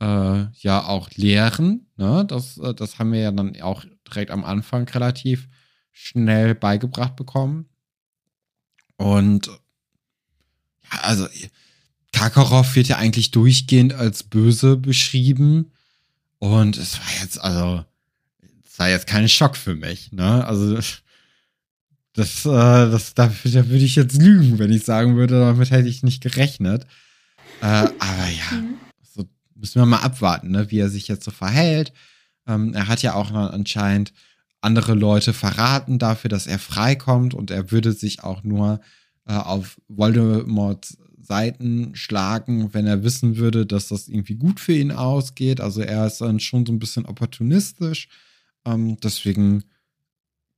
äh, 0.00 0.46
ja 0.52 0.86
auch 0.86 1.10
lehren. 1.12 1.86
Ne? 1.96 2.24
Das, 2.26 2.58
äh, 2.58 2.74
das 2.74 2.98
haben 2.98 3.12
wir 3.12 3.20
ja 3.20 3.32
dann 3.32 3.60
auch 3.60 3.84
direkt 4.06 4.30
am 4.30 4.44
Anfang 4.44 4.88
relativ 4.88 5.48
schnell 5.92 6.54
beigebracht 6.54 7.16
bekommen. 7.16 7.68
Und 8.96 9.46
ja, 9.46 11.00
also 11.02 11.26
Karkaroff 12.12 12.74
wird 12.74 12.88
ja 12.88 12.96
eigentlich 12.96 13.30
durchgehend 13.30 13.94
als 13.94 14.22
böse 14.22 14.76
beschrieben. 14.76 15.72
Und 16.38 16.76
es 16.76 16.98
war 16.98 17.22
jetzt, 17.22 17.38
also, 17.40 17.84
es 18.64 18.78
war 18.78 18.88
jetzt 18.88 19.06
kein 19.06 19.28
Schock 19.28 19.56
für 19.56 19.74
mich, 19.74 20.12
ne? 20.12 20.44
Also, 20.44 20.78
das, 22.14 22.44
äh, 22.44 22.48
das, 22.50 23.14
da, 23.14 23.26
da 23.26 23.68
würde 23.68 23.84
ich 23.84 23.96
jetzt 23.96 24.20
lügen, 24.20 24.58
wenn 24.58 24.72
ich 24.72 24.84
sagen 24.84 25.16
würde, 25.16 25.40
damit 25.40 25.70
hätte 25.70 25.88
ich 25.88 26.02
nicht 26.02 26.22
gerechnet. 26.22 26.86
Äh, 27.60 27.66
aber 27.66 28.28
ja, 28.28 28.56
mhm. 28.56 28.74
so 29.02 29.24
müssen 29.54 29.80
wir 29.80 29.86
mal 29.86 29.98
abwarten, 29.98 30.50
ne, 30.50 30.70
wie 30.70 30.78
er 30.78 30.88
sich 30.88 31.08
jetzt 31.08 31.24
so 31.24 31.30
verhält. 31.30 31.92
Ähm, 32.46 32.74
er 32.74 32.88
hat 32.88 33.02
ja 33.02 33.14
auch 33.14 33.32
anscheinend 33.32 34.12
andere 34.60 34.94
Leute 34.94 35.32
verraten 35.32 35.98
dafür, 35.98 36.28
dass 36.28 36.46
er 36.46 36.58
freikommt 36.58 37.34
und 37.34 37.50
er 37.50 37.70
würde 37.70 37.92
sich 37.92 38.22
auch 38.22 38.42
nur 38.42 38.80
äh, 39.26 39.32
auf 39.32 39.80
Voldemorts 39.88 40.98
Seiten 41.30 41.94
schlagen, 41.94 42.74
wenn 42.74 42.86
er 42.86 43.04
wissen 43.04 43.36
würde, 43.36 43.64
dass 43.64 43.88
das 43.88 44.08
irgendwie 44.08 44.34
gut 44.34 44.58
für 44.58 44.72
ihn 44.72 44.90
ausgeht. 44.90 45.60
Also 45.60 45.80
er 45.80 46.06
ist 46.06 46.20
dann 46.20 46.40
schon 46.40 46.66
so 46.66 46.72
ein 46.72 46.80
bisschen 46.80 47.06
opportunistisch. 47.06 48.08
Ähm, 48.64 48.96
deswegen 49.00 49.62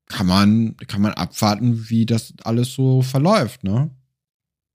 kann 0.08 0.26
man, 0.26 0.76
kann 0.88 1.00
man 1.00 1.14
abwarten, 1.14 1.88
wie 1.88 2.06
das 2.06 2.34
alles 2.44 2.74
so 2.74 3.02
verläuft, 3.02 3.64
ne? 3.64 3.90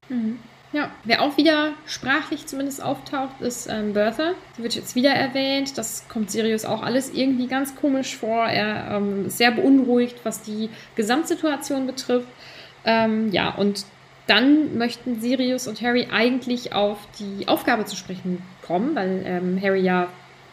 Mhm. 0.09 0.39
Ja, 0.73 0.91
wer 1.05 1.21
auch 1.21 1.38
wieder 1.38 1.73
sprachlich 1.86 2.45
zumindest 2.45 2.84
auftaucht, 2.84 3.39
ist 3.39 3.67
ähm, 3.67 3.93
Bertha. 3.93 4.34
Die 4.57 4.63
wird 4.63 4.75
jetzt 4.75 4.95
wieder 4.95 5.11
erwähnt. 5.11 5.78
Das 5.78 6.07
kommt 6.09 6.30
Sirius 6.30 6.65
auch 6.65 6.84
alles 6.84 7.09
irgendwie 7.13 7.47
ganz 7.47 7.75
komisch 7.75 8.17
vor. 8.17 8.45
Er 8.45 8.97
ähm, 8.97 9.28
ist 9.28 9.38
sehr 9.38 9.51
beunruhigt, 9.51 10.17
was 10.23 10.41
die 10.41 10.69
Gesamtsituation 10.95 11.88
betrifft. 11.88 12.28
Ähm, 12.84 13.32
ja, 13.32 13.49
und 13.55 13.86
dann 14.28 14.78
möchten 14.78 15.21
Sirius 15.21 15.67
und 15.67 15.82
Harry 15.82 16.09
eigentlich 16.11 16.73
auf 16.73 16.99
die 17.17 17.47
Aufgabe 17.47 17.86
zu 17.86 17.95
sprechen 17.95 18.41
kommen, 18.61 18.93
weil 18.93 19.23
ähm, 19.25 19.59
Harry 19.61 19.80
ja 19.80 20.09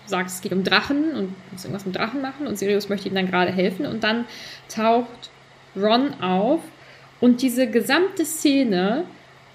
sagt, 0.07 0.31
es 0.31 0.41
geht 0.41 0.53
um 0.53 0.65
Drachen 0.65 1.15
und 1.15 1.53
muss 1.53 1.65
irgendwas 1.65 1.87
mit 1.87 1.97
Drachen 1.97 2.21
machen 2.21 2.47
und 2.47 2.59
Sirius 2.59 2.89
möchte 2.89 3.09
ihm 3.09 3.15
dann 3.15 3.31
gerade 3.31 3.53
helfen 3.53 3.87
und 3.87 4.05
dann 4.05 4.27
taucht 4.69 5.31
Ron 5.77 6.15
auf 6.21 6.61
und 7.21 7.43
diese 7.43 7.69
gesamte 7.69 8.25
Szene 8.25 9.05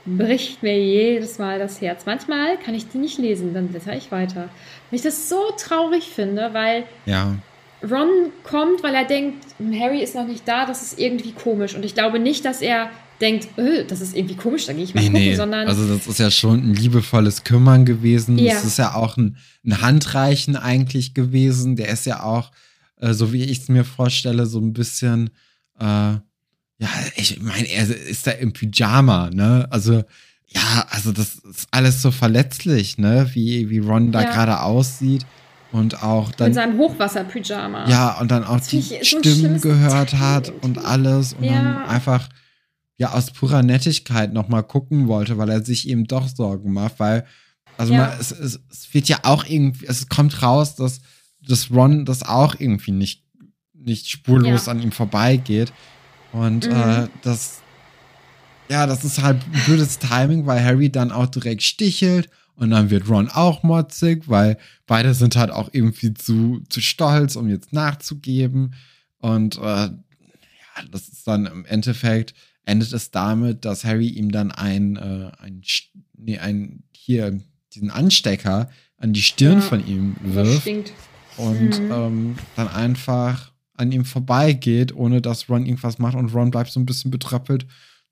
bricht 0.05 0.63
mir 0.63 0.77
jedes 0.79 1.37
Mal 1.37 1.59
das 1.59 1.81
Herz. 1.81 2.05
Manchmal 2.05 2.57
kann 2.57 2.73
ich 2.73 2.89
die 2.89 2.97
nicht 2.97 3.17
lesen, 3.17 3.53
dann 3.53 3.67
blätter 3.67 3.95
ich 3.95 4.11
weiter. 4.11 4.49
Wenn 4.89 4.97
ich 4.97 5.01
das 5.01 5.29
so 5.29 5.51
traurig 5.57 6.09
finde, 6.09 6.53
weil 6.53 6.83
ja. 7.05 7.35
Ron 7.83 8.31
kommt, 8.43 8.83
weil 8.83 8.95
er 8.95 9.05
denkt, 9.05 9.45
Harry 9.79 10.01
ist 10.01 10.15
noch 10.15 10.25
nicht 10.25 10.47
da, 10.47 10.65
das 10.65 10.81
ist 10.81 10.99
irgendwie 10.99 11.31
komisch. 11.31 11.75
Und 11.75 11.85
ich 11.85 11.93
glaube 11.93 12.19
nicht, 12.19 12.43
dass 12.43 12.61
er 12.61 12.89
denkt, 13.21 13.49
öh, 13.57 13.83
das 13.83 14.01
ist 14.01 14.15
irgendwie 14.15 14.35
komisch, 14.35 14.65
da 14.65 14.73
gehe 14.73 14.83
ich 14.83 14.93
mal 14.93 15.01
nee, 15.01 15.07
gucken, 15.07 15.21
nee. 15.21 15.35
sondern. 15.35 15.67
Also, 15.67 15.87
das 15.87 16.07
ist 16.07 16.19
ja 16.19 16.31
schon 16.31 16.71
ein 16.71 16.73
liebevolles 16.73 17.43
Kümmern 17.43 17.85
gewesen. 17.85 18.37
Ja. 18.37 18.53
Das 18.53 18.65
ist 18.65 18.77
ja 18.77 18.95
auch 18.95 19.17
ein, 19.17 19.37
ein 19.65 19.81
Handreichen 19.81 20.55
eigentlich 20.55 21.13
gewesen. 21.13 21.75
Der 21.75 21.89
ist 21.89 22.05
ja 22.05 22.23
auch, 22.23 22.51
äh, 22.97 23.13
so 23.13 23.33
wie 23.33 23.43
ich 23.43 23.59
es 23.59 23.69
mir 23.69 23.83
vorstelle, 23.83 24.45
so 24.45 24.59
ein 24.59 24.73
bisschen, 24.73 25.31
äh, 25.79 25.83
ja, 25.83 26.89
ich 27.15 27.41
meine, 27.41 27.67
er 27.67 27.87
ist 27.87 28.25
da 28.25 28.31
im 28.31 28.53
Pyjama, 28.53 29.29
ne? 29.31 29.67
Also, 29.69 30.03
ja, 30.47 30.87
also 30.89 31.11
das 31.11 31.35
ist 31.35 31.67
alles 31.71 32.01
so 32.01 32.11
verletzlich, 32.11 32.97
ne? 32.97 33.29
Wie, 33.33 33.69
wie 33.69 33.79
Ron 33.79 34.11
da 34.11 34.23
ja. 34.23 34.31
gerade 34.31 34.61
aussieht. 34.61 35.25
Und 35.71 36.01
auch 36.01 36.31
dann. 36.31 36.47
In 36.47 36.53
seinem 36.55 36.79
Hochwasser-Pyjama. 36.79 37.87
Ja, 37.87 38.19
und 38.19 38.31
dann 38.31 38.43
auch 38.43 38.59
die 38.59 38.81
Stimmen 39.03 39.61
gehört 39.61 40.15
hat 40.15 40.51
und 40.61 40.83
alles. 40.83 41.33
Und 41.33 41.43
ja. 41.43 41.61
dann 41.61 41.85
einfach 41.85 42.27
ja 42.99 43.13
aus 43.13 43.31
purer 43.31 43.63
Nettigkeit 43.63 44.33
nochmal 44.33 44.63
gucken 44.63 45.07
wollte, 45.07 45.37
weil 45.37 45.49
er 45.49 45.63
sich 45.63 45.87
eben 45.87 46.05
doch 46.05 46.27
Sorgen 46.27 46.73
macht, 46.73 46.99
weil, 46.99 47.25
also 47.77 47.93
ja. 47.93 48.07
man, 48.07 48.19
es, 48.19 48.31
es, 48.31 48.59
es, 48.69 48.93
wird 48.93 49.07
ja 49.07 49.19
auch 49.23 49.45
irgendwie, 49.45 49.85
es 49.87 50.09
kommt 50.09 50.43
raus, 50.43 50.75
dass, 50.75 50.99
dass 51.41 51.71
Ron 51.71 52.05
das 52.05 52.23
auch 52.23 52.55
irgendwie 52.59 52.91
nicht, 52.91 53.23
nicht 53.73 54.09
spurlos 54.09 54.65
ja. 54.65 54.73
an 54.73 54.81
ihm 54.81 54.91
vorbeigeht. 54.91 55.71
Und 56.33 56.67
mhm. 56.67 56.75
äh, 56.75 57.07
das, 57.21 57.61
ja, 58.69 58.85
das 58.85 59.05
ist 59.05 59.23
halt 59.23 59.41
blödes 59.65 59.97
Timing, 59.99 60.45
weil 60.45 60.63
Harry 60.63 60.91
dann 60.91 61.13
auch 61.13 61.27
direkt 61.27 61.63
stichelt 61.63 62.29
und 62.55 62.71
dann 62.71 62.89
wird 62.89 63.07
Ron 63.07 63.29
auch 63.29 63.63
motzig, 63.63 64.27
weil 64.27 64.57
beide 64.87 65.13
sind 65.13 65.37
halt 65.37 65.51
auch 65.51 65.69
irgendwie 65.71 66.13
zu, 66.13 66.61
zu 66.67 66.81
stolz, 66.81 67.37
um 67.37 67.47
jetzt 67.47 67.71
nachzugeben. 67.71 68.75
Und 69.19 69.57
äh, 69.57 69.61
ja, 69.61 69.93
das 70.91 71.07
ist 71.07 71.25
dann 71.25 71.45
im 71.45 71.63
Endeffekt 71.63 72.33
endet 72.69 72.93
es 72.93 73.11
damit, 73.11 73.65
dass 73.65 73.83
Harry 73.83 74.07
ihm 74.07 74.31
dann 74.31 74.51
ein, 74.51 74.95
äh, 74.95 75.31
ein, 75.41 75.61
nee, 76.17 76.37
ein 76.37 76.83
hier 76.91 77.39
diesen 77.73 77.89
Anstecker 77.89 78.69
an 78.97 79.13
die 79.13 79.21
Stirn 79.21 79.59
ja, 79.59 79.61
von 79.61 79.85
ihm 79.85 80.15
wirft 80.21 80.67
und 81.37 81.79
mhm. 81.79 81.91
ähm, 81.91 82.35
dann 82.55 82.67
einfach 82.67 83.51
an 83.75 83.91
ihm 83.91 84.05
vorbeigeht, 84.05 84.93
ohne 84.93 85.21
dass 85.21 85.49
Ron 85.49 85.65
irgendwas 85.65 85.99
macht 85.99 86.15
und 86.15 86.33
Ron 86.33 86.51
bleibt 86.51 86.69
so 86.71 86.79
ein 86.79 86.85
bisschen 86.85 87.11
betröppelt 87.11 87.65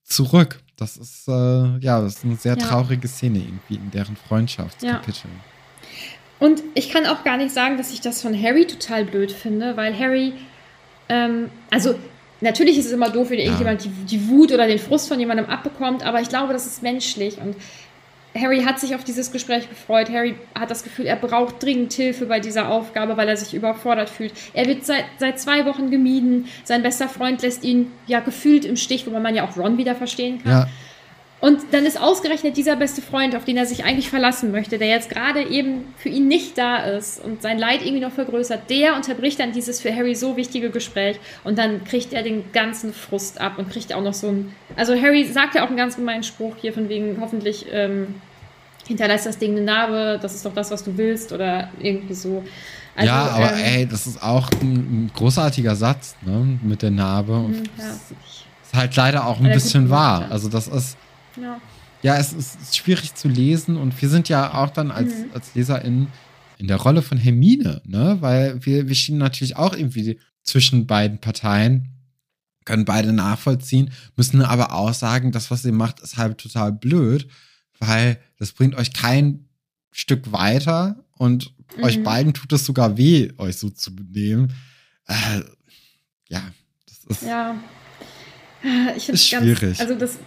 zurück. 0.04 0.62
Das 0.78 0.98
ist 0.98 1.28
äh, 1.28 1.78
ja, 1.80 2.02
das 2.02 2.18
ist 2.18 2.26
eine 2.26 2.38
sehr 2.38 2.58
ja. 2.58 2.66
traurige 2.66 3.08
Szene 3.08 3.40
irgendwie 3.40 3.76
in 3.76 3.92
deren 3.92 4.16
Freundschaftskapitel. 4.16 5.30
Ja. 5.30 6.38
Und 6.40 6.64
ich 6.76 6.90
kann 6.90 7.06
auch 7.06 7.24
gar 7.24 7.38
nicht 7.38 7.52
sagen, 7.52 7.78
dass 7.78 7.92
ich 7.92 8.00
das 8.00 8.22
von 8.22 8.40
Harry 8.40 8.66
total 8.66 9.06
blöd 9.06 9.32
finde, 9.32 9.76
weil 9.76 9.98
Harry, 9.98 10.34
ähm, 11.10 11.50
also 11.72 11.96
Natürlich 12.42 12.78
ist 12.78 12.86
es 12.86 12.92
immer 12.92 13.10
doof, 13.10 13.30
wenn 13.30 13.40
ja. 13.40 13.46
irgendjemand 13.46 13.84
die, 13.84 13.90
die 13.90 14.30
Wut 14.30 14.52
oder 14.52 14.68
den 14.68 14.80
Frust 14.80 15.08
von 15.08 15.20
jemandem 15.20 15.48
abbekommt, 15.48 16.06
aber 16.06 16.22
ich 16.22 16.30
glaube, 16.30 16.54
das 16.54 16.66
ist 16.66 16.84
menschlich 16.84 17.38
und 17.40 17.56
Harry 18.36 18.62
hat 18.64 18.80
sich 18.80 18.96
auf 18.96 19.04
dieses 19.04 19.32
Gespräch 19.32 19.70
gefreut. 19.70 20.10
Harry 20.10 20.36
hat 20.54 20.70
das 20.70 20.84
Gefühl, 20.84 21.06
er 21.06 21.16
braucht 21.16 21.64
dringend 21.64 21.94
Hilfe 21.94 22.26
bei 22.26 22.40
dieser 22.40 22.70
Aufgabe, 22.70 23.18
weil 23.18 23.28
er 23.28 23.38
sich 23.38 23.54
überfordert 23.54 24.10
fühlt. 24.10 24.34
Er 24.54 24.68
wird 24.68 24.86
seit, 24.86 25.06
seit 25.18 25.40
zwei 25.40 25.66
Wochen 25.66 25.90
gemieden. 25.90 26.48
Sein 26.64 26.84
bester 26.84 27.10
Freund 27.10 27.42
lässt 27.42 27.64
ihn 27.64 27.92
ja 28.06 28.20
gefühlt 28.20 28.66
im 28.66 28.76
Stich, 28.76 29.08
wobei 29.08 29.20
man 29.20 29.36
ja 29.36 29.48
auch 29.48 29.58
Ron 29.58 29.78
wieder 29.78 29.96
verstehen 29.96 30.44
kann. 30.44 30.52
Ja. 30.52 30.68
Und 31.40 31.60
dann 31.72 31.86
ist 31.86 32.02
ausgerechnet 32.02 32.58
dieser 32.58 32.76
beste 32.76 33.02
Freund, 33.02 33.36
auf 33.36 33.46
den 33.46 33.58
er 33.58 33.68
sich 33.68 33.84
eigentlich 33.84 34.10
verlassen 34.10 34.52
möchte, 34.52 34.80
der 34.80 34.88
jetzt 34.88 35.10
gerade 35.10 35.44
eben 35.44 35.86
für 35.98 36.10
ihn 36.10 36.28
nicht 36.28 36.58
da 36.58 36.78
ist 36.78 37.24
und 37.24 37.44
sein 37.44 37.60
Leid 37.60 37.82
irgendwie 37.82 38.00
noch 38.00 38.12
vergrößert, 38.12 38.70
der 38.72 38.96
unterbricht 38.96 39.40
dann 39.40 39.52
dieses 39.52 39.80
für 39.80 39.96
Harry 39.96 40.16
so 40.16 40.36
wichtige 40.36 40.72
Gespräch 40.72 41.20
und 41.44 41.60
dann 41.60 41.84
kriegt 41.84 42.12
er 42.12 42.24
den 42.24 42.52
ganzen 42.54 42.92
Frust 42.92 43.40
ab 43.40 43.60
und 43.60 43.70
kriegt 43.70 43.94
auch 43.94 44.02
noch 44.02 44.16
so 44.16 44.30
ein. 44.30 44.56
Also 44.76 45.00
Harry 45.00 45.26
sagt 45.26 45.54
ja 45.54 45.64
auch 45.64 45.68
einen 45.68 45.78
ganz 45.78 45.96
gemeinen 45.96 46.24
Spruch 46.24 46.56
hier 46.60 46.74
von 46.74 46.90
wegen, 46.90 47.18
hoffentlich 47.22 47.68
ähm, 47.72 48.16
hinterlässt 48.88 49.28
das 49.28 49.38
Ding 49.38 49.52
eine 49.52 49.62
Narbe, 49.62 50.18
das 50.20 50.34
ist 50.34 50.44
doch 50.44 50.54
das, 50.56 50.72
was 50.72 50.84
du 50.84 50.98
willst 50.98 51.32
oder 51.34 51.70
irgendwie 51.80 52.16
so. 52.16 52.44
Also, 52.96 53.08
ja, 53.08 53.28
aber 53.28 53.54
ähm, 53.54 53.60
ey, 53.64 53.86
das 53.88 54.08
ist 54.08 54.24
auch 54.24 54.50
ein, 54.60 54.74
ein 54.74 55.12
großartiger 55.14 55.76
Satz, 55.76 56.16
ne, 56.26 56.58
mit 56.64 56.82
der 56.82 56.90
Narbe. 56.90 57.34
Und 57.34 57.60
mhm, 57.60 57.70
ja. 57.78 57.92
Ist 57.92 58.74
halt 58.74 58.96
leider 58.96 59.28
auch 59.28 59.40
ein 59.40 59.52
bisschen 59.52 59.92
wahr. 59.92 60.26
Also 60.32 60.50
das 60.50 60.68
ist, 60.68 60.98
ja, 61.42 61.62
ja 62.02 62.18
es, 62.18 62.34
ist, 62.34 62.76
schwierig 62.76 63.16
zu 63.16 63.28
lesen 63.28 63.78
und 63.78 64.00
wir 64.02 64.10
sind 64.10 64.30
ja 64.30 64.54
auch 64.54 64.70
dann 64.70 64.92
als, 64.92 65.14
mhm. 65.14 65.32
als 65.34 65.56
LeserInnen 65.56 66.08
in 66.58 66.68
der 66.68 66.78
Rolle 66.78 67.02
von 67.02 67.18
Hermine, 67.18 67.82
ne, 67.86 68.18
weil 68.20 68.66
wir, 68.66 68.88
wir 68.88 68.96
stehen 68.96 69.18
natürlich 69.18 69.56
auch 69.56 69.76
irgendwie 69.76 70.20
zwischen 70.44 70.88
beiden 70.88 71.20
Parteien 71.20 71.94
können 72.68 72.86
beide 72.86 73.14
nachvollziehen, 73.14 73.92
müssen 74.18 74.42
aber 74.42 74.74
auch 74.74 74.94
sagen, 74.94 75.32
das, 75.32 75.50
was 75.50 75.64
ihr 75.64 75.72
macht, 75.72 76.02
ist 76.02 76.18
halt 76.18 76.38
total 76.38 76.74
blöd, 76.74 77.28
weil 77.80 78.20
das 78.38 78.52
bringt 78.52 78.76
euch 78.76 78.94
kein 78.94 79.48
Stück 79.92 80.32
weiter 80.32 81.04
und 81.14 81.54
mhm. 81.78 81.84
euch 81.86 82.04
beiden 82.04 82.34
tut 82.34 82.52
es 82.52 82.66
sogar 82.66 82.98
weh, 82.98 83.32
euch 83.38 83.58
so 83.58 83.70
zu 83.70 83.96
benehmen. 83.96 84.54
Äh, 85.08 85.42
ja, 86.30 86.44
das 86.86 87.18
ist. 87.18 87.24
Ja. 87.24 87.56
Ich 88.98 89.06
finde 89.06 89.18
schwierig. 89.20 89.80
also 89.80 89.96
das, 89.96 90.18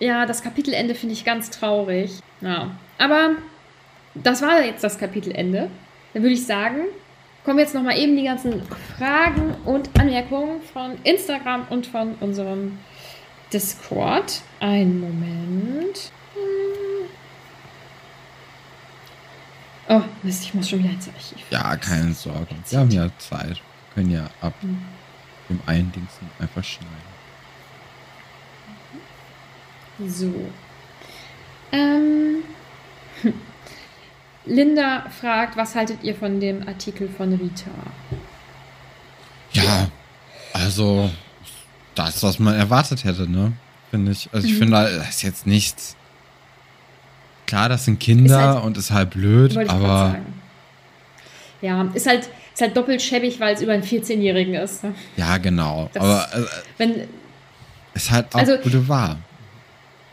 ja, 0.00 0.26
das 0.26 0.42
Kapitelende 0.42 0.94
finde 0.94 1.14
ich 1.14 1.24
ganz 1.24 1.50
traurig. 1.50 2.20
Ja. 2.40 2.70
Aber 2.98 3.30
das 4.14 4.42
war 4.42 4.62
jetzt 4.62 4.84
das 4.84 4.98
Kapitelende. 4.98 5.70
Dann 6.12 6.22
würde 6.22 6.34
ich 6.34 6.46
sagen, 6.46 6.82
kommen 7.44 7.58
jetzt 7.58 7.74
nochmal 7.74 7.98
eben 7.98 8.16
die 8.16 8.24
ganzen 8.24 8.62
Fragen 8.96 9.54
und 9.64 9.90
Anmerkungen 9.98 10.62
von 10.62 10.98
Instagram 11.04 11.66
und 11.70 11.86
von 11.86 12.14
unserem 12.20 12.78
Discord. 13.52 14.42
Einen 14.60 15.00
Moment. 15.00 16.12
Oh, 19.88 20.02
Mist, 20.22 20.44
ich 20.44 20.54
muss 20.54 20.68
schon 20.68 20.80
wieder 20.80 20.90
ins 20.90 21.08
Archiv. 21.08 21.42
Ja, 21.50 21.74
keine 21.76 22.12
Sorge. 22.12 22.54
Wir 22.68 22.78
haben 22.78 22.90
ja 22.90 23.08
Zeit. 23.18 23.56
Wir 23.56 23.94
können 23.94 24.10
ja 24.10 24.28
ab 24.42 24.52
hm. 24.60 24.78
dem 25.48 25.60
einen 25.64 25.90
Ding 25.92 26.06
einfach 26.38 26.62
schneiden. 26.62 27.07
So. 30.06 30.32
Ähm. 31.72 32.42
Linda 34.46 35.06
fragt, 35.10 35.56
was 35.56 35.74
haltet 35.74 36.02
ihr 36.02 36.14
von 36.14 36.40
dem 36.40 36.66
Artikel 36.66 37.08
von 37.08 37.32
Rita? 37.32 37.70
Ja, 39.52 39.88
also 40.52 41.10
das, 41.94 42.22
was 42.22 42.38
man 42.38 42.54
erwartet 42.54 43.04
hätte, 43.04 43.30
ne? 43.30 43.52
Finde 43.90 44.12
ich. 44.12 44.28
Also 44.32 44.46
ich 44.46 44.54
mhm. 44.54 44.58
finde, 44.58 44.72
da 44.72 44.86
ist 44.86 45.22
jetzt 45.22 45.46
nichts. 45.46 45.96
Klar, 47.46 47.68
das 47.68 47.86
sind 47.86 47.98
Kinder 47.98 48.38
ist 48.38 48.54
halt, 48.54 48.64
und 48.64 48.76
ist 48.76 48.90
halt 48.90 49.10
blöd, 49.10 49.56
aber. 49.68 50.18
Ja, 51.60 51.82
ist 51.94 52.06
halt, 52.06 52.28
ist 52.54 52.60
halt 52.60 52.76
doppelt 52.76 53.02
schäbig, 53.02 53.40
weil 53.40 53.54
es 53.54 53.62
über 53.62 53.72
einen 53.72 53.82
14-Jährigen 53.82 54.54
ist. 54.54 54.84
Ne? 54.84 54.94
Ja, 55.16 55.38
genau. 55.38 55.90
Das, 55.92 56.02
aber 56.02 56.28
äh, 56.34 56.46
wenn, 56.76 57.08
ist 57.94 58.10
halt 58.10 58.34
auch 58.34 58.38
also, 58.38 58.58
Boulevard. 58.62 59.16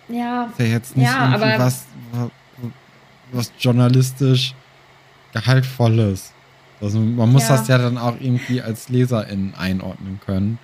Ja. 0.07 0.45
Ist 0.45 0.59
ja 0.59 0.65
jetzt 0.65 0.97
nicht 0.97 1.07
ja, 1.07 1.31
irgendwie 1.31 1.59
was, 1.59 1.85
was 3.31 3.51
journalistisch 3.59 4.53
gehaltvolles. 5.33 6.31
Also 6.81 6.99
man 6.99 7.31
muss 7.31 7.47
ja. 7.47 7.57
das 7.57 7.67
ja 7.67 7.77
dann 7.77 7.97
auch 7.97 8.15
irgendwie 8.19 8.61
als 8.61 8.89
Leserin 8.89 9.53
einordnen 9.57 10.19
können. 10.25 10.59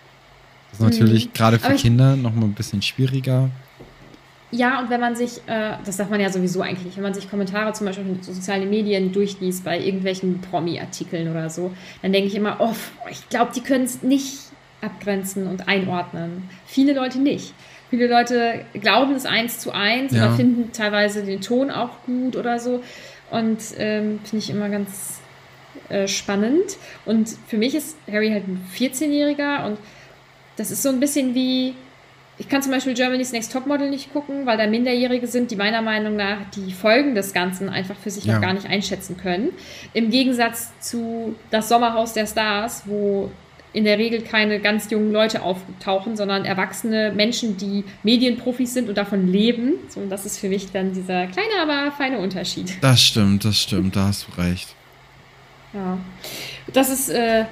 Das 0.72 0.80
ist 0.80 0.86
natürlich 0.86 1.28
mhm. 1.28 1.34
gerade 1.34 1.60
für 1.60 1.74
Kinder 1.76 2.16
noch 2.16 2.34
mal 2.34 2.46
ein 2.46 2.54
bisschen 2.54 2.82
schwieriger. 2.82 3.50
Ja, 4.52 4.82
und 4.82 4.90
wenn 4.90 5.00
man 5.00 5.16
sich, 5.16 5.38
äh, 5.48 5.78
das 5.86 5.98
sagt 5.98 6.12
man 6.12 6.20
ja 6.20 6.30
sowieso 6.30 6.62
eigentlich 6.62 6.98
wenn 6.98 7.04
man 7.04 7.14
sich 7.14 7.30
Kommentare 7.30 7.72
zum 7.72 7.88
Beispiel 7.88 8.06
in 8.06 8.22
sozialen 8.22 8.70
Medien 8.70 9.14
durchliest 9.14 9.64
bei 9.64 9.80
irgendwelchen 9.80 10.42
Promi-Artikeln 10.42 11.32
oder 11.32 11.50
so, 11.50 11.72
dann 12.02 12.12
denke 12.12 12.28
ich 12.28 12.36
immer, 12.36 12.58
oh, 12.60 12.76
ich 13.10 13.30
glaube, 13.30 13.52
die 13.56 13.62
können 13.62 13.86
es 13.86 14.04
nicht 14.04 14.52
abgrenzen 14.82 15.48
und 15.48 15.68
einordnen. 15.70 16.50
Viele 16.66 16.94
Leute 16.94 17.20
nicht. 17.20 17.54
Viele 17.92 18.08
Leute 18.08 18.64
glauben 18.74 19.14
es 19.16 19.26
eins 19.26 19.60
zu 19.60 19.72
eins 19.72 20.14
ja. 20.14 20.26
oder 20.26 20.36
finden 20.38 20.72
teilweise 20.72 21.24
den 21.24 21.42
Ton 21.42 21.70
auch 21.70 21.90
gut 22.06 22.38
oder 22.38 22.58
so. 22.58 22.82
Und 23.30 23.60
ähm, 23.78 24.22
finde 24.24 24.38
ich 24.38 24.50
immer 24.50 24.70
ganz 24.70 25.20
äh, 25.90 26.08
spannend. 26.08 26.78
Und 27.06 27.30
für 27.48 27.58
mich 27.58 27.76
ist 27.76 27.98
Harry 28.10 28.30
halt 28.30 28.48
ein 28.48 28.66
14-Jähriger 28.74 29.66
und 29.66 29.78
das 30.56 30.72
ist 30.72 30.84
so 30.84 30.90
ein 30.90 31.02
bisschen 31.02 31.36
wie, 31.36 31.76
ich 32.38 32.48
kann 32.48 32.62
zum 32.62 32.72
Beispiel 32.72 32.94
Germany's 32.94 33.34
Next 33.34 33.52
Topmodel 33.52 33.90
nicht 33.90 34.14
gucken, 34.14 34.46
weil 34.46 34.58
da 34.58 34.68
Minderjährige 34.68 35.28
sind, 35.28 35.52
die 35.52 35.58
meiner 35.58 35.82
Meinung 35.82 36.16
nach 36.16 36.50
die 36.56 36.72
Folgen 36.72 37.14
des 37.14 37.34
Ganzen 37.34 37.68
einfach 37.68 37.98
für 37.98 38.10
sich 38.10 38.24
ja. 38.24 38.36
noch 38.36 38.42
gar 38.42 38.54
nicht 38.54 38.68
einschätzen 38.68 39.18
können. 39.18 39.50
Im 39.94 40.12
Gegensatz 40.12 40.72
zu 40.80 41.36
Das 41.50 41.68
Sommerhaus 41.68 42.14
der 42.14 42.26
Stars, 42.26 42.84
wo 42.86 43.32
in 43.74 43.86
der 43.86 43.98
Regel 43.98 44.22
keine 44.22 44.60
ganz 44.60 44.90
jungen 44.92 45.12
Leute 45.12 45.44
auftauchen, 45.44 46.18
sondern 46.18 46.46
erwachsene 46.46 47.12
Menschen, 47.14 47.58
die 47.58 47.86
Medienprofis 48.04 48.74
sind 48.74 48.90
und 48.90 48.98
davon 48.98 49.28
leben. 49.28 49.74
So, 49.88 50.02
und 50.02 50.10
das 50.10 50.26
ist 50.26 50.40
für 50.40 50.50
mich 50.50 50.72
dann 50.72 50.94
dieser 50.94 51.28
kleine, 51.28 51.62
aber 51.62 51.92
feine 51.92 52.20
Unterschied. 52.20 52.78
Das 52.82 53.02
stimmt, 53.02 53.46
das 53.46 53.60
stimmt, 53.62 53.96
da 53.96 54.08
hast 54.08 54.28
du 54.28 54.42
recht. 54.42 54.76
Ja, 55.74 55.98
das 56.74 56.90
ist, 56.90 57.10
äh, 57.10 57.46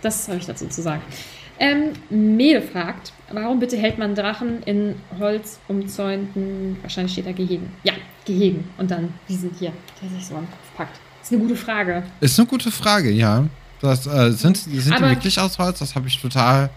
das 0.00 0.28
habe 0.28 0.38
ich 0.38 0.46
dazu 0.46 0.68
zu 0.68 0.80
sagen. 0.80 1.02
Ähm, 1.58 1.92
Mede 2.08 2.62
fragt, 2.62 3.12
warum 3.30 3.58
bitte 3.58 3.76
hält 3.76 3.98
man 3.98 4.14
Drachen 4.14 4.62
in 4.62 4.94
Holz 5.18 5.58
umzäunten, 5.68 6.78
wahrscheinlich 6.82 7.12
steht 7.12 7.26
da 7.26 7.32
Gehegen. 7.32 7.70
Ja, 7.82 7.92
Gehegen. 8.24 8.64
Und 8.78 8.90
dann, 8.90 9.12
wie 9.26 9.34
sind 9.34 9.56
hier, 9.58 9.72
der 10.00 10.08
sich 10.08 10.26
so 10.26 10.36
am 10.36 10.48
Kopf 10.48 10.76
packt. 10.76 11.00
Ist 11.20 11.32
eine 11.32 11.42
gute 11.42 11.56
Frage. 11.56 12.04
Ist 12.20 12.38
eine 12.38 12.48
gute 12.48 12.70
Frage, 12.70 13.10
ja. 13.10 13.46
Das, 13.80 14.06
äh, 14.06 14.32
sind 14.32 14.56
sind 14.56 14.98
die 14.98 15.02
wirklich 15.02 15.38
aus 15.40 15.58
Holz? 15.58 15.78
Das 15.78 15.94
habe 15.94 16.08
ich 16.08 16.20
total 16.20 16.70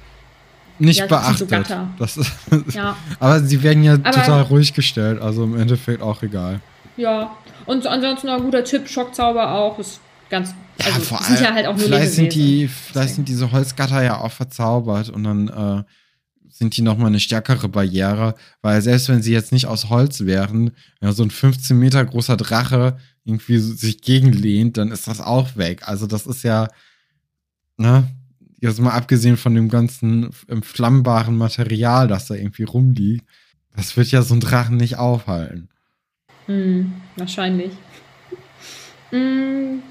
nicht 0.80 0.99
ja, 0.99 1.06
beachtet. 1.08 1.49
So 1.68 1.88
das 1.99 2.18
ist, 2.18 2.32
ja. 2.74 2.95
aber 3.20 3.39
sie 3.41 3.62
werden 3.62 3.84
ja 3.84 3.93
aber 3.93 4.12
total 4.12 4.41
ruhig 4.43 4.74
gestellt, 4.74 5.22
also 5.22 5.43
im 5.43 5.58
Endeffekt 5.58 6.01
auch 6.01 6.24
egal. 6.24 6.62
Ja, 6.97 7.36
und 7.66 7.88
ansonsten 7.88 8.30
ein 8.30 8.41
guter 8.41 8.64
Tipp, 8.64 8.88
Schockzauber 8.88 9.51
auch, 9.51 9.80
ist 9.80 9.99
ganz. 10.30 10.54
Ja, 10.80 10.88
also, 10.88 11.01
vor 11.01 11.24
allem, 11.24 11.43
ja 11.43 11.54
halt 11.54 11.68
auch 11.68 11.76
nur 11.76 11.86
vielleicht 11.86 12.14
sind 12.14 12.34
die, 12.34 12.68
vielleicht 12.68 13.16
sind 13.16 13.28
diese 13.28 13.51
Holzgatter 13.51 14.04
ja 14.04 14.20
auch 14.20 14.32
verzaubert 14.32 15.10
und 15.10 15.24
dann 15.24 15.47
äh, 15.47 15.84
sind 16.49 16.78
die 16.78 16.82
nochmal 16.82 17.08
eine 17.08 17.20
stärkere 17.20 17.70
Barriere, 17.70 18.36
weil 18.62 18.82
selbst 18.82 19.10
wenn 19.10 19.22
sie 19.22 19.34
jetzt 19.34 19.51
nicht 19.51 19.68
aus 19.68 19.89
Holz 19.89 20.22
wären, 20.22 20.72
wenn 20.99 21.12
so 21.12 21.24
ein 21.24 21.32
15 21.32 21.78
Meter 21.78 22.04
großer 22.04 22.38
Drache 22.38 22.97
irgendwie 23.24 23.60
sich 23.60 24.01
gegenlehnt, 24.01 24.78
dann 24.78 24.91
ist 24.91 25.08
das 25.08 25.22
auch 25.22 25.56
weg. 25.56 25.88
Also 25.88 26.08
das 26.08 26.26
ist 26.26 26.43
ja, 26.43 26.68
ne, 27.84 28.08
jetzt 28.62 28.80
mal 28.80 28.92
abgesehen 28.94 29.38
von 29.38 29.54
dem 29.54 29.70
ganzen 29.70 30.32
flammbaren 30.62 31.38
Material, 31.38 32.08
das 32.08 32.28
da 32.28 32.34
irgendwie 32.34 32.64
rumliegt, 32.64 33.26
das 33.76 33.96
wird 33.98 34.10
ja 34.12 34.22
so 34.22 34.34
ein 34.34 34.40
Drachen 34.40 34.78
nicht 34.78 34.98
aufhalten. 34.98 35.70
Hm, 36.46 36.94
wahrscheinlich. 37.18 37.72
Hm, 39.10 39.84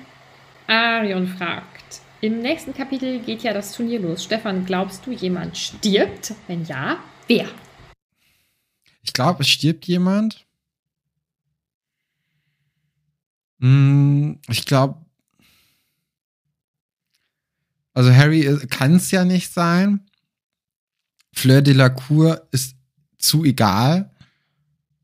Arion 0.66 1.28
fragt. 1.28 2.01
Im 2.20 2.38
nächsten 2.40 2.72
Kapitel 2.72 3.20
geht 3.20 3.43
ja 3.43 3.53
das 3.53 3.72
Turnier 3.72 4.01
los. 4.01 4.24
Stefan, 4.24 4.64
glaubst 4.64 5.07
du, 5.07 5.12
jemand 5.12 5.57
stirbt? 5.59 6.34
Wenn 6.47 6.64
ja, 6.64 6.99
wer? 7.26 7.49
Ich 9.03 9.12
glaube, 9.12 9.43
es 9.43 9.49
stirbt 9.49 9.84
jemand. 9.86 10.47
Hm, 13.61 14.38
ich 14.49 14.64
glaube, 14.64 15.01
also 17.95 18.12
Harry 18.12 18.59
kann 18.68 18.97
es 18.97 19.11
ja 19.11 19.24
nicht 19.24 19.53
sein. 19.53 20.01
Fleur 21.32 21.62
de 21.62 21.74
la 21.74 21.88
Cour 21.88 22.47
ist 22.51 22.76
zu 23.18 23.45
egal. 23.45 24.11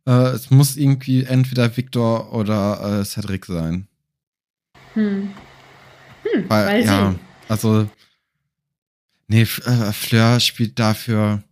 Äh, 0.07 0.31
es 0.31 0.51
muss 0.51 0.77
irgendwie 0.77 1.25
entweder 1.25 1.77
Victor 1.77 2.33
oder 2.33 3.01
äh, 3.01 3.05
Cedric 3.05 3.47
sein. 3.47 3.89
Hm. 4.95 5.31
Hm, 6.23 6.49
Weil, 6.49 6.85
ja, 6.85 7.11
sehen. 7.11 7.21
also 7.49 7.89
nee, 9.29 9.43
äh, 9.43 9.93
Fleur 9.93 10.41
spielt 10.41 10.79
dafür. 10.79 11.43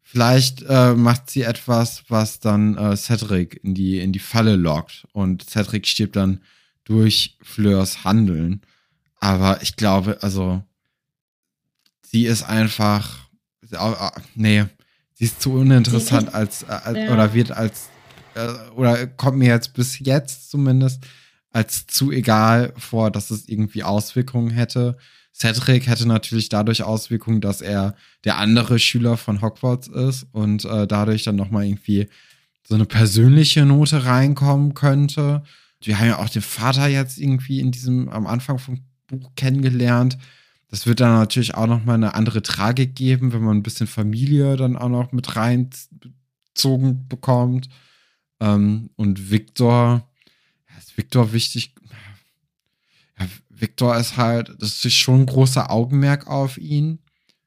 Vielleicht 0.00 0.62
äh, 0.68 0.94
macht 0.94 1.30
sie 1.30 1.42
etwas, 1.42 2.04
was 2.08 2.38
dann 2.38 2.76
äh, 2.76 2.96
Cedric 2.96 3.60
in 3.64 3.74
die, 3.74 3.98
in 3.98 4.12
die 4.12 4.18
Falle 4.18 4.56
lockt. 4.56 5.06
Und 5.12 5.48
Cedric 5.48 5.86
stirbt 5.86 6.16
dann 6.16 6.42
durch 6.84 7.38
Fleurs 7.40 8.04
Handeln. 8.04 8.60
Aber 9.22 9.62
ich 9.62 9.76
glaube, 9.76 10.18
also, 10.20 10.64
sie 12.02 12.26
ist 12.26 12.42
einfach, 12.42 13.20
nee, 14.34 14.64
sie 15.14 15.26
ist 15.26 15.40
zu 15.40 15.52
uninteressant 15.52 16.34
als, 16.34 16.64
äh, 16.64 16.72
als 16.72 16.98
ja. 16.98 17.12
oder 17.12 17.32
wird 17.32 17.52
als, 17.52 17.88
äh, 18.34 18.48
oder 18.74 19.06
kommt 19.06 19.38
mir 19.38 19.46
jetzt 19.46 19.74
bis 19.74 20.00
jetzt 20.00 20.50
zumindest 20.50 21.04
als 21.50 21.86
zu 21.86 22.10
egal 22.10 22.72
vor, 22.76 23.12
dass 23.12 23.30
es 23.30 23.48
irgendwie 23.48 23.84
Auswirkungen 23.84 24.50
hätte. 24.50 24.96
Cedric 25.32 25.86
hätte 25.86 26.08
natürlich 26.08 26.48
dadurch 26.48 26.82
Auswirkungen, 26.82 27.40
dass 27.40 27.60
er 27.60 27.94
der 28.24 28.38
andere 28.38 28.80
Schüler 28.80 29.16
von 29.16 29.40
Hogwarts 29.40 29.86
ist 29.86 30.26
und 30.32 30.64
äh, 30.64 30.88
dadurch 30.88 31.22
dann 31.22 31.36
nochmal 31.36 31.64
irgendwie 31.64 32.08
so 32.66 32.74
eine 32.74 32.86
persönliche 32.86 33.64
Note 33.66 34.04
reinkommen 34.04 34.74
könnte. 34.74 35.44
Wir 35.80 36.00
haben 36.00 36.08
ja 36.08 36.18
auch 36.18 36.28
den 36.28 36.42
Vater 36.42 36.88
jetzt 36.88 37.18
irgendwie 37.18 37.60
in 37.60 37.70
diesem, 37.70 38.08
am 38.08 38.26
Anfang 38.26 38.58
vom 38.58 38.80
Buch 39.20 39.32
kennengelernt. 39.36 40.18
Das 40.68 40.86
wird 40.86 41.00
dann 41.00 41.12
natürlich 41.12 41.54
auch 41.54 41.66
nochmal 41.66 41.96
eine 41.96 42.14
andere 42.14 42.42
Tragik 42.42 42.94
geben, 42.94 43.32
wenn 43.32 43.42
man 43.42 43.58
ein 43.58 43.62
bisschen 43.62 43.86
Familie 43.86 44.56
dann 44.56 44.76
auch 44.76 44.88
noch 44.88 45.12
mit 45.12 45.36
reinzogen 45.36 47.08
bekommt. 47.08 47.68
Ähm, 48.40 48.90
und 48.96 49.30
Victor, 49.30 50.08
ist 50.78 50.96
Victor 50.96 51.32
wichtig? 51.32 51.74
Ja, 53.18 53.26
Victor 53.50 53.96
ist 53.96 54.16
halt, 54.16 54.54
das 54.58 54.84
ist 54.84 54.94
schon 54.94 55.20
ein 55.20 55.26
großer 55.26 55.70
Augenmerk 55.70 56.26
auf 56.26 56.58
ihn. 56.58 56.98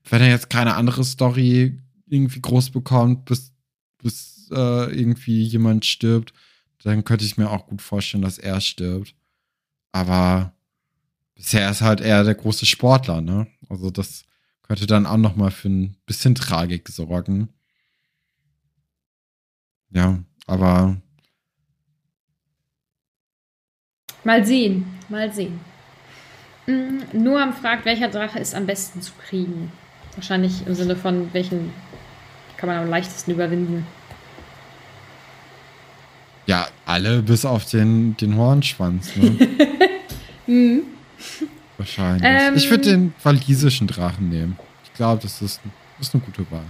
Wenn 0.08 0.22
er 0.22 0.30
jetzt 0.30 0.50
keine 0.50 0.76
andere 0.76 1.04
Story 1.04 1.82
irgendwie 2.08 2.42
groß 2.42 2.70
bekommt, 2.70 3.26
bis, 3.26 3.52
bis 4.02 4.50
äh, 4.52 4.96
irgendwie 4.96 5.44
jemand 5.44 5.86
stirbt, 5.86 6.34
dann 6.84 7.04
könnte 7.04 7.26
ich 7.26 7.38
mir 7.38 7.50
auch 7.50 7.66
gut 7.66 7.82
vorstellen, 7.82 8.22
dass 8.22 8.38
er 8.38 8.62
stirbt. 8.62 9.16
Aber 9.92 10.55
bisher 11.36 11.70
ist 11.70 11.82
halt 11.82 12.02
eher 12.02 12.24
der 12.24 12.36
große 12.36 12.66
Sportler, 12.66 13.22
ne? 13.22 13.48
Also 13.70 13.92
das 13.92 14.24
könnte 14.64 14.88
dann 14.88 15.06
auch 15.06 15.18
noch 15.18 15.36
mal 15.36 15.52
für 15.52 15.70
ein 15.70 15.98
bisschen 16.06 16.34
Tragik 16.34 16.90
sorgen. 16.90 17.50
Ja, 19.92 20.20
aber 20.48 20.98
mal 24.24 24.46
sehen, 24.46 24.86
mal 25.10 25.32
sehen. 25.32 25.60
Mhm, 26.66 27.04
Noam 27.14 27.54
fragt, 27.54 27.86
welcher 27.86 28.08
Drache 28.08 28.40
ist 28.40 28.56
am 28.56 28.66
besten 28.66 29.02
zu 29.02 29.14
kriegen? 29.14 29.72
Wahrscheinlich 30.16 30.66
im 30.66 30.74
Sinne 30.74 30.96
von, 30.96 31.32
welchen 31.34 31.72
kann 32.58 32.68
man 32.68 32.78
am 32.80 32.90
leichtesten 32.90 33.32
überwinden. 33.32 33.86
Ja, 36.48 36.68
alle 36.86 37.22
bis 37.22 37.46
auf 37.46 37.70
den, 37.70 38.18
den 38.18 38.36
Hornschwanz, 38.36 39.16
ne? 39.16 39.38
mhm. 40.48 40.95
Wahrscheinlich. 41.78 42.24
Ähm, 42.24 42.56
ich 42.56 42.70
würde 42.70 42.84
den 42.84 43.14
walisischen 43.24 43.88
Drachen 43.88 44.30
nehmen. 44.30 44.58
Ich 44.84 44.94
glaube, 44.94 45.22
das 45.22 45.42
ist, 45.42 45.60
ist 46.00 46.14
eine 46.14 46.24
gute 46.24 46.50
Wahl. 46.52 46.66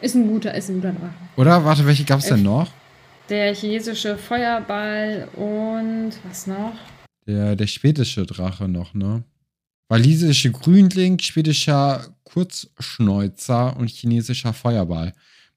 Ist 0.00 0.14
ein 0.14 0.26
guter, 0.26 0.54
ist 0.54 0.68
ein 0.68 0.76
guter 0.76 0.92
Drache. 0.92 1.14
Oder? 1.36 1.64
Warte, 1.64 1.86
welche 1.86 2.04
gab 2.04 2.20
es 2.20 2.26
denn 2.26 2.42
noch? 2.42 2.70
Der 3.28 3.54
chinesische 3.54 4.16
Feuerball 4.16 5.28
und 5.34 6.12
was 6.26 6.46
noch? 6.46 6.74
Der, 7.26 7.56
der 7.56 7.66
schwedische 7.66 8.24
Drache 8.24 8.68
noch, 8.68 8.94
ne? 8.94 9.22
Walisische 9.88 10.50
Grünling, 10.50 11.18
schwedischer 11.18 12.06
Kurzschnäuzer 12.24 13.76
und 13.76 13.88
chinesischer 13.88 14.52
Feuerball. 14.52 15.12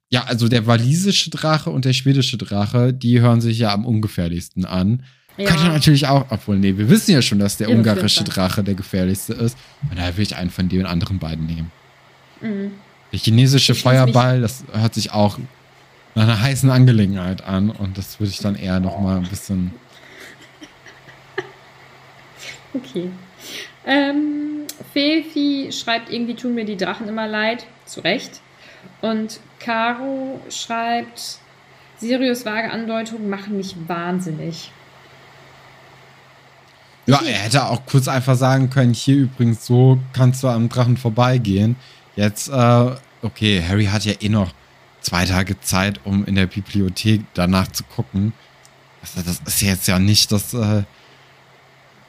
Ja, 0.10 0.24
also 0.26 0.48
der 0.50 0.68
walisische 0.68 1.30
Drache 1.30 1.70
und 1.70 1.86
der 1.86 1.94
schwedische 1.94 2.38
Drache, 2.38 2.94
die 2.94 3.22
hören 3.22 3.42
sich 3.42 3.60
ja 3.60 3.74
am 3.74 3.86
ungefährlichsten 3.86 4.66
an. 4.66 5.04
Ja. 5.38 5.50
Könnte 5.50 5.66
natürlich 5.66 6.08
auch, 6.08 6.26
obwohl, 6.30 6.58
nee, 6.58 6.78
wir 6.78 6.90
wissen 6.90 7.12
ja 7.12 7.22
schon, 7.22 7.40
dass 7.40 7.58
der 7.58 7.70
ungarische. 7.70 8.24
Drache 8.24 8.64
der 8.64 8.76
gefährlichste 8.76 9.34
ist. 9.34 9.58
Und 9.90 9.98
daher 9.98 10.16
will 10.18 10.24
ich 10.24 10.36
einen 10.36 10.50
von 10.50 10.70
den 10.70 10.86
anderen 10.86 11.20
beiden 11.20 11.46
nehmen. 11.46 11.72
Mhm. 12.42 12.72
Der 13.12 13.20
chinesische 13.20 13.74
ich 13.74 13.82
Feuerball, 13.82 14.42
das 14.42 14.64
hört 14.72 14.94
sich 14.94 15.12
auch 15.12 15.38
nach 16.16 16.24
einer 16.24 16.42
heißen 16.42 16.70
Angelegenheit 16.70 17.44
an. 17.44 17.70
Und 17.70 17.98
das 17.98 18.20
würde 18.20 18.32
ich 18.32 18.40
dann 18.40 18.56
eher 18.56 18.80
nochmal 18.80 19.18
ein 19.18 19.28
bisschen. 19.28 19.72
Okay. 22.74 23.10
Ähm, 23.86 24.66
Fefi 24.94 25.72
schreibt, 25.74 26.10
irgendwie 26.10 26.36
tun 26.36 26.56
mir 26.56 26.64
die 26.64 26.78
Drachen 26.78 27.10
immer 27.10 27.28
leid. 27.28 27.66
Zu 27.86 28.00
Recht. 28.00 28.40
Und 29.02 29.42
Caro 29.60 30.40
schreibt, 30.50 31.40
Sirius 31.98 32.46
vage 32.46 32.72
Andeutungen 32.72 33.30
machen 33.30 33.58
mich 33.58 33.76
wahnsinnig. 33.88 34.72
Ja, 37.12 37.22
er 37.24 37.40
hätte 37.40 37.66
auch 37.66 37.86
kurz 37.86 38.08
einfach 38.08 38.36
sagen 38.36 38.70
können, 38.70 38.94
hier 38.94 39.18
übrigens, 39.18 39.66
so 39.66 40.00
kannst 40.14 40.44
du 40.44 40.48
am 40.48 40.70
Drachen 40.70 40.98
vorbeigehen. 40.98 41.76
Jetzt, 42.16 42.50
äh, 42.50 42.92
okay, 43.22 43.64
Harry 43.68 43.86
hat 43.86 44.06
ja 44.06 44.14
eh 44.20 44.30
noch 44.30 44.54
zwei 45.02 45.26
Tage 45.26 45.60
Zeit, 45.60 46.00
um 46.06 46.26
in 46.26 46.36
der 46.36 46.48
Bibliothek 46.48 47.22
danach 47.34 47.68
zu 47.68 47.84
gucken. 47.84 48.34
Also 49.02 49.28
das 49.28 49.42
ist 49.46 49.62
jetzt 49.62 49.88
ja 49.88 50.00
nicht 50.00 50.32
das, 50.32 50.54
äh, 50.54 50.84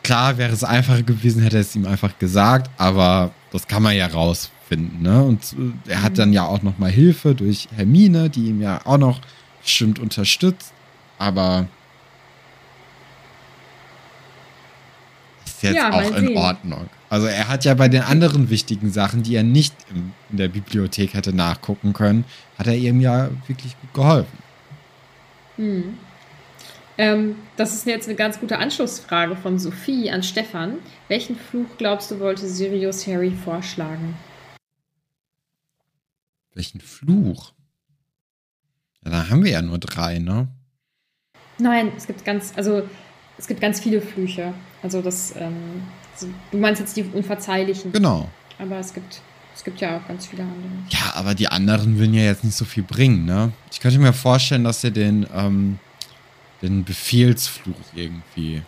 klar 0.03 0.39
wäre 0.39 0.53
es 0.53 0.63
einfacher 0.63 1.03
gewesen, 1.03 1.43
hätte 1.43 1.57
er 1.57 1.63
es 1.63 1.75
ihm 1.75 1.87
einfach 1.87 2.19
gesagt, 2.19 2.71
aber 2.77 3.33
das 3.51 3.67
kann 3.67 3.83
man 3.83 3.97
ja 3.97 4.07
rausfinden, 4.07 5.03
ne? 5.03 5.23
Und 5.23 5.55
äh, 5.87 5.91
er 5.93 6.03
hat 6.03 6.13
mhm. 6.13 6.17
dann 6.17 6.33
ja 6.33 6.45
auch 6.45 6.63
noch 6.63 6.79
mal 6.79 6.91
Hilfe 6.91 7.35
durch 7.35 7.69
Hermine, 7.75 8.31
die 8.31 8.49
ihm 8.49 8.61
ja 8.61 8.81
auch 8.85 8.99
noch 8.99 9.21
bestimmt 9.63 9.99
unterstützt, 9.99 10.73
aber 11.19 11.67
ist 15.63 15.71
jetzt 15.71 15.77
ja, 15.77 15.93
auch 15.93 16.17
in 16.17 16.37
Ordnung. 16.37 16.89
Also 17.09 17.27
er 17.27 17.49
hat 17.49 17.65
ja 17.65 17.75
bei 17.75 17.89
den 17.89 18.03
anderen 18.03 18.51
wichtigen 18.51 18.91
Sachen, 18.91 19.23
die 19.23 19.37
er 19.37 19.43
nicht 19.43 19.75
in, 19.91 20.13
in 20.31 20.37
der 20.37 20.49
Bibliothek 20.49 21.15
hätte 21.15 21.35
nachgucken 21.35 21.93
können, 21.93 22.25
hat 22.59 22.67
er 22.67 22.75
ihm 22.75 23.01
ja 23.01 23.31
wirklich 23.47 23.79
gut 23.81 23.95
geholfen. 23.95 24.39
Hm. 25.57 25.99
Ähm, 26.99 27.37
das 27.57 27.75
ist 27.75 27.87
jetzt 27.87 28.09
eine 28.09 28.17
ganz 28.17 28.39
gute 28.41 28.59
Anschlussfrage 28.59 29.37
von 29.37 29.59
Sophie 29.59 30.11
an 30.11 30.23
Stefan. 30.23 30.79
Welchen 31.09 31.37
Fluch 31.37 31.67
glaubst 31.79 32.11
du, 32.11 32.21
wollte 32.21 32.47
Sirius 32.49 33.07
Harry 33.07 33.31
vorschlagen? 33.31 34.15
Welchen 36.55 36.81
Fluch? 36.81 37.53
Ja, 39.05 39.11
da 39.11 39.31
haben 39.31 39.45
wir 39.45 39.53
ja 39.53 39.63
nur 39.63 39.79
drei, 39.79 40.19
ne? 40.19 40.49
Nein, 41.59 41.93
es 41.97 42.07
gibt 42.07 42.25
ganz, 42.25 42.53
also 42.57 42.89
es 43.39 43.47
gibt 43.47 43.61
ganz 43.61 43.81
viele 43.81 44.01
Flüche. 44.01 44.53
Also 44.83 45.01
das, 45.01 45.35
ähm, 45.37 45.83
du 46.51 46.59
meinst 46.59 46.81
jetzt 46.81 46.97
die 46.97 47.05
unverzeihlichen. 47.05 47.93
Genau. 47.93 48.29
Aber 48.59 48.79
es 48.79 48.93
gibt, 48.93 49.21
es 49.55 49.63
gibt 49.65 49.81
ja 49.81 49.97
auch 49.97 50.09
ganz 50.09 50.27
viele 50.27 50.43
andere. 50.43 50.71
Ja, 50.91 51.15
aber 51.15 51.35
die 51.35 51.49
anderen 51.49 51.99
würden 51.99 52.15
ja 52.15 52.23
jetzt 52.23 52.45
nicht 52.45 52.57
so 52.57 52.65
viel 52.65 52.83
bringen, 52.83 53.25
ne? 53.25 53.53
Ich 53.71 53.81
könnte 53.81 53.99
mir 53.99 54.13
vorstellen, 54.13 54.65
dass 54.65 54.83
er 54.83 54.91
den, 54.91 55.27
ähm, 55.35 55.79
den 56.63 56.85
Befehlsfluch 56.85 57.77
irgendwie 57.95 58.63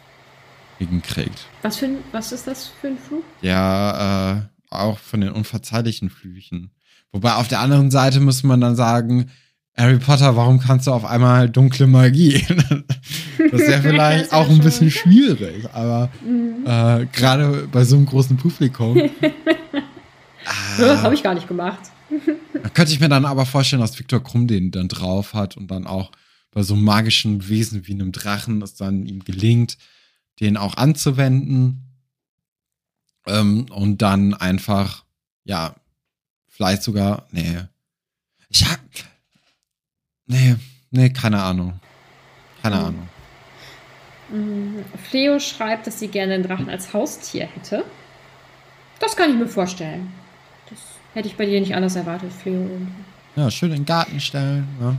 hinkriegt. 0.78 1.46
Was, 1.62 1.78
für 1.78 1.86
ein, 1.86 1.98
was 2.12 2.32
ist 2.32 2.46
das 2.46 2.70
für 2.80 2.88
ein 2.88 2.98
Fluch? 2.98 3.22
Ja, 3.42 4.36
äh, 4.36 4.42
auch 4.70 4.98
von 4.98 5.20
den 5.20 5.30
unverzeihlichen 5.30 6.10
Flüchen. 6.10 6.70
Wobei 7.12 7.34
auf 7.34 7.48
der 7.48 7.60
anderen 7.60 7.90
Seite 7.90 8.20
muss 8.20 8.42
man 8.42 8.60
dann 8.60 8.74
sagen, 8.74 9.30
Harry 9.76 9.98
Potter, 9.98 10.36
warum 10.36 10.60
kannst 10.60 10.86
du 10.86 10.92
auf 10.92 11.04
einmal 11.04 11.50
dunkle 11.50 11.86
Magie? 11.88 12.44
das 13.50 13.60
wäre 13.60 13.82
vielleicht 13.82 14.32
auch 14.32 14.48
ein 14.48 14.60
bisschen 14.60 14.90
schwierig, 14.90 15.68
aber 15.72 16.10
mhm. 16.24 16.64
äh, 16.64 17.06
gerade 17.06 17.68
bei 17.70 17.84
so 17.84 17.96
einem 17.96 18.06
großen 18.06 18.36
Publikum. 18.36 18.96
äh, 18.98 19.10
Habe 20.78 21.14
ich 21.14 21.24
gar 21.24 21.34
nicht 21.34 21.48
gemacht. 21.48 21.80
könnte 22.72 22.92
ich 22.92 23.00
mir 23.00 23.08
dann 23.08 23.24
aber 23.24 23.46
vorstellen, 23.46 23.82
dass 23.82 23.98
Viktor 23.98 24.22
Krumm 24.22 24.46
den 24.46 24.70
dann 24.70 24.88
drauf 24.88 25.34
hat 25.34 25.56
und 25.56 25.70
dann 25.70 25.88
auch 25.88 26.12
bei 26.52 26.62
so 26.62 26.74
einem 26.74 26.84
magischen 26.84 27.48
Wesen 27.48 27.86
wie 27.88 27.94
einem 27.94 28.12
Drachen 28.12 28.62
es 28.62 28.76
dann 28.76 29.06
ihm 29.06 29.24
gelingt, 29.24 29.76
den 30.40 30.56
auch 30.56 30.76
anzuwenden. 30.76 31.80
Ähm, 33.26 33.66
und 33.70 34.02
dann 34.02 34.34
einfach, 34.34 35.04
ja, 35.42 35.74
vielleicht 36.48 36.84
sogar, 36.84 37.26
nee. 37.32 37.62
Ich 38.50 38.70
hab, 38.70 38.78
nee, 40.26 40.56
nee, 40.90 41.10
keine 41.10 41.42
Ahnung. 41.42 41.80
Keine 42.62 42.76
mhm. 42.76 42.84
Ahnung. 42.84 43.08
Mhm. 44.30 44.84
Fleo 45.08 45.38
schreibt, 45.38 45.86
dass 45.86 45.98
sie 45.98 46.08
gerne 46.08 46.34
einen 46.34 46.42
Drachen 46.42 46.68
als 46.68 46.92
Haustier 46.92 47.46
hätte. 47.46 47.84
Das 49.00 49.16
kann 49.16 49.30
ich 49.30 49.36
mir 49.36 49.48
vorstellen. 49.48 50.12
Das 50.70 50.78
hätte 51.12 51.28
ich 51.28 51.36
bei 51.36 51.46
dir 51.46 51.60
nicht 51.60 51.74
anders 51.74 51.96
erwartet, 51.96 52.32
Fleo. 52.32 52.68
Ja, 53.36 53.50
schön 53.50 53.70
in 53.70 53.78
den 53.78 53.84
Garten 53.84 54.20
stellen. 54.20 54.66
Ja. 54.80 54.96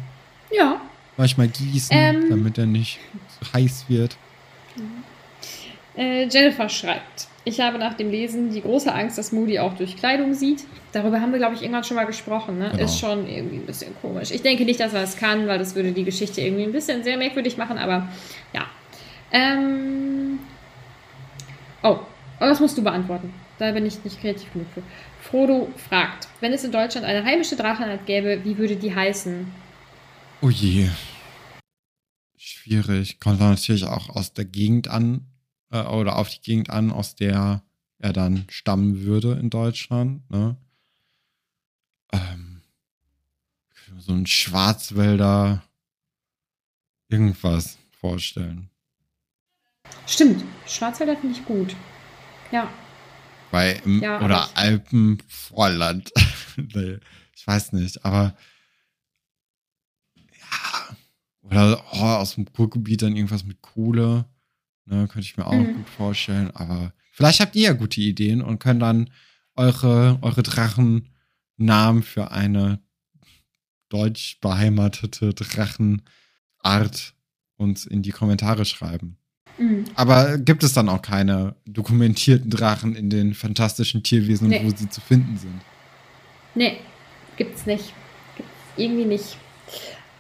ja 0.51 0.81
manchmal 1.17 1.47
gießen, 1.47 1.95
ähm, 1.95 2.29
damit 2.29 2.57
er 2.57 2.65
nicht 2.65 2.99
so 3.39 3.53
heiß 3.53 3.85
wird. 3.87 4.17
Äh, 5.97 6.27
Jennifer 6.27 6.67
schreibt, 6.67 7.27
ich 7.47 7.59
habe 7.59 7.77
nach 7.77 7.93
dem 7.93 8.09
Lesen 8.09 8.51
die 8.51 8.61
große 8.61 8.91
Angst, 8.91 9.19
dass 9.19 9.31
Moody 9.31 9.59
auch 9.59 9.75
durch 9.75 9.95
Kleidung 9.95 10.33
sieht. 10.33 10.65
Darüber 10.91 11.21
haben 11.21 11.31
wir, 11.31 11.37
glaube 11.37 11.53
ich, 11.53 11.61
irgendwann 11.61 11.83
schon 11.83 11.95
mal 11.95 12.05
gesprochen. 12.05 12.57
Ne? 12.57 12.71
Genau. 12.71 12.83
Ist 12.83 12.99
schon 12.99 13.29
irgendwie 13.29 13.57
ein 13.57 13.65
bisschen 13.67 13.95
komisch. 14.01 14.31
Ich 14.31 14.41
denke 14.41 14.65
nicht, 14.65 14.79
dass 14.79 14.93
er 14.93 15.01
das 15.01 15.15
kann, 15.15 15.47
weil 15.47 15.59
das 15.59 15.75
würde 15.75 15.91
die 15.91 16.03
Geschichte 16.03 16.41
irgendwie 16.41 16.63
ein 16.63 16.71
bisschen 16.71 17.03
sehr 17.03 17.17
merkwürdig 17.17 17.55
machen, 17.55 17.77
aber 17.77 18.09
ja. 18.51 18.65
Ähm 19.31 20.39
oh, 21.83 21.99
das 22.39 22.59
musst 22.59 22.79
du 22.79 22.83
beantworten. 22.83 23.31
Da 23.59 23.71
bin 23.71 23.85
ich 23.85 24.03
nicht 24.03 24.19
kreativ 24.19 24.51
genug 24.51 24.67
für. 24.73 24.81
Frodo 25.21 25.69
fragt, 25.87 26.27
wenn 26.41 26.51
es 26.51 26.63
in 26.63 26.71
Deutschland 26.71 27.05
eine 27.05 27.23
heimische 27.23 27.55
Drachenart 27.55 28.07
gäbe, 28.07 28.43
wie 28.43 28.57
würde 28.57 28.75
die 28.75 28.93
heißen? 28.93 29.45
Oh 30.41 30.49
je. 30.49 30.89
Schwierig. 32.37 33.19
Kommt 33.19 33.39
natürlich 33.39 33.85
auch 33.85 34.09
aus 34.09 34.33
der 34.33 34.45
Gegend 34.45 34.87
an 34.87 35.27
äh, 35.71 35.83
oder 35.83 36.17
auf 36.17 36.29
die 36.29 36.41
Gegend 36.41 36.69
an, 36.69 36.91
aus 36.91 37.15
der 37.15 37.63
er 37.99 38.13
dann 38.13 38.45
stammen 38.49 39.01
würde 39.01 39.33
in 39.33 39.49
Deutschland. 39.49 40.29
Ne? 40.29 40.57
Ähm, 42.11 42.61
so 43.97 44.13
ein 44.13 44.27
Schwarzwälder 44.27 45.63
irgendwas 47.07 47.77
vorstellen. 47.99 48.69
Stimmt, 50.07 50.43
Schwarzwälder 50.67 51.17
finde 51.17 51.37
ich 51.37 51.45
gut. 51.45 51.75
Ja. 52.51 52.69
Bei, 53.51 53.81
ja, 53.85 54.21
oder 54.21 54.49
Alpenvorland. 54.55 56.11
nee, 56.57 56.99
ich 57.35 57.47
weiß 57.47 57.73
nicht, 57.73 58.03
aber 58.03 58.35
ja. 60.15 60.97
Oder 61.41 61.83
oh, 61.93 61.97
aus 61.97 62.35
dem 62.35 62.51
Kurgebiet 62.51 63.03
dann 63.03 63.15
irgendwas 63.15 63.45
mit 63.45 63.61
Kohle. 63.61 64.25
Ne, 64.85 65.07
könnte 65.07 65.27
ich 65.27 65.37
mir 65.37 65.47
auch 65.47 65.53
mhm. 65.53 65.77
gut 65.77 65.89
vorstellen. 65.89 66.51
Aber 66.51 66.93
vielleicht 67.11 67.39
habt 67.39 67.55
ihr 67.55 67.63
ja 67.63 67.73
gute 67.73 68.01
Ideen 68.01 68.41
und 68.41 68.59
könnt 68.59 68.81
dann 68.81 69.09
eure, 69.55 70.19
eure 70.21 70.43
Drachennamen 70.43 72.03
für 72.03 72.31
eine 72.31 72.79
deutsch 73.89 74.39
beheimatete 74.41 75.33
Drachenart 75.33 77.13
uns 77.57 77.85
in 77.85 78.01
die 78.01 78.11
Kommentare 78.11 78.65
schreiben. 78.65 79.17
Mhm. 79.57 79.85
Aber 79.95 80.37
gibt 80.37 80.63
es 80.63 80.73
dann 80.73 80.89
auch 80.89 81.01
keine 81.01 81.55
dokumentierten 81.65 82.49
Drachen 82.49 82.95
in 82.95 83.09
den 83.09 83.33
fantastischen 83.33 84.03
Tierwesen, 84.03 84.49
nee. 84.49 84.61
wo 84.63 84.75
sie 84.75 84.89
zu 84.89 85.01
finden 85.01 85.37
sind? 85.37 85.61
Nee, 86.53 86.77
gibt's 87.37 87.65
nicht. 87.65 87.93
Gibt's 88.35 88.51
irgendwie 88.75 89.05
nicht. 89.05 89.37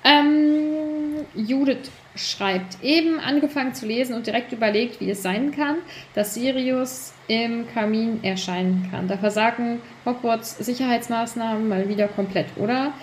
Ähm, 0.03 0.84
Judith 1.33 1.89
schreibt, 2.15 2.81
eben 2.81 3.19
angefangen 3.19 3.73
zu 3.73 3.85
lesen 3.85 4.15
und 4.15 4.27
direkt 4.27 4.51
überlegt, 4.53 5.01
wie 5.01 5.09
es 5.09 5.21
sein 5.21 5.51
kann, 5.51 5.77
dass 6.13 6.33
Sirius 6.33 7.13
im 7.27 7.67
Kamin 7.73 8.23
erscheinen 8.23 8.87
kann. 8.89 9.07
Da 9.07 9.17
versagen 9.17 9.81
Hogwarts 10.05 10.57
Sicherheitsmaßnahmen 10.57 11.67
mal 11.67 11.89
wieder 11.89 12.07
komplett, 12.07 12.47
oder? 12.57 12.93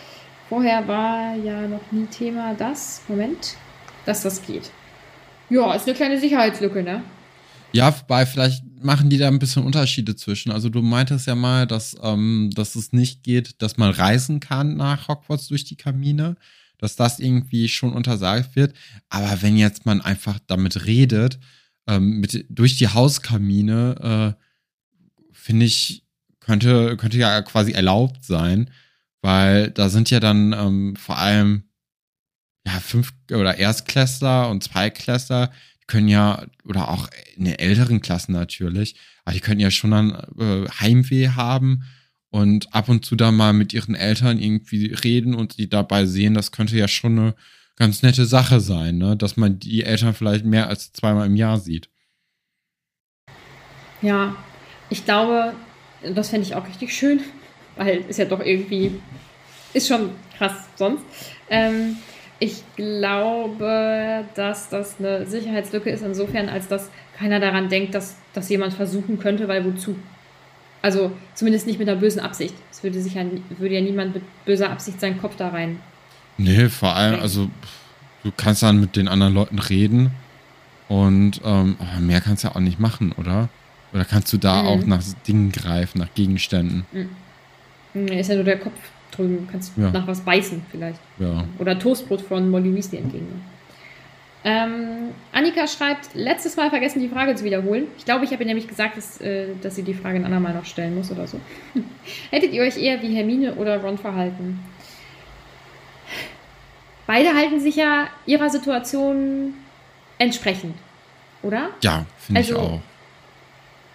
Vorher 0.48 0.86
war 0.88 1.34
ja 1.36 1.62
noch 1.62 1.92
nie 1.92 2.06
Thema 2.06 2.54
das, 2.54 3.02
Moment, 3.08 3.56
dass 4.06 4.22
das 4.22 4.42
geht. 4.42 4.70
Ja, 5.50 5.74
ist 5.74 5.86
eine 5.86 5.96
kleine 5.96 6.18
Sicherheitslücke, 6.18 6.82
ne? 6.82 7.02
Ja, 7.72 7.94
wobei 7.98 8.26
vielleicht 8.26 8.62
machen 8.82 9.08
die 9.08 9.18
da 9.18 9.28
ein 9.28 9.38
bisschen 9.38 9.64
Unterschiede 9.64 10.14
zwischen. 10.16 10.52
Also 10.52 10.68
du 10.68 10.82
meintest 10.82 11.26
ja 11.26 11.34
mal, 11.34 11.66
dass, 11.66 11.96
ähm, 12.02 12.50
dass 12.54 12.74
es 12.74 12.92
nicht 12.92 13.22
geht, 13.22 13.62
dass 13.62 13.78
man 13.78 13.90
reisen 13.90 14.40
kann 14.40 14.76
nach 14.76 15.08
Hogwarts 15.08 15.48
durch 15.48 15.64
die 15.64 15.76
Kamine 15.76 16.36
dass 16.82 16.96
das 16.96 17.20
irgendwie 17.20 17.68
schon 17.68 17.92
untersagt 17.92 18.56
wird. 18.56 18.74
Aber 19.08 19.40
wenn 19.40 19.56
jetzt 19.56 19.86
man 19.86 20.00
einfach 20.00 20.40
damit 20.48 20.84
redet, 20.84 21.38
ähm, 21.86 22.18
mit, 22.18 22.44
durch 22.48 22.76
die 22.76 22.88
Hauskamine, 22.88 24.36
äh, 24.36 25.32
finde 25.32 25.66
ich, 25.66 26.04
könnte, 26.40 26.96
könnte 26.96 27.18
ja 27.18 27.40
quasi 27.42 27.70
erlaubt 27.70 28.24
sein, 28.24 28.68
weil 29.20 29.70
da 29.70 29.88
sind 29.88 30.10
ja 30.10 30.18
dann 30.18 30.52
ähm, 30.52 30.96
vor 30.96 31.18
allem 31.18 31.62
ja 32.66 32.80
fünf 32.80 33.12
oder 33.30 33.58
Erstklässler 33.58 34.50
und 34.50 34.64
Zweiklässler, 34.64 35.52
die 35.82 35.86
können 35.86 36.08
ja, 36.08 36.44
oder 36.64 36.88
auch 36.88 37.08
in 37.36 37.44
den 37.44 37.60
älteren 37.60 38.00
Klassen 38.00 38.32
natürlich, 38.32 38.96
aber 39.24 39.34
die 39.34 39.40
können 39.40 39.60
ja 39.60 39.70
schon 39.70 39.92
dann 39.92 40.10
äh, 40.36 40.68
Heimweh 40.80 41.28
haben 41.28 41.84
und 42.32 42.74
ab 42.74 42.88
und 42.88 43.04
zu 43.04 43.14
da 43.14 43.30
mal 43.30 43.52
mit 43.52 43.74
ihren 43.74 43.94
Eltern 43.94 44.38
irgendwie 44.38 44.86
reden 44.86 45.34
und 45.34 45.58
die 45.58 45.68
dabei 45.68 46.06
sehen, 46.06 46.32
das 46.32 46.50
könnte 46.50 46.78
ja 46.78 46.88
schon 46.88 47.18
eine 47.18 47.34
ganz 47.76 48.02
nette 48.02 48.24
Sache 48.24 48.60
sein, 48.60 48.96
ne? 48.96 49.18
dass 49.18 49.36
man 49.36 49.58
die 49.58 49.84
Eltern 49.84 50.14
vielleicht 50.14 50.46
mehr 50.46 50.68
als 50.68 50.94
zweimal 50.94 51.26
im 51.26 51.36
Jahr 51.36 51.60
sieht. 51.60 51.90
Ja, 54.00 54.34
ich 54.88 55.04
glaube, 55.04 55.52
das 56.14 56.30
fände 56.30 56.46
ich 56.46 56.54
auch 56.54 56.66
richtig 56.66 56.96
schön, 56.96 57.20
weil 57.76 57.98
ist 58.08 58.18
ja 58.18 58.24
doch 58.24 58.40
irgendwie, 58.40 58.92
ist 59.74 59.88
schon 59.88 60.10
krass 60.38 60.68
sonst. 60.76 61.04
Ähm, 61.50 61.98
ich 62.38 62.64
glaube, 62.76 64.24
dass 64.34 64.70
das 64.70 64.98
eine 64.98 65.26
Sicherheitslücke 65.26 65.90
ist, 65.90 66.02
insofern, 66.02 66.48
als 66.48 66.66
dass 66.66 66.90
keiner 67.18 67.40
daran 67.40 67.68
denkt, 67.68 67.94
dass 67.94 68.16
das 68.32 68.48
jemand 68.48 68.72
versuchen 68.72 69.18
könnte, 69.18 69.48
weil 69.48 69.66
wozu? 69.66 69.96
Also 70.82 71.12
zumindest 71.34 71.66
nicht 71.66 71.78
mit 71.78 71.88
einer 71.88 71.98
bösen 71.98 72.20
Absicht. 72.20 72.54
Es 72.70 72.82
würde 72.82 73.00
sich 73.00 73.14
ja, 73.14 73.24
würde 73.58 73.74
ja 73.74 73.80
niemand 73.80 74.14
mit 74.14 74.24
böser 74.44 74.70
Absicht 74.70 75.00
seinen 75.00 75.20
Kopf 75.20 75.36
da 75.36 75.48
rein. 75.48 75.78
Nee, 76.38 76.68
vor 76.68 76.94
allem, 76.96 77.20
also 77.20 77.48
du 78.24 78.32
kannst 78.36 78.62
dann 78.62 78.80
mit 78.80 78.96
den 78.96 79.06
anderen 79.06 79.32
Leuten 79.32 79.58
reden 79.58 80.10
und 80.88 81.40
ähm, 81.44 81.76
mehr 82.00 82.20
kannst 82.20 82.42
du 82.42 82.48
ja 82.48 82.56
auch 82.56 82.60
nicht 82.60 82.80
machen, 82.80 83.12
oder? 83.12 83.48
Oder 83.92 84.04
kannst 84.04 84.32
du 84.32 84.38
da 84.38 84.62
mhm. 84.62 84.68
auch 84.68 84.86
nach 84.86 85.02
Dingen 85.26 85.52
greifen, 85.52 85.98
nach 85.98 86.12
Gegenständen? 86.14 86.84
Mhm. 86.92 88.08
Ist 88.08 88.28
ja 88.28 88.36
nur 88.36 88.44
der 88.44 88.58
Kopf 88.58 88.78
drüben. 89.10 89.46
Kannst 89.50 89.72
ja. 89.76 89.90
nach 89.90 90.06
was 90.06 90.22
beißen 90.22 90.62
vielleicht. 90.70 90.98
Ja. 91.18 91.44
Oder 91.58 91.78
Toastbrot 91.78 92.22
von 92.22 92.50
Molly 92.50 92.74
Weasley 92.74 92.98
entgegennehmen. 92.98 93.42
Ähm, 94.44 95.12
Annika 95.32 95.68
schreibt, 95.68 96.14
letztes 96.14 96.56
Mal 96.56 96.68
vergessen, 96.68 97.00
die 97.00 97.08
Frage 97.08 97.34
zu 97.36 97.44
wiederholen. 97.44 97.86
Ich 97.96 98.04
glaube, 98.04 98.24
ich 98.24 98.32
habe 98.32 98.42
ihr 98.42 98.46
nämlich 98.46 98.66
gesagt, 98.66 98.96
dass, 98.96 99.20
äh, 99.20 99.48
dass 99.62 99.76
sie 99.76 99.84
die 99.84 99.94
Frage 99.94 100.16
ein 100.16 100.24
andermal 100.24 100.52
noch 100.52 100.64
stellen 100.64 100.96
muss 100.96 101.12
oder 101.12 101.28
so. 101.28 101.40
Hättet 102.30 102.52
ihr 102.52 102.62
euch 102.62 102.76
eher 102.76 103.00
wie 103.02 103.14
Hermine 103.14 103.54
oder 103.54 103.80
Ron 103.80 103.98
verhalten? 103.98 104.58
Beide 107.06 107.34
halten 107.34 107.60
sich 107.60 107.76
ja 107.76 108.08
ihrer 108.26 108.50
Situation 108.50 109.54
entsprechend, 110.18 110.74
oder? 111.42 111.70
Ja, 111.82 112.06
finde 112.18 112.40
also, 112.40 112.54
ich 112.54 112.58
auch. 112.58 112.80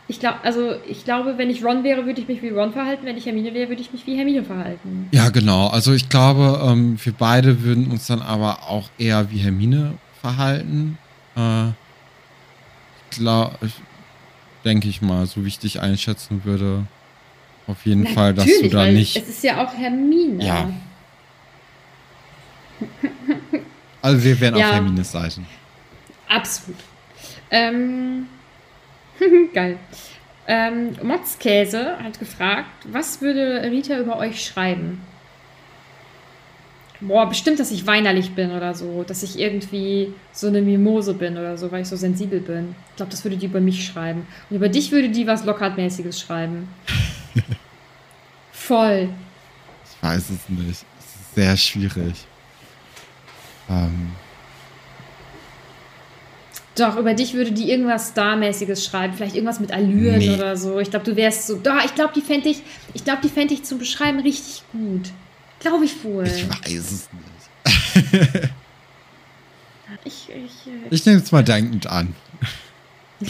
Ich 0.09 0.19
glaube, 0.21 0.37
also 0.43 0.75
ich 0.87 1.03
glaube, 1.03 1.37
wenn 1.37 1.49
ich 1.49 1.65
Ron 1.65 1.83
wäre, 1.83 2.05
würde 2.05 2.21
ich 2.21 2.27
mich 2.29 2.41
wie 2.41 2.49
Ron 2.49 2.71
verhalten. 2.71 3.05
Wenn 3.05 3.17
ich 3.17 3.25
Hermine 3.25 3.53
wäre, 3.53 3.67
würde 3.67 3.81
ich 3.81 3.91
mich 3.91 4.07
wie 4.07 4.15
Hermine 4.15 4.43
verhalten. 4.43 5.09
Ja, 5.11 5.29
genau. 5.29 5.67
Also 5.67 5.91
ich 5.91 6.07
glaube, 6.07 6.61
ähm, 6.65 6.97
wir 7.03 7.11
beide 7.11 7.63
würden 7.63 7.91
uns 7.91 8.07
dann 8.07 8.21
aber 8.21 8.69
auch 8.69 8.89
eher 8.97 9.29
wie 9.31 9.39
Hermine 9.39 9.95
Verhalten. 10.27 10.97
Äh, 11.37 11.69
klar, 13.11 13.57
denke 14.65 14.89
ich 14.89 15.01
mal, 15.01 15.25
so 15.25 15.45
wie 15.45 15.47
ich 15.47 15.59
dich 15.59 15.79
einschätzen 15.79 16.43
würde. 16.43 16.85
Auf 17.65 17.85
jeden 17.85 18.01
Natürlich, 18.01 18.15
Fall, 18.15 18.33
dass 18.33 18.45
du 18.45 18.69
da 18.69 18.85
nicht. 18.87 19.15
Es 19.15 19.29
ist 19.29 19.43
ja 19.43 19.63
auch 19.63 19.73
Hermine. 19.73 20.45
Ja. 20.45 20.69
Also 24.01 24.23
wir 24.23 24.39
wären 24.39 24.57
ja. 24.57 24.67
auf 24.67 24.73
Hermines 24.75 25.11
Seite. 25.11 25.41
Absolut. 26.27 26.79
Ähm, 27.49 28.27
geil. 29.53 29.79
Ähm, 30.45 30.95
Motzkäse 31.03 31.97
hat 32.03 32.19
gefragt, 32.19 32.85
was 32.85 33.21
würde 33.21 33.63
Rita 33.63 33.97
über 33.97 34.17
euch 34.17 34.45
schreiben? 34.45 35.01
Boah, 37.01 37.27
bestimmt, 37.27 37.59
dass 37.59 37.71
ich 37.71 37.85
weinerlich 37.85 38.31
bin 38.31 38.51
oder 38.51 38.73
so, 38.73 39.03
dass 39.03 39.23
ich 39.23 39.39
irgendwie 39.39 40.13
so 40.31 40.47
eine 40.47 40.61
Mimose 40.61 41.13
bin 41.13 41.37
oder 41.37 41.57
so, 41.57 41.71
weil 41.71 41.81
ich 41.81 41.87
so 41.87 41.95
sensibel 41.95 42.39
bin. 42.39 42.75
Ich 42.91 42.95
glaube, 42.97 43.11
das 43.11 43.23
würde 43.23 43.37
die 43.37 43.45
über 43.45 43.59
mich 43.59 43.85
schreiben. 43.85 44.27
Und 44.49 44.57
über 44.57 44.69
dich 44.69 44.91
würde 44.91 45.09
die 45.09 45.27
was 45.27 45.45
Lockhart-mäßiges 45.45 46.19
schreiben. 46.19 46.67
Voll. 48.51 49.09
Ich 49.85 50.03
weiß 50.03 50.29
es 50.29 50.49
nicht. 50.49 50.69
Es 50.69 50.75
ist 50.75 51.35
sehr 51.35 51.57
schwierig. 51.57 52.25
Ähm. 53.69 54.11
Doch, 56.75 56.97
über 56.97 57.13
dich 57.15 57.33
würde 57.33 57.51
die 57.51 57.71
irgendwas 57.71 58.09
Starmäßiges 58.09 58.85
schreiben, 58.85 59.13
vielleicht 59.13 59.35
irgendwas 59.35 59.59
mit 59.59 59.71
Allüren 59.71 60.19
nee. 60.19 60.35
oder 60.35 60.55
so. 60.55 60.79
Ich 60.79 60.91
glaube, 60.91 61.05
du 61.05 61.15
wärst 61.15 61.47
so. 61.47 61.55
Doch, 61.55 61.83
ich 61.83 61.95
glaube, 61.95 62.13
die 62.15 62.21
fände 62.21 62.49
ich, 62.49 62.61
ich 62.93 63.03
glaube, 63.03 63.19
die 63.23 63.29
fände 63.29 63.53
ich 63.53 63.63
zum 63.63 63.79
Beschreiben 63.79 64.19
richtig 64.19 64.63
gut. 64.71 65.11
Glaube 65.59 65.85
ich 65.85 66.03
wohl. 66.03 66.27
Ich 66.27 66.47
weiß 66.49 66.91
es 66.91 67.09
nicht. 67.13 67.27
ich, 70.05 70.29
ich, 70.29 70.67
äh, 70.67 70.87
ich 70.89 71.05
nehme 71.05 71.19
es 71.19 71.31
mal 71.31 71.43
dankend 71.43 71.87
an. 71.87 72.15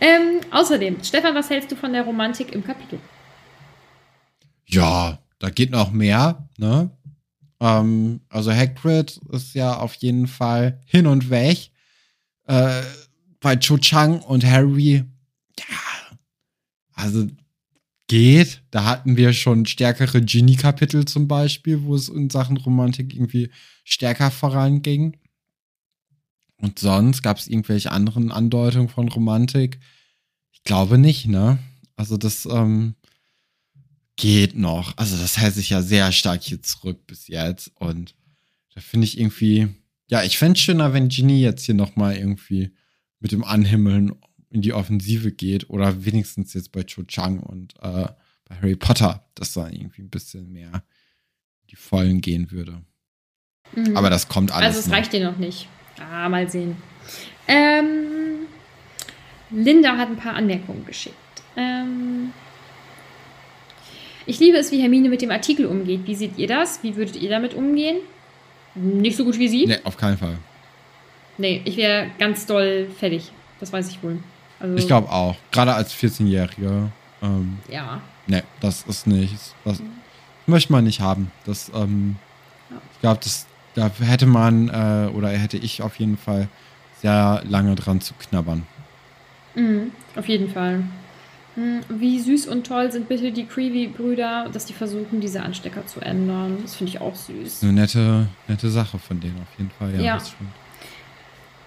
ähm, 0.00 0.40
außerdem, 0.50 1.02
Stefan, 1.04 1.34
was 1.34 1.50
hältst 1.50 1.70
du 1.70 1.76
von 1.76 1.92
der 1.92 2.02
Romantik 2.02 2.52
im 2.52 2.64
Kapitel? 2.64 2.98
Ja, 4.66 5.18
da 5.38 5.50
geht 5.50 5.70
noch 5.70 5.90
mehr, 5.90 6.48
ne? 6.56 6.90
Ähm, 7.60 8.20
also 8.28 8.52
Hagrid 8.52 9.20
ist 9.30 9.54
ja 9.54 9.76
auf 9.76 9.94
jeden 9.94 10.26
Fall 10.26 10.80
hin 10.86 11.06
und 11.06 11.30
weg. 11.30 11.70
Äh, 12.46 12.82
bei 13.40 13.56
Cho 13.56 13.76
Chang 13.78 14.20
und 14.20 14.44
Harry, 14.44 15.04
ja, 15.58 16.16
also 16.94 17.26
geht. 18.12 18.60
Da 18.70 18.84
hatten 18.84 19.16
wir 19.16 19.32
schon 19.32 19.64
stärkere 19.64 20.20
Genie-Kapitel 20.20 21.06
zum 21.06 21.28
Beispiel, 21.28 21.84
wo 21.84 21.94
es 21.94 22.10
in 22.10 22.28
Sachen 22.28 22.58
Romantik 22.58 23.14
irgendwie 23.14 23.50
stärker 23.84 24.30
voranging. 24.30 25.16
Und 26.58 26.78
sonst 26.78 27.22
gab 27.22 27.38
es 27.38 27.48
irgendwelche 27.48 27.90
anderen 27.90 28.30
Andeutungen 28.30 28.90
von 28.90 29.08
Romantik? 29.08 29.80
Ich 30.50 30.62
glaube 30.62 30.98
nicht, 30.98 31.26
ne? 31.26 31.58
Also 31.96 32.18
das 32.18 32.44
ähm, 32.44 32.96
geht 34.16 34.58
noch. 34.58 34.94
Also 34.98 35.16
das 35.16 35.38
hält 35.38 35.54
sich 35.54 35.70
ja 35.70 35.80
sehr 35.80 36.12
stark 36.12 36.42
hier 36.42 36.60
zurück 36.60 37.06
bis 37.06 37.28
jetzt. 37.28 37.72
Und 37.76 38.14
da 38.74 38.82
finde 38.82 39.06
ich 39.06 39.18
irgendwie, 39.18 39.68
ja, 40.10 40.22
ich 40.22 40.36
fände 40.36 40.58
es 40.58 40.60
schöner, 40.60 40.92
wenn 40.92 41.08
Genie 41.08 41.40
jetzt 41.40 41.64
hier 41.64 41.74
nochmal 41.74 42.18
irgendwie 42.18 42.74
mit 43.20 43.32
dem 43.32 43.42
Anhimmeln 43.42 44.12
in 44.52 44.60
die 44.60 44.72
Offensive 44.72 45.32
geht 45.32 45.70
oder 45.70 46.04
wenigstens 46.04 46.54
jetzt 46.54 46.72
bei 46.72 46.82
Cho 46.82 47.02
Chang 47.04 47.40
und 47.40 47.74
äh, 47.80 48.08
bei 48.48 48.56
Harry 48.56 48.76
Potter, 48.76 49.24
dass 49.34 49.54
da 49.54 49.68
irgendwie 49.68 50.02
ein 50.02 50.10
bisschen 50.10 50.52
mehr 50.52 50.82
die 51.70 51.76
Vollen 51.76 52.20
gehen 52.20 52.50
würde. 52.50 52.82
Mhm. 53.74 53.96
Aber 53.96 54.10
das 54.10 54.28
kommt 54.28 54.52
alles. 54.52 54.66
Also 54.66 54.78
es 54.80 54.86
noch. 54.88 54.94
reicht 54.94 55.12
dir 55.12 55.24
noch 55.24 55.38
nicht. 55.38 55.68
Ah, 55.98 56.28
mal 56.28 56.48
sehen. 56.50 56.76
Ähm, 57.48 58.46
Linda 59.50 59.96
hat 59.96 60.08
ein 60.08 60.16
paar 60.16 60.34
Anmerkungen 60.34 60.84
geschickt. 60.84 61.16
Ähm, 61.56 62.32
ich 64.26 64.38
liebe 64.38 64.58
es, 64.58 64.70
wie 64.70 64.80
Hermine 64.80 65.08
mit 65.08 65.22
dem 65.22 65.30
Artikel 65.30 65.66
umgeht. 65.66 66.06
Wie 66.06 66.14
seht 66.14 66.38
ihr 66.38 66.46
das? 66.46 66.82
Wie 66.82 66.96
würdet 66.96 67.16
ihr 67.16 67.30
damit 67.30 67.54
umgehen? 67.54 67.98
Nicht 68.74 69.16
so 69.16 69.24
gut 69.24 69.38
wie 69.38 69.48
sie? 69.48 69.66
Nee, 69.66 69.78
auf 69.84 69.96
keinen 69.96 70.18
Fall. 70.18 70.38
Nee, 71.38 71.62
ich 71.64 71.76
wäre 71.76 72.10
ganz 72.18 72.46
doll 72.46 72.88
fertig. 72.98 73.32
Das 73.60 73.72
weiß 73.72 73.88
ich 73.88 74.02
wohl. 74.02 74.18
Also, 74.62 74.76
ich 74.76 74.86
glaube 74.86 75.10
auch. 75.10 75.36
Gerade 75.50 75.74
als 75.74 75.92
14-Jährige. 75.92 76.90
Ähm, 77.20 77.58
ja. 77.68 78.00
Nee, 78.28 78.42
das 78.60 78.84
ist 78.84 79.06
nichts. 79.06 79.54
Das 79.64 79.80
mhm. 79.80 79.90
möchte 80.46 80.72
man 80.72 80.84
nicht 80.84 81.00
haben. 81.00 81.32
Das, 81.44 81.70
ähm, 81.74 82.16
ja. 82.70 82.76
Ich 82.92 83.00
glaube, 83.00 83.20
da 83.74 83.90
hätte 84.06 84.26
man 84.26 84.68
äh, 84.68 85.10
oder 85.12 85.28
hätte 85.30 85.56
ich 85.56 85.82
auf 85.82 85.96
jeden 85.96 86.16
Fall 86.16 86.48
sehr 87.00 87.42
lange 87.48 87.74
dran 87.74 88.00
zu 88.00 88.14
knabbern. 88.14 88.64
Mhm, 89.56 89.90
auf 90.14 90.28
jeden 90.28 90.48
Fall. 90.48 90.84
Hm, 91.56 91.80
wie 91.88 92.20
süß 92.20 92.46
und 92.46 92.66
toll 92.66 92.90
sind 92.92 93.08
bitte 93.08 93.32
die 93.32 93.44
Creevy-Brüder, 93.44 94.48
dass 94.52 94.64
die 94.64 94.72
versuchen, 94.72 95.20
diese 95.20 95.42
Anstecker 95.42 95.86
zu 95.86 96.00
ändern. 96.00 96.58
Das 96.62 96.76
finde 96.76 96.92
ich 96.92 97.00
auch 97.00 97.16
süß. 97.16 97.64
Eine 97.64 97.72
nette, 97.72 98.28
nette 98.46 98.70
Sache 98.70 98.98
von 98.98 99.20
denen 99.20 99.36
auf 99.42 99.58
jeden 99.58 99.70
Fall. 99.70 99.94
Ja, 99.96 100.00
ja. 100.00 100.14
das 100.14 100.30
stimmt. 100.30 100.50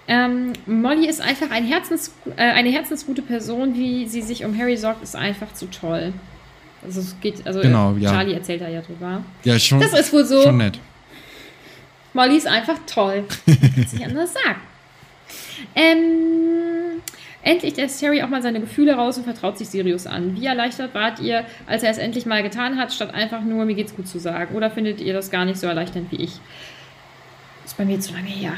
Ähm, 0.08 0.54
Molly 0.68 1.08
ist 1.08 1.20
einfach 1.20 1.50
ein 1.50 1.66
Herzens, 1.66 2.14
äh, 2.36 2.42
eine 2.42 2.70
herzensgute 2.70 3.24
Person, 3.24 3.74
wie 3.74 4.08
sie 4.08 4.22
sich 4.22 4.46
um 4.46 4.58
Harry 4.58 4.78
sorgt, 4.78 5.02
ist 5.02 5.16
einfach 5.16 5.54
zu 5.54 5.66
toll. 5.68 6.14
Also 6.84 7.02
es 7.02 7.16
geht, 7.20 7.46
also 7.48 7.62
genau, 7.62 7.96
ja. 8.00 8.12
Charlie 8.12 8.34
erzählt 8.34 8.62
da 8.62 8.68
ja 8.68 8.82
drüber. 8.82 9.24
Ja, 9.44 9.58
schon. 9.58 9.80
Das 9.80 9.94
ist 9.94 10.14
wohl 10.14 10.24
so. 10.24 10.44
Schon 10.44 10.58
nett. 10.58 10.80
Molly 12.14 12.38
ist 12.38 12.48
einfach 12.48 12.78
toll. 12.86 13.26
Kann 13.46 13.88
sich 13.88 14.06
anders 14.06 14.34
sagen. 14.34 14.62
Ähm, 15.74 17.02
endlich 17.42 17.76
lässt 17.76 18.02
Harry 18.04 18.22
auch 18.22 18.30
mal 18.30 18.42
seine 18.44 18.60
Gefühle 18.60 18.94
raus 18.94 19.18
und 19.18 19.24
vertraut 19.24 19.58
sich 19.58 19.70
Sirius 19.70 20.06
an. 20.06 20.40
Wie 20.40 20.46
erleichtert 20.46 20.94
wart 20.94 21.20
ihr, 21.20 21.46
als 21.66 21.82
er 21.82 21.90
es 21.90 21.98
endlich 21.98 22.26
mal 22.26 22.44
getan 22.44 22.78
hat, 22.78 22.94
statt 22.94 23.14
einfach 23.14 23.42
nur, 23.42 23.66
mir 23.66 23.74
geht's 23.74 23.96
gut 23.96 24.08
zu 24.08 24.20
sagen? 24.20 24.56
Oder 24.56 24.70
findet 24.70 25.02
ihr 25.02 25.14
das 25.14 25.32
gar 25.32 25.46
nicht 25.46 25.60
so 25.60 25.68
erleichternd 25.68 26.12
wie 26.12 26.18
ich? 26.18 26.34
Ist 27.66 27.78
bei 27.78 27.86
mir 27.86 28.00
zu 28.00 28.14
lange 28.14 28.30
her. 28.30 28.54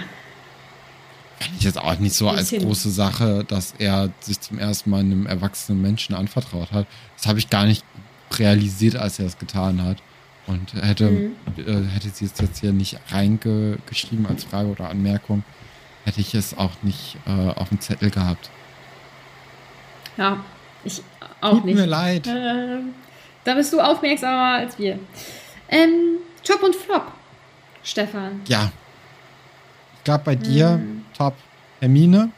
Kann 1.40 1.52
ich 1.58 1.64
jetzt 1.64 1.78
auch 1.78 2.00
nicht 2.00 2.16
so 2.16 2.30
als 2.30 2.52
große 2.52 2.90
Sache, 2.90 3.46
dass 3.48 3.74
er 3.78 4.10
sich 4.20 4.40
zum 4.40 4.58
ersten 4.58 4.90
Mal 4.90 5.02
einem 5.02 5.28
erwachsenen 5.28 5.82
Menschen 5.82 6.16
anvertraut 6.16 6.72
hat. 6.72 6.88
Das 7.16 7.28
habe 7.28 7.38
ich 7.40 7.50
gar 7.50 7.66
nicht 7.66 7.84
realisiert, 8.32 8.96
als 8.96 9.20
er 9.20 9.28
es 9.28 9.38
getan 9.38 9.84
hat. 9.84 9.98
Und 10.48 10.74
hätte, 10.74 11.10
mhm. 11.10 11.36
äh, 11.58 11.84
hätte 11.94 12.10
sie 12.10 12.26
es 12.26 12.34
jetzt 12.40 12.60
hier 12.60 12.72
nicht 12.72 12.98
reingeschrieben 13.10 14.26
als 14.28 14.46
Frage 14.46 14.70
oder 14.70 14.90
Anmerkung, 14.90 15.44
hätte 16.06 16.22
ich 16.22 16.34
es 16.34 16.58
auch 16.58 16.72
nicht 16.84 17.18
äh, 17.28 17.50
auf 17.52 17.70
dem 17.70 17.82
Zettel 17.82 18.10
gehabt. 18.10 18.50
Ja, 20.16 20.44
ich 20.86 21.02
auch 21.42 21.52
Tut 21.52 21.66
nicht. 21.66 21.76
Tut 21.76 21.82
mir 21.82 21.90
leid. 21.90 22.28
Äh, 22.28 22.80
da 23.44 23.56
bist 23.56 23.74
du 23.74 23.82
aufmerksamer 23.82 24.60
als 24.60 24.80
wir. 24.80 24.98
Ähm, 25.70 26.18
Top 26.46 26.64
und 26.64 26.76
Flop, 26.76 27.12
Stefan. 27.84 28.42
Ja. 28.48 28.72
Ich 29.98 30.04
glaube 30.06 30.24
bei 30.24 30.36
dir 30.36 30.82
hm. 31.18 31.26
Top 31.26 31.36
Hermine. 31.80 32.32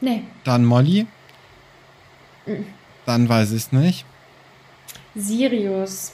Nee. 0.00 0.24
Dann 0.44 0.64
Molly. 0.64 1.06
Hm. 2.44 2.66
Dann 3.06 3.28
weiß 3.28 3.52
ich 3.52 3.62
es 3.62 3.72
nicht. 3.72 4.04
Sirius. 5.14 6.12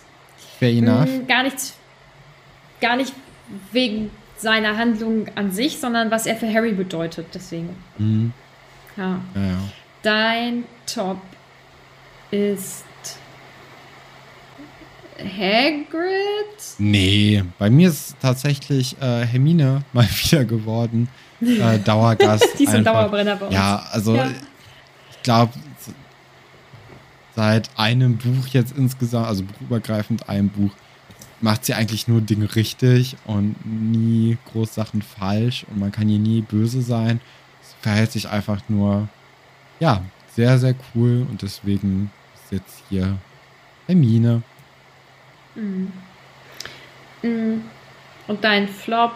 Fair 0.59 0.70
enough. 0.70 1.09
Hm, 1.09 1.26
gar 1.26 1.42
nichts. 1.42 1.74
Gar 2.80 2.96
nicht 2.96 3.12
wegen 3.72 4.11
seiner 4.36 4.76
Handlung 4.76 5.26
an 5.34 5.53
sich, 5.53 5.78
sondern 5.78 6.11
was 6.11 6.26
er 6.26 6.36
für 6.36 6.53
Harry 6.53 6.72
bedeutet. 6.72 7.26
Deswegen. 7.34 7.70
Mhm. 7.98 8.32
Ja. 8.96 9.20
ja, 9.34 9.42
ja. 9.42 9.59
Dein 10.03 10.64
Top 10.86 11.20
ist 12.30 12.84
Hagrid? 15.18 16.78
Nee, 16.78 17.44
bei 17.59 17.70
mir 17.70 17.88
ist 17.88 18.16
tatsächlich 18.20 18.96
äh, 19.00 19.24
Hermine 19.24 19.84
mal 19.92 20.09
wieder 20.09 20.44
geworden. 20.44 21.09
Äh, 21.43 21.78
Dauergast. 21.80 22.47
Die 22.59 22.66
sind 22.66 22.86
Dauerbrenner 22.86 23.36
bei 23.36 23.47
uns. 23.47 23.55
Ja, 23.55 23.84
also 23.90 24.14
ja. 24.14 24.28
ich 25.11 25.22
glaube, 25.22 25.53
seit 27.34 27.70
einem 27.76 28.16
Buch 28.16 28.47
jetzt 28.49 28.76
insgesamt, 28.76 29.26
also 29.26 29.45
buchübergreifend 29.45 30.28
einem 30.28 30.49
Buch, 30.49 30.70
macht 31.40 31.64
sie 31.64 31.74
eigentlich 31.74 32.07
nur 32.07 32.20
Dinge 32.20 32.55
richtig 32.55 33.16
und 33.24 33.57
nie 33.64 34.38
groß 34.53 34.74
Sachen 34.74 35.03
falsch 35.03 35.66
und 35.68 35.80
man 35.80 35.90
kann 35.90 36.09
ihr 36.09 36.20
nie 36.20 36.40
böse 36.40 36.82
sein. 36.82 37.20
Sie 37.62 37.74
verhält 37.80 38.12
sich 38.12 38.28
einfach 38.28 38.61
nur 38.68 39.09
ja, 39.80 40.03
sehr, 40.36 40.59
sehr 40.59 40.74
cool 40.95 41.26
und 41.28 41.43
deswegen 41.43 42.11
ist 42.34 42.53
jetzt 42.53 42.82
hier 42.88 43.18
Hermine. 43.86 44.43
Mhm. 45.57 45.93
Mhm. 47.22 47.62
Und 48.28 48.45
dein 48.45 48.68
Flop? 48.68 49.12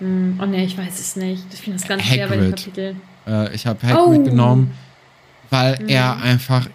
Mhm. 0.00 0.38
Oh 0.42 0.46
ne, 0.46 0.64
ich 0.64 0.76
weiß 0.76 1.00
es 1.00 1.16
nicht. 1.16 1.44
Ich 1.52 1.60
finde 1.60 1.78
das 1.78 1.88
ganz 1.88 2.02
Hagrid. 2.02 2.16
schwer 2.16 2.28
bei 2.28 2.36
dem 2.36 2.50
Kapitel. 2.50 2.96
Äh, 3.26 3.54
ich 3.54 3.66
habe 3.66 3.86
Hagrid 3.86 4.20
oh. 4.20 4.24
genommen, 4.24 4.74
weil 5.50 5.80
mhm. 5.80 5.88
er 5.88 6.16
einfach, 6.18 6.68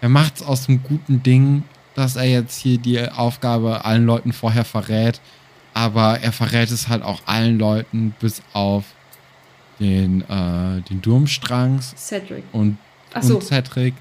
er 0.00 0.08
macht 0.08 0.36
es 0.36 0.42
aus 0.42 0.68
einem 0.68 0.82
guten 0.82 1.22
Ding, 1.22 1.64
dass 1.94 2.16
er 2.16 2.24
jetzt 2.24 2.58
hier 2.58 2.78
die 2.78 3.00
Aufgabe 3.08 3.84
allen 3.84 4.06
Leuten 4.06 4.32
vorher 4.32 4.64
verrät. 4.64 5.20
Aber 5.72 6.20
er 6.20 6.32
verrät 6.32 6.70
es 6.70 6.88
halt 6.88 7.02
auch 7.02 7.22
allen 7.26 7.58
Leuten, 7.58 8.14
bis 8.18 8.42
auf 8.52 8.84
den, 9.78 10.22
äh, 10.22 10.80
den 10.88 11.00
Durmstrangs 11.00 11.94
Cedric. 11.96 12.44
und, 12.52 12.76
so. 13.20 13.36
und 13.36 13.44
Cedric. 13.44 13.94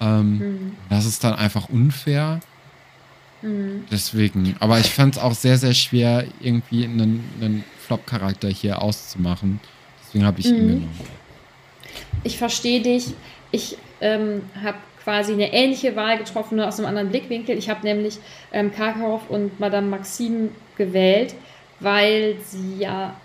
Ähm, 0.00 0.38
mhm. 0.38 0.72
Das 0.88 1.04
ist 1.04 1.22
dann 1.24 1.34
einfach 1.34 1.68
unfair. 1.68 2.40
Mhm. 3.42 3.84
Deswegen, 3.90 4.56
aber 4.60 4.78
ich 4.78 4.90
fand 4.90 5.16
es 5.16 5.22
auch 5.22 5.34
sehr, 5.34 5.56
sehr 5.56 5.74
schwer, 5.74 6.24
irgendwie 6.40 6.84
einen, 6.84 7.24
einen 7.40 7.64
Flop-Charakter 7.78 8.48
hier 8.48 8.82
auszumachen. 8.82 9.60
Deswegen 10.02 10.24
habe 10.24 10.40
ich 10.40 10.46
mhm. 10.46 10.56
ihn 10.56 10.66
genommen. 10.66 10.98
Ich 12.24 12.38
verstehe 12.38 12.80
dich. 12.80 13.14
Ich 13.50 13.76
ähm, 14.00 14.42
habe 14.62 14.78
quasi 15.02 15.32
eine 15.32 15.52
ähnliche 15.52 15.96
Wahl 15.96 16.18
getroffen, 16.18 16.56
nur 16.56 16.68
aus 16.68 16.78
einem 16.78 16.88
anderen 16.88 17.08
Blickwinkel. 17.08 17.56
Ich 17.56 17.70
habe 17.70 17.84
nämlich 17.84 18.18
ähm, 18.52 18.72
Karkaroff 18.72 19.28
und 19.30 19.58
Madame 19.58 19.88
Maxime 19.88 20.50
gewählt, 20.76 21.34
weil 21.80 22.36
sie 22.44 22.76
ja 22.78 23.16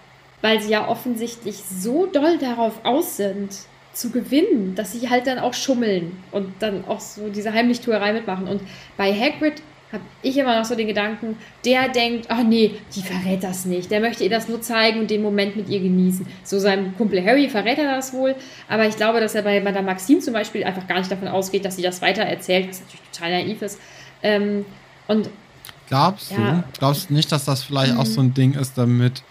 weil 0.46 0.62
sie 0.62 0.70
ja 0.70 0.88
offensichtlich 0.88 1.56
so 1.64 2.06
doll 2.06 2.38
darauf 2.38 2.86
aus 2.86 3.18
sind, 3.18 3.50
zu 3.94 4.12
gewinnen, 4.12 4.76
dass 4.76 4.92
sie 4.92 5.10
halt 5.10 5.26
dann 5.26 5.40
auch 5.40 5.56
schummeln 5.56 6.16
und 6.32 6.54
dann 6.60 6.86
auch 6.86 7.00
so 7.00 7.30
diese 7.30 7.52
Heimlichtuerei 7.52 8.14
mitmachen. 8.14 8.48
Und 8.48 8.62
bei 8.96 9.12
Hagrid 9.12 9.64
habe 9.96 10.04
ich 10.22 10.38
immer 10.38 10.58
noch 10.58 10.66
so 10.66 10.76
den 10.76 10.88
Gedanken, 10.88 11.38
der 11.66 11.90
denkt, 11.90 12.28
ach 12.30 12.44
nee, 12.44 12.76
die 12.96 13.02
verrät 13.02 13.44
das 13.44 13.66
nicht. 13.66 13.90
Der 13.92 14.00
möchte 14.00 14.24
ihr 14.24 14.30
das 14.30 14.48
nur 14.48 14.62
zeigen 14.62 15.00
und 15.00 15.10
den 15.10 15.22
Moment 15.22 15.56
mit 15.56 15.70
ihr 15.70 15.80
genießen. 15.80 16.26
So 16.44 16.60
seinem 16.60 16.96
Kumpel 16.96 17.26
Harry 17.26 17.50
verrät 17.50 17.78
er 17.78 17.96
das 17.96 18.14
wohl, 18.14 18.36
aber 18.70 18.88
ich 18.88 18.96
glaube, 18.96 19.20
dass 19.20 19.36
er 19.36 19.42
bei 19.42 19.60
Madame 19.62 19.88
Maxime 19.88 20.20
zum 20.20 20.34
Beispiel 20.34 20.64
einfach 20.64 20.88
gar 20.88 21.00
nicht 21.00 21.12
davon 21.12 21.28
ausgeht, 21.28 21.66
dass 21.66 21.76
sie 21.76 21.82
das 21.82 22.02
weiter 22.02 22.24
erzählt, 22.24 22.70
was 22.70 22.82
natürlich 22.82 23.02
total 23.12 23.32
naiv 23.32 23.62
ist. 23.62 23.80
Ähm, 24.22 24.66
und 25.08 25.30
Glaubst 25.88 26.32
ja. 26.32 26.38
du? 26.38 26.64
Glaubst 26.80 27.10
du 27.10 27.14
nicht, 27.14 27.32
dass 27.32 27.46
das 27.46 27.64
vielleicht 27.64 27.94
mhm. 27.94 28.00
auch 28.00 28.06
so 28.06 28.22
ein 28.22 28.34
Ding 28.34 28.54
ist, 28.54 28.78
damit 28.78 29.22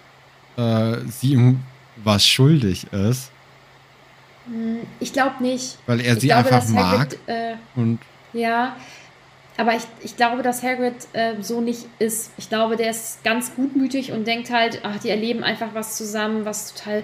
äh, 0.57 0.97
sie 1.09 1.33
ihm 1.33 1.61
was 2.03 2.27
schuldig 2.27 2.87
ist. 2.93 3.31
Hm, 4.47 4.81
ich 5.01 5.13
glaube 5.13 5.43
nicht. 5.43 5.79
Weil 5.87 6.01
er 6.01 6.19
sie 6.19 6.29
glaube, 6.29 6.51
einfach 6.51 6.69
mag. 6.69 6.99
Hagrid, 6.99 7.19
äh, 7.27 7.55
und 7.77 7.99
ja, 8.33 8.77
aber 9.57 9.75
ich, 9.75 9.83
ich 10.03 10.17
glaube, 10.17 10.43
dass 10.43 10.63
Hagrid 10.63 10.95
äh, 11.13 11.35
so 11.41 11.61
nicht 11.61 11.87
ist. 11.99 12.33
Ich 12.37 12.49
glaube, 12.49 12.77
der 12.77 12.91
ist 12.91 13.23
ganz 13.23 13.55
gutmütig 13.55 14.13
und 14.13 14.27
denkt 14.27 14.51
halt, 14.51 14.81
ach, 14.83 14.99
die 14.99 15.11
erleben 15.11 15.45
einfach 15.45 15.75
was 15.75 15.97
zusammen, 15.97 16.45
was 16.45 16.75
total 16.75 17.03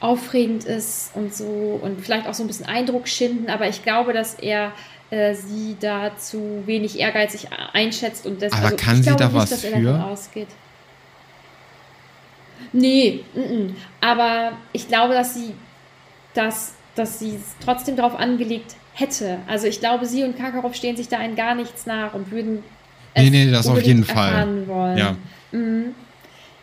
aufregend 0.00 0.64
ist 0.64 1.12
und 1.14 1.34
so 1.34 1.78
und 1.80 2.00
vielleicht 2.00 2.26
auch 2.26 2.34
so 2.34 2.42
ein 2.42 2.46
bisschen 2.46 2.66
Eindruck 2.66 3.08
schinden. 3.08 3.48
Aber 3.48 3.68
ich 3.68 3.82
glaube, 3.82 4.12
dass 4.12 4.34
er 4.34 4.72
äh, 5.10 5.34
sie 5.34 5.76
da 5.80 6.16
zu 6.16 6.62
wenig 6.66 6.98
ehrgeizig 6.98 7.48
einschätzt 7.72 8.26
und 8.26 8.42
deswegen. 8.42 8.62
Aber 8.62 8.72
also, 8.72 8.84
kann 8.84 9.02
sie 9.02 9.14
da 9.14 9.26
nicht, 9.26 9.34
was 9.34 9.64
für? 9.64 10.04
Ausgeht. 10.04 10.48
Nee, 12.72 13.24
n 13.34 13.42
-n. 13.42 13.74
aber 14.00 14.52
ich 14.72 14.88
glaube, 14.88 15.14
dass 15.14 15.34
sie 15.34 15.54
das, 16.34 16.74
dass 16.94 17.18
sie 17.18 17.36
es 17.36 17.56
trotzdem 17.64 17.96
darauf 17.96 18.18
angelegt 18.18 18.76
hätte. 18.94 19.38
Also 19.46 19.66
ich 19.66 19.80
glaube, 19.80 20.06
sie 20.06 20.22
und 20.22 20.36
Karkaroff 20.36 20.74
stehen 20.74 20.96
sich 20.96 21.08
da 21.08 21.20
in 21.20 21.36
gar 21.36 21.54
nichts 21.54 21.86
nach 21.86 22.14
und 22.14 22.30
würden 22.30 22.62
Nee, 23.16 23.30
nee, 23.30 23.50
das 23.50 23.68
auf 23.68 23.80
jeden 23.80 24.04
Fall. 24.04 24.66
Wollen. 24.66 24.98
Ja. 24.98 25.16
Mhm. 25.52 25.94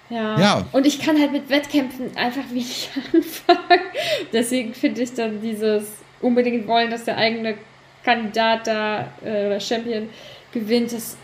Ja. 0.09 0.39
ja. 0.39 0.65
Und 0.73 0.85
ich 0.85 0.99
kann 0.99 1.17
halt 1.19 1.31
mit 1.31 1.49
Wettkämpfen 1.49 2.15
einfach 2.17 2.43
wenig 2.49 2.89
anfangen. 3.13 3.81
Deswegen 4.33 4.73
finde 4.73 5.01
ich 5.01 5.13
dann 5.13 5.41
dieses 5.41 5.99
unbedingt 6.19 6.67
wollen, 6.67 6.91
dass 6.91 7.05
der 7.05 7.17
eigene 7.17 7.55
Kandidat 8.03 8.67
da 8.67 9.07
äh, 9.23 9.47
oder 9.47 9.59
Champion 9.59 10.09
gewinnt, 10.51 10.91
das, 10.91 11.17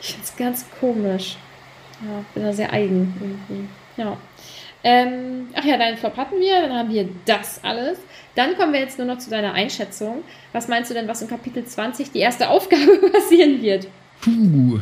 ich 0.00 0.08
finde 0.08 0.24
es 0.24 0.36
ganz 0.36 0.66
komisch. 0.78 1.36
Ja, 2.02 2.24
bin 2.32 2.44
da 2.44 2.52
sehr 2.52 2.72
eigen 2.72 3.14
irgendwie. 3.20 3.68
Ja. 3.96 4.16
Ähm, 4.82 5.48
ach 5.54 5.64
ja, 5.64 5.76
deinen 5.76 5.98
Flop 5.98 6.16
hatten 6.16 6.40
wir, 6.40 6.62
dann 6.62 6.72
haben 6.72 6.90
wir 6.90 7.08
das 7.26 7.62
alles. 7.62 7.98
Dann 8.34 8.56
kommen 8.56 8.72
wir 8.72 8.80
jetzt 8.80 8.98
nur 8.98 9.06
noch 9.06 9.18
zu 9.18 9.30
deiner 9.30 9.52
Einschätzung. 9.52 10.22
Was 10.52 10.68
meinst 10.68 10.90
du 10.90 10.94
denn, 10.94 11.08
was 11.08 11.22
in 11.22 11.28
Kapitel 11.28 11.64
20 11.64 12.12
die 12.12 12.20
erste 12.20 12.48
Aufgabe 12.48 13.10
passieren 13.12 13.60
wird? 13.62 13.88
Puh. 14.20 14.80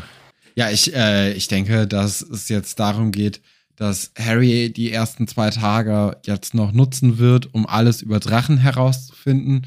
Ja, 0.55 0.71
ich, 0.71 0.95
äh, 0.95 1.33
ich 1.33 1.49
denke, 1.49 1.87
dass 1.87 2.21
es 2.21 2.49
jetzt 2.49 2.79
darum 2.81 3.13
geht, 3.13 3.41
dass 3.77 4.13
Harry 4.19 4.73
die 4.73 4.91
ersten 4.91 5.29
zwei 5.29 5.51
Tage 5.51 6.17
jetzt 6.27 6.53
noch 6.55 6.73
nutzen 6.73 7.19
wird, 7.19 7.55
um 7.55 7.67
alles 7.67 8.03
über 8.03 8.19
Drachen 8.19 8.59
herauszufinden. 8.59 9.67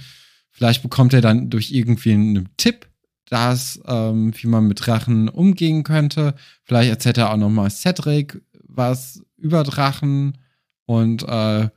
Vielleicht 0.49 0.83
bekommt 0.83 1.13
er 1.13 1.21
dann 1.21 1.49
durch 1.49 1.71
irgendwie 1.71 2.11
einen 2.11 2.49
Tipp, 2.57 2.87
dass, 3.29 3.79
ähm, 3.87 4.33
wie 4.35 4.47
man 4.47 4.67
mit 4.67 4.85
Drachen 4.85 5.29
umgehen 5.29 5.83
könnte. 5.83 6.35
Vielleicht 6.65 6.89
erzählt 6.89 7.17
er 7.17 7.31
auch 7.31 7.37
noch 7.37 7.49
mal 7.49 7.69
Cedric 7.69 8.41
was 8.73 9.21
über 9.37 9.63
Drachen 9.63 10.37
und 10.85 11.23
äh, 11.23 11.69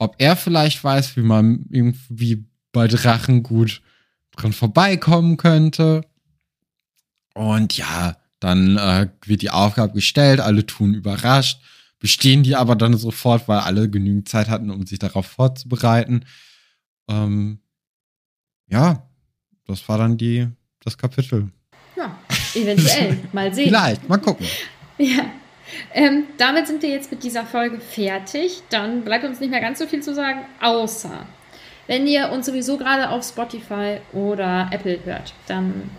ob 0.00 0.14
er 0.18 0.34
vielleicht 0.34 0.82
weiß, 0.82 1.16
wie 1.16 1.22
man 1.22 1.66
irgendwie 1.68 2.44
bei 2.72 2.88
Drachen 2.88 3.42
gut 3.42 3.82
dran 4.32 4.54
vorbeikommen 4.54 5.36
könnte. 5.36 6.00
Und 7.34 7.76
ja, 7.76 8.16
dann 8.40 8.78
äh, 8.78 9.08
wird 9.26 9.42
die 9.42 9.50
Aufgabe 9.50 9.92
gestellt, 9.92 10.40
alle 10.40 10.64
tun 10.64 10.94
überrascht, 10.94 11.60
bestehen 11.98 12.42
die 12.42 12.56
aber 12.56 12.76
dann 12.76 12.96
sofort, 12.96 13.46
weil 13.46 13.58
alle 13.58 13.90
genügend 13.90 14.26
Zeit 14.26 14.48
hatten, 14.48 14.70
um 14.70 14.86
sich 14.86 14.98
darauf 14.98 15.26
vorzubereiten. 15.26 16.24
Ähm, 17.06 17.60
ja, 18.68 19.06
das 19.66 19.86
war 19.86 19.98
dann 19.98 20.16
die, 20.16 20.48
das 20.82 20.96
Kapitel. 20.96 21.50
Ja, 21.94 22.18
eventuell. 22.54 23.18
mal 23.32 23.52
sehen. 23.52 23.68
Vielleicht, 23.68 24.08
mal 24.08 24.16
gucken. 24.16 24.46
Ja. 24.96 25.30
Ähm, 25.94 26.24
damit 26.38 26.66
sind 26.66 26.82
wir 26.82 26.90
jetzt 26.90 27.10
mit 27.10 27.22
dieser 27.22 27.44
Folge 27.44 27.80
fertig. 27.80 28.62
Dann 28.70 29.02
bleibt 29.02 29.24
uns 29.24 29.40
nicht 29.40 29.50
mehr 29.50 29.60
ganz 29.60 29.78
so 29.78 29.86
viel 29.86 30.02
zu 30.02 30.14
sagen, 30.14 30.40
außer 30.60 31.26
wenn 31.86 32.06
ihr 32.06 32.30
uns 32.30 32.46
sowieso 32.46 32.76
gerade 32.76 33.10
auf 33.10 33.24
Spotify 33.24 33.98
oder 34.12 34.68
Apple 34.70 35.00
hört, 35.04 35.34
dann 35.48 35.90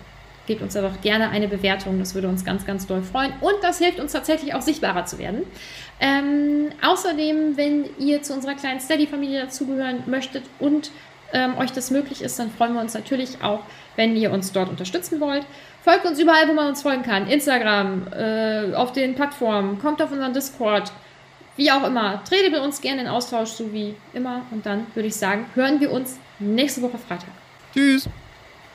gebt 0.47 0.61
uns 0.61 0.73
da 0.73 0.81
doch 0.81 1.01
gerne 1.01 1.29
eine 1.29 1.47
Bewertung. 1.47 1.99
Das 1.99 2.15
würde 2.15 2.27
uns 2.29 2.45
ganz, 2.45 2.65
ganz 2.65 2.87
doll 2.87 3.03
freuen. 3.03 3.33
Und 3.41 3.55
das 3.61 3.79
hilft 3.79 3.99
uns 3.99 4.13
tatsächlich 4.13 4.53
auch 4.53 4.61
sichtbarer 4.61 5.05
zu 5.05 5.19
werden. 5.19 5.43
Ähm, 5.99 6.69
außerdem, 6.81 7.57
wenn 7.57 7.89
ihr 7.99 8.23
zu 8.23 8.33
unserer 8.33 8.55
kleinen 8.55 8.79
Steady-Familie 8.79 9.41
dazugehören 9.41 10.03
möchtet 10.07 10.43
und 10.59 10.91
ähm, 11.33 11.57
euch 11.57 11.71
das 11.71 11.91
möglich 11.91 12.21
ist, 12.21 12.39
dann 12.39 12.51
freuen 12.51 12.73
wir 12.73 12.81
uns 12.81 12.93
natürlich 12.93 13.41
auch, 13.43 13.61
wenn 13.95 14.15
ihr 14.15 14.31
uns 14.31 14.51
dort 14.51 14.69
unterstützen 14.69 15.19
wollt. 15.19 15.45
Folgt 15.83 16.05
uns 16.05 16.19
überall, 16.19 16.47
wo 16.47 16.53
man 16.53 16.67
uns 16.67 16.83
folgen 16.83 17.01
kann. 17.01 17.27
Instagram, 17.27 18.07
äh, 18.13 18.73
auf 18.75 18.91
den 18.91 19.15
Plattformen, 19.15 19.79
kommt 19.79 20.01
auf 20.01 20.11
unseren 20.11 20.33
Discord, 20.33 20.91
wie 21.57 21.71
auch 21.71 21.83
immer. 21.85 22.23
Tretet 22.23 22.51
mit 22.51 22.61
uns 22.61 22.81
gerne 22.81 23.01
in 23.01 23.07
Austausch, 23.07 23.49
so 23.49 23.73
wie 23.73 23.95
immer. 24.13 24.43
Und 24.51 24.65
dann 24.65 24.85
würde 24.93 25.07
ich 25.07 25.15
sagen, 25.15 25.45
hören 25.55 25.79
wir 25.79 25.91
uns 25.91 26.19
nächste 26.39 26.81
Woche 26.81 26.97
Freitag. 26.97 27.29
Tschüss. 27.73 28.07